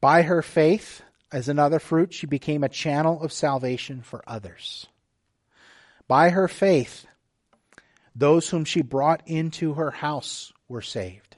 By 0.00 0.22
her 0.22 0.40
faith, 0.40 1.02
as 1.30 1.46
another 1.46 1.78
fruit, 1.78 2.14
she 2.14 2.26
became 2.26 2.64
a 2.64 2.70
channel 2.70 3.22
of 3.22 3.34
salvation 3.34 4.00
for 4.00 4.22
others. 4.26 4.86
By 6.06 6.30
her 6.30 6.48
faith, 6.48 7.04
those 8.16 8.48
whom 8.48 8.64
she 8.64 8.80
brought 8.80 9.20
into 9.26 9.74
her 9.74 9.90
house 9.90 10.54
were 10.70 10.80
saved. 10.80 11.36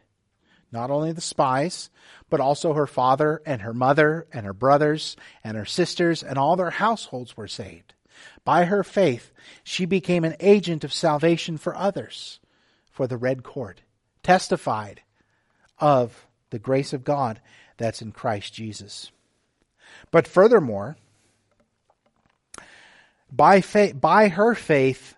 Not 0.71 0.93
only 0.93 1.11
the 1.11 1.21
spies, 1.21 1.91
but 2.29 2.39
also 2.39 2.75
her 2.75 2.87
father 2.87 3.43
and 3.45 3.63
her 3.63 3.75
mother 3.75 4.29
and 4.33 4.47
her 4.47 4.55
brothers 4.55 5.17
and 5.43 5.57
her 5.57 5.65
sisters 5.65 6.23
and 6.23 6.39
all 6.39 6.55
their 6.55 6.71
households 6.71 7.37
were 7.37 7.49
saved. 7.49 7.95
By 8.45 8.65
her 8.65 8.83
faith, 8.83 9.33
she 9.63 9.85
became 9.85 10.25
an 10.25 10.37
agent 10.41 10.85
of 10.85 10.93
salvation 10.93 11.59
for 11.59 11.77
others, 11.77 12.41
for 12.91 13.07
the 13.07 13.17
Red 13.17 13.43
Court, 13.43 13.83
testified 14.23 15.03
of 15.79 16.27
the 16.51 16.59
grace 16.59 16.93
of 16.93 17.05
God 17.05 17.41
that's 17.77 18.03
in 18.03 18.13
Christ 18.13 18.53
Jesus. 18.53 19.11
But 20.11 20.27
furthermore, 20.27 20.97
by 23.33 23.61
faith, 23.61 24.01
by 24.01 24.29
her 24.29 24.55
faith, 24.55 25.15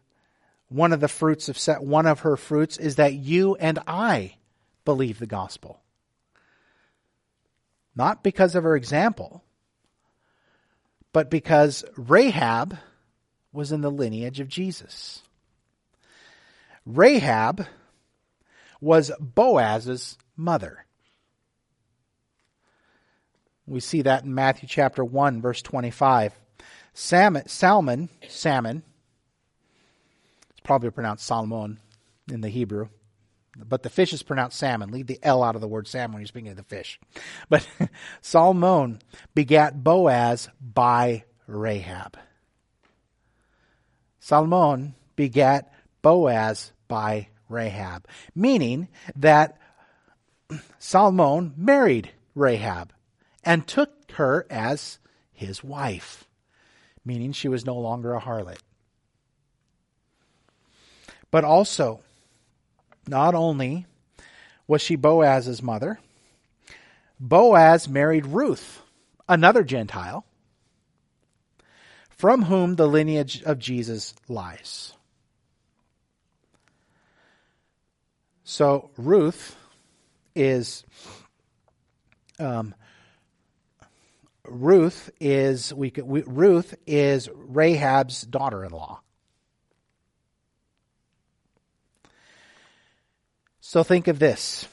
one 0.69 0.93
of 0.93 1.01
the 1.01 1.09
fruits 1.09 1.49
of 1.49 1.59
set, 1.59 1.83
one 1.83 2.07
of 2.07 2.21
her 2.21 2.37
fruits 2.37 2.77
is 2.79 2.97
that 2.97 3.15
you 3.15 3.57
and 3.57 3.79
I 3.87 4.37
believe 4.85 5.19
the 5.19 5.27
gospel. 5.27 5.81
Not 7.95 8.23
because 8.23 8.55
of 8.55 8.65
her 8.65 8.75
example, 8.75 9.43
but 11.13 11.31
because 11.31 11.85
Rahab 11.97 12.79
was 13.53 13.73
in 13.73 13.81
the 13.81 13.91
lineage 13.91 14.41
of 14.41 14.49
Jesus. 14.49 15.23
Rahab 16.87 17.67
was 18.81 19.13
Boaz's 19.21 20.19
mother. 20.37 20.85
We 23.67 23.81
see 23.81 24.03
that 24.03 24.25
in 24.25 24.35
Matthew 24.35 24.69
chapter 24.69 25.05
1 25.05 25.41
verse 25.41 25.63
25. 25.63 26.35
Salmon, 26.95 27.49
salmon, 27.49 28.09
salmon, 28.29 28.83
it's 30.51 30.61
probably 30.61 30.91
pronounced 30.91 31.27
Salmon 31.27 31.79
in 32.31 32.43
the 32.43 32.49
Hebrew, 32.49 32.89
but 33.57 33.83
the 33.83 33.89
fish 33.89 34.13
is 34.13 34.23
pronounced 34.23 34.59
salmon. 34.59 34.91
Leave 34.91 35.07
the 35.07 35.19
L 35.23 35.43
out 35.43 35.55
of 35.55 35.61
the 35.61 35.69
word 35.69 35.89
salmon 35.89 36.15
when 36.15 36.21
you're 36.23 36.27
speaking 36.27 36.51
of 36.51 36.57
the 36.57 36.63
fish. 36.63 37.01
But 37.49 37.67
Salmon 38.21 39.01
begat 39.35 39.83
Boaz 39.83 40.49
by 40.61 41.25
Rahab. 41.47 42.19
Salmon 44.23 44.95
begat 45.17 45.75
Boaz 46.01 46.71
by 46.87 47.27
Rahab, 47.49 48.07
meaning 48.37 48.87
that 49.17 49.59
Salmon 50.79 51.55
married 51.57 52.13
Rahab 52.37 52.93
and 53.43 53.67
took 53.67 54.13
her 54.13 54.47
as 54.49 55.01
his 55.33 55.65
wife, 55.65 56.29
meaning 57.05 57.33
she 57.33 57.49
was 57.49 57.67
no 57.67 57.77
longer 57.77 58.15
a 58.15 58.21
harlot. 58.21 58.61
But 61.33 61.43
also, 61.43 62.01
not 63.09 63.35
only 63.35 63.87
was 64.69 64.81
she 64.81 64.95
Boaz's 64.95 65.65
mother, 65.65 65.99
Boaz 67.19 67.89
married 67.89 68.27
Ruth, 68.27 68.83
another 69.29 69.65
Gentile, 69.65 70.25
from 72.23 72.43
whom 72.43 72.77
the 72.77 72.87
lineage 72.87 73.43
of 73.43 73.59
Jesus 73.59 74.15
lies. 74.29 74.93
So 78.45 78.91
Ruth 78.97 79.57
is 80.37 80.85
um, 82.39 82.77
Ruth 84.45 85.11
is 85.21 85.75
we, 85.75 85.91
could, 85.91 86.05
we 86.05 86.23
Ruth 86.23 86.77
is 86.87 87.29
Rahab's 87.35 88.23
daughter-in-law. 88.23 89.01
So 93.59 93.83
think 93.83 94.07
of 94.07 94.21
this. 94.21 94.69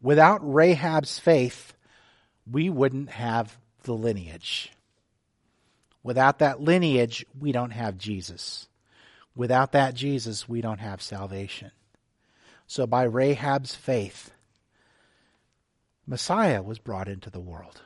Without 0.00 0.40
Rahab's 0.44 1.18
faith, 1.18 1.74
we 2.48 2.70
wouldn't 2.70 3.10
have 3.10 3.58
the 3.82 3.94
lineage. 3.94 4.70
Without 6.02 6.38
that 6.38 6.60
lineage, 6.60 7.26
we 7.38 7.52
don't 7.52 7.72
have 7.72 7.98
Jesus. 7.98 8.68
Without 9.34 9.72
that 9.72 9.94
Jesus, 9.94 10.48
we 10.48 10.60
don't 10.60 10.80
have 10.80 11.02
salvation. 11.02 11.70
So 12.66 12.86
by 12.86 13.06
Rahab's 13.06 13.74
faith, 13.74 14.32
Messiah 16.06 16.62
was 16.62 16.78
brought 16.78 17.08
into 17.08 17.30
the 17.30 17.40
world. 17.40 17.82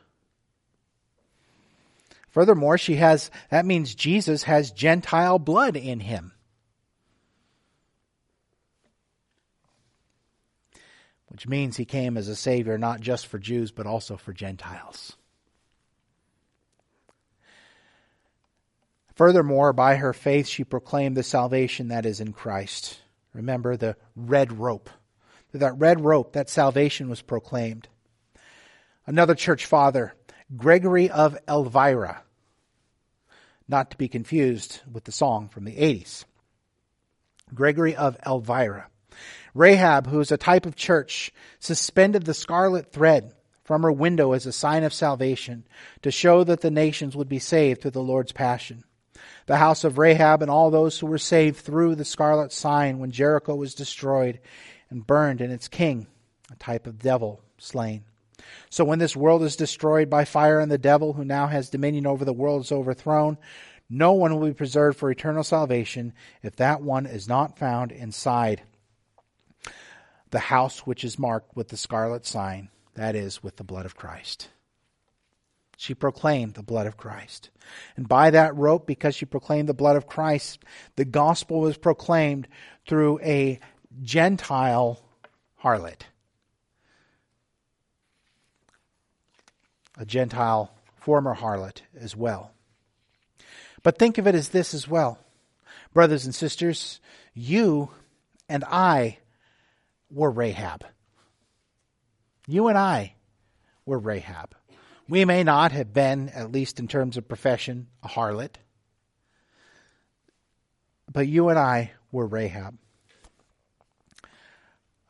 Furthermore, 2.30 2.78
she 2.78 2.96
has, 2.96 3.30
that 3.50 3.66
means 3.66 3.94
Jesus 3.94 4.44
has 4.44 4.72
Gentile 4.72 5.38
blood 5.38 5.76
in 5.76 6.00
him. 6.00 6.32
Which 11.28 11.48
means 11.48 11.76
he 11.76 11.84
came 11.84 12.16
as 12.16 12.28
a 12.28 12.36
Savior 12.36 12.78
not 12.78 13.00
just 13.00 13.26
for 13.26 13.38
Jews, 13.38 13.70
but 13.72 13.86
also 13.86 14.16
for 14.16 14.32
Gentiles. 14.32 15.16
Furthermore, 19.14 19.72
by 19.72 19.96
her 19.96 20.12
faith, 20.12 20.48
she 20.48 20.64
proclaimed 20.64 21.16
the 21.16 21.22
salvation 21.22 21.88
that 21.88 22.04
is 22.04 22.20
in 22.20 22.32
Christ. 22.32 23.00
Remember 23.32 23.76
the 23.76 23.96
red 24.16 24.58
rope. 24.58 24.90
Through 25.50 25.60
that 25.60 25.78
red 25.78 26.00
rope, 26.00 26.32
that 26.32 26.50
salvation 26.50 27.08
was 27.08 27.22
proclaimed. 27.22 27.88
Another 29.06 29.34
church 29.34 29.66
father, 29.66 30.14
Gregory 30.56 31.10
of 31.10 31.38
Elvira, 31.48 32.22
not 33.68 33.90
to 33.92 33.96
be 33.96 34.08
confused 34.08 34.80
with 34.90 35.04
the 35.04 35.12
song 35.12 35.48
from 35.48 35.64
the 35.64 35.76
80s. 35.76 36.24
Gregory 37.54 37.94
of 37.94 38.16
Elvira. 38.26 38.88
Rahab, 39.54 40.08
who 40.08 40.18
is 40.20 40.32
a 40.32 40.36
type 40.36 40.66
of 40.66 40.74
church, 40.74 41.32
suspended 41.60 42.24
the 42.24 42.34
scarlet 42.34 42.90
thread 42.92 43.32
from 43.62 43.82
her 43.82 43.92
window 43.92 44.32
as 44.32 44.44
a 44.44 44.52
sign 44.52 44.82
of 44.82 44.92
salvation 44.92 45.64
to 46.02 46.10
show 46.10 46.42
that 46.44 46.60
the 46.60 46.70
nations 46.70 47.16
would 47.16 47.28
be 47.28 47.38
saved 47.38 47.80
through 47.80 47.92
the 47.92 48.02
Lord's 48.02 48.32
passion. 48.32 48.82
The 49.46 49.56
house 49.56 49.84
of 49.84 49.98
Rahab 49.98 50.42
and 50.42 50.50
all 50.50 50.70
those 50.70 50.98
who 50.98 51.06
were 51.06 51.18
saved 51.18 51.58
through 51.58 51.94
the 51.94 52.04
scarlet 52.04 52.52
sign 52.52 52.98
when 52.98 53.10
Jericho 53.10 53.54
was 53.54 53.74
destroyed 53.74 54.40
and 54.90 55.06
burned 55.06 55.40
and 55.40 55.52
its 55.52 55.68
king, 55.68 56.06
a 56.50 56.56
type 56.56 56.86
of 56.86 56.98
devil, 56.98 57.40
slain. 57.58 58.04
So 58.70 58.84
when 58.84 58.98
this 58.98 59.16
world 59.16 59.42
is 59.42 59.56
destroyed 59.56 60.10
by 60.10 60.24
fire 60.24 60.60
and 60.60 60.70
the 60.70 60.78
devil 60.78 61.12
who 61.12 61.24
now 61.24 61.46
has 61.46 61.70
dominion 61.70 62.06
over 62.06 62.24
the 62.24 62.32
world 62.32 62.62
is 62.62 62.72
overthrown, 62.72 63.38
no 63.88 64.12
one 64.12 64.34
will 64.34 64.48
be 64.48 64.54
preserved 64.54 64.98
for 64.98 65.10
eternal 65.10 65.44
salvation 65.44 66.12
if 66.42 66.56
that 66.56 66.82
one 66.82 67.06
is 67.06 67.28
not 67.28 67.58
found 67.58 67.92
inside 67.92 68.62
the 70.30 70.38
house 70.40 70.80
which 70.80 71.04
is 71.04 71.18
marked 71.18 71.54
with 71.54 71.68
the 71.68 71.76
scarlet 71.76 72.26
sign, 72.26 72.68
that 72.94 73.14
is, 73.14 73.42
with 73.42 73.56
the 73.56 73.64
blood 73.64 73.86
of 73.86 73.96
Christ. 73.96 74.48
She 75.76 75.94
proclaimed 75.94 76.54
the 76.54 76.62
blood 76.62 76.86
of 76.86 76.96
Christ. 76.96 77.50
And 77.96 78.08
by 78.08 78.30
that 78.30 78.56
rope, 78.56 78.86
because 78.86 79.14
she 79.14 79.24
proclaimed 79.24 79.68
the 79.68 79.74
blood 79.74 79.96
of 79.96 80.06
Christ, 80.06 80.64
the 80.96 81.04
gospel 81.04 81.60
was 81.60 81.76
proclaimed 81.76 82.48
through 82.86 83.20
a 83.20 83.58
Gentile 84.02 85.00
harlot. 85.62 86.02
A 89.96 90.04
Gentile 90.04 90.74
former 90.96 91.34
harlot 91.34 91.82
as 91.98 92.16
well. 92.16 92.52
But 93.82 93.98
think 93.98 94.18
of 94.18 94.26
it 94.26 94.34
as 94.34 94.48
this 94.48 94.74
as 94.74 94.88
well. 94.88 95.18
Brothers 95.92 96.24
and 96.24 96.34
sisters, 96.34 97.00
you 97.34 97.90
and 98.48 98.64
I 98.64 99.18
were 100.10 100.30
Rahab. 100.30 100.84
You 102.46 102.68
and 102.68 102.76
I 102.76 103.14
were 103.86 103.98
Rahab. 103.98 104.54
We 105.08 105.24
may 105.24 105.44
not 105.44 105.72
have 105.72 105.92
been, 105.92 106.30
at 106.30 106.52
least 106.52 106.80
in 106.80 106.88
terms 106.88 107.16
of 107.16 107.28
profession, 107.28 107.88
a 108.02 108.08
harlot, 108.08 108.56
but 111.12 111.28
you 111.28 111.50
and 111.50 111.58
I 111.58 111.92
were 112.10 112.26
Rahab. 112.26 112.78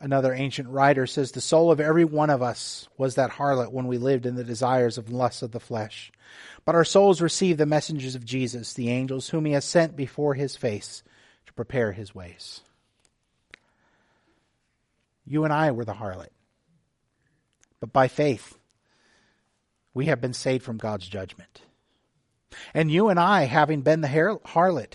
Another 0.00 0.34
ancient 0.34 0.68
writer 0.68 1.06
says 1.06 1.32
the 1.32 1.40
soul 1.40 1.70
of 1.70 1.80
every 1.80 2.04
one 2.04 2.28
of 2.28 2.42
us 2.42 2.88
was 2.98 3.14
that 3.14 3.30
harlot 3.30 3.72
when 3.72 3.86
we 3.86 3.96
lived 3.96 4.26
in 4.26 4.34
the 4.34 4.44
desires 4.44 4.98
of 4.98 5.10
lusts 5.10 5.40
of 5.40 5.52
the 5.52 5.60
flesh. 5.60 6.12
But 6.64 6.74
our 6.74 6.84
souls 6.84 7.22
received 7.22 7.58
the 7.58 7.64
messengers 7.64 8.14
of 8.14 8.24
Jesus, 8.24 8.74
the 8.74 8.90
angels 8.90 9.30
whom 9.30 9.46
he 9.46 9.52
has 9.52 9.64
sent 9.64 9.96
before 9.96 10.34
his 10.34 10.56
face 10.56 11.02
to 11.46 11.52
prepare 11.54 11.92
his 11.92 12.14
ways. 12.14 12.60
You 15.24 15.44
and 15.44 15.52
I 15.52 15.70
were 15.70 15.86
the 15.86 15.94
harlot. 15.94 16.28
But 17.80 17.92
by 17.92 18.08
faith, 18.08 18.58
we 19.94 20.06
have 20.06 20.20
been 20.20 20.34
saved 20.34 20.64
from 20.64 20.76
God's 20.76 21.08
judgment. 21.08 21.62
And 22.74 22.90
you 22.90 23.08
and 23.08 23.18
I, 23.18 23.44
having 23.44 23.82
been 23.82 24.00
the 24.00 24.08
harlot, 24.08 24.94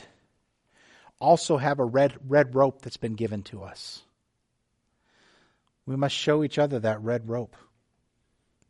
also 1.19 1.57
have 1.57 1.79
a 1.79 1.85
red, 1.85 2.13
red 2.27 2.53
rope 2.53 2.81
that's 2.81 2.97
been 2.97 3.15
given 3.15 3.43
to 3.43 3.63
us. 3.63 4.03
We 5.85 5.95
must 5.95 6.15
show 6.15 6.43
each 6.43 6.59
other 6.59 6.79
that 6.79 7.01
red 7.01 7.29
rope, 7.29 7.55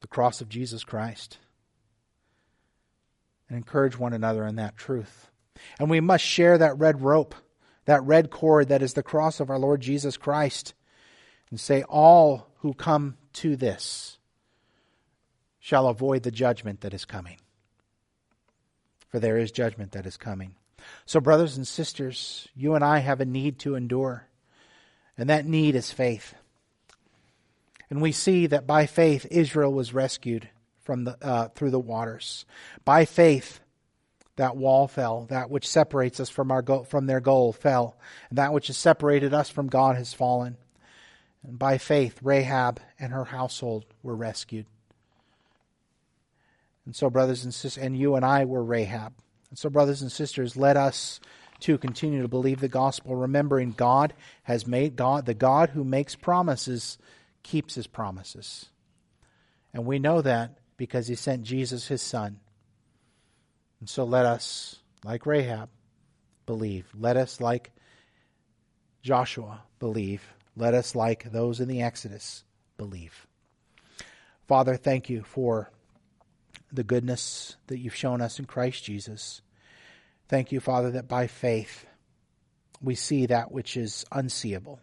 the 0.02 0.08
cross 0.08 0.40
of 0.42 0.50
Jesus 0.50 0.84
Christ, 0.84 1.38
and 3.50 3.58
encourage 3.58 3.98
one 3.98 4.14
another 4.14 4.46
in 4.46 4.56
that 4.56 4.78
truth. 4.78 5.30
And 5.80 5.90
we 5.90 6.00
must 6.00 6.24
share 6.24 6.58
that 6.58 6.80
red 6.80 7.02
rope, 7.02 7.36
that 7.86 8.04
red 8.04 8.30
cord 8.30 8.70
that 8.70 8.82
is 8.82 8.94
the 8.94 9.04
cross 9.04 9.40
of 9.40 9.50
our 9.50 9.60
Lord 9.60 9.82
Jesus 9.82 10.16
Christ, 10.16 10.74
and 11.50 11.60
say, 11.60 11.84
All 11.84 12.48
who 12.60 12.74
come 12.74 13.18
to 13.34 13.56
this 13.56 14.19
shall 15.60 15.88
avoid 15.88 16.24
the 16.24 16.32
judgment 16.32 16.82
that 16.82 16.94
is 16.94 17.06
coming. 17.06 17.38
For 19.10 19.20
there 19.20 19.38
is 19.38 19.52
judgment 19.52 19.92
that 19.94 20.06
is 20.06 20.18
coming. 20.18 20.56
So, 21.06 21.20
brothers 21.20 21.58
and 21.58 21.68
sisters, 21.68 22.48
you 22.56 22.76
and 22.76 22.84
I 22.84 23.00
have 23.00 23.20
a 23.20 23.26
need 23.26 23.60
to 23.60 23.76
endure, 23.76 24.28
and 25.18 25.30
that 25.30 25.46
need 25.46 25.76
is 25.76 25.92
faith. 25.92 26.36
And 27.90 28.02
we 28.02 28.12
see 28.12 28.48
that 28.48 28.68
by 28.68 28.86
faith 28.86 29.26
Israel 29.30 29.74
was 29.74 29.94
rescued 29.94 30.50
from 30.84 31.06
the, 31.06 31.18
uh, 31.22 31.50
through 31.50 31.72
the 31.72 31.80
waters. 31.80 32.46
By 32.86 33.06
faith, 33.06 33.60
that 34.36 34.56
wall 34.56 34.88
fell. 34.88 35.26
That 35.30 35.50
which 35.50 35.68
separates 35.68 36.20
us 36.20 36.30
from, 36.30 36.50
our 36.50 36.62
go- 36.62 36.84
from 36.84 37.08
their 37.08 37.20
goal 37.20 37.52
fell. 37.52 37.98
And 38.30 38.38
that 38.38 38.54
which 38.54 38.68
has 38.68 38.78
separated 38.78 39.34
us 39.34 39.50
from 39.50 39.68
God 39.68 39.98
has 39.98 40.14
fallen. 40.14 40.56
And 41.44 41.60
by 41.60 41.78
faith, 41.78 42.20
Rahab 42.24 42.80
and 43.00 43.12
her 43.12 43.26
household 43.26 43.86
were 44.02 44.16
rescued. 44.16 44.66
And 46.90 46.96
so, 46.96 47.12
brothers 47.12 47.44
and 47.44 47.54
sisters, 47.54 47.84
and 47.84 47.96
you 47.96 48.16
and 48.16 48.26
I 48.26 48.46
were 48.46 48.64
Rahab. 48.64 49.14
And 49.52 49.60
so, 49.60 49.70
brothers 49.70 50.02
and 50.02 50.12
sisters, 50.12 50.58
let 50.58 50.76
us 50.76 51.20
to 51.60 51.78
continue 51.78 52.24
to 52.24 52.28
believe 52.28 52.62
the 52.62 52.68
gospel, 52.68 53.16
remembering 53.16 53.74
God 53.78 54.12
has 54.42 54.66
made 54.66 54.96
God, 54.96 55.28
the 55.28 55.36
God 55.36 55.70
who 55.70 55.84
makes 55.84 56.16
promises, 56.16 56.98
keeps 57.44 57.76
his 57.76 57.86
promises. 57.86 58.70
And 59.72 59.86
we 59.86 60.00
know 60.00 60.24
that 60.24 60.58
because 60.78 61.06
he 61.06 61.14
sent 61.14 61.44
Jesus, 61.44 61.88
his 61.88 62.02
son. 62.02 62.40
And 63.80 63.88
so 63.88 64.04
let 64.04 64.26
us, 64.26 64.80
like 65.06 65.28
Rahab, 65.28 65.70
believe. 66.48 66.88
Let 66.98 67.18
us, 67.18 67.40
like 67.40 67.72
Joshua, 69.04 69.62
believe. 69.78 70.28
Let 70.58 70.74
us, 70.74 70.96
like 70.96 71.32
those 71.32 71.60
in 71.60 71.68
the 71.68 71.84
Exodus, 71.84 72.44
believe. 72.78 73.28
Father, 74.48 74.76
thank 74.76 75.08
you 75.08 75.22
for 75.22 75.70
the 76.72 76.84
goodness 76.84 77.56
that 77.68 77.80
you've 77.80 77.96
shown 77.96 78.22
us 78.22 78.40
in 78.40 78.46
Christ 78.46 78.84
Jesus. 78.84 79.42
Thank 80.28 80.52
you, 80.52 80.60
Father, 80.60 80.92
that 80.92 81.08
by 81.08 81.28
faith 81.28 81.86
we 82.82 82.96
see 82.96 83.26
that 83.26 83.52
which 83.52 83.76
is 83.76 84.06
unseeable. 84.12 84.80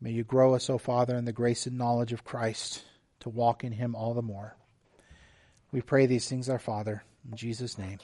May 0.00 0.10
you 0.10 0.24
grow 0.24 0.54
us, 0.54 0.68
O 0.68 0.78
Father, 0.78 1.16
in 1.16 1.24
the 1.24 1.32
grace 1.32 1.66
and 1.66 1.78
knowledge 1.78 2.12
of 2.12 2.24
Christ 2.24 2.82
to 3.20 3.28
walk 3.28 3.64
in 3.64 3.72
him 3.72 3.94
all 3.94 4.14
the 4.14 4.22
more. 4.22 4.56
We 5.72 5.80
pray 5.80 6.06
these 6.06 6.28
things, 6.28 6.48
our 6.48 6.58
Father, 6.58 7.02
in 7.28 7.36
Jesus' 7.36 7.78
name. 7.78 7.98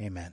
Amen. 0.00 0.32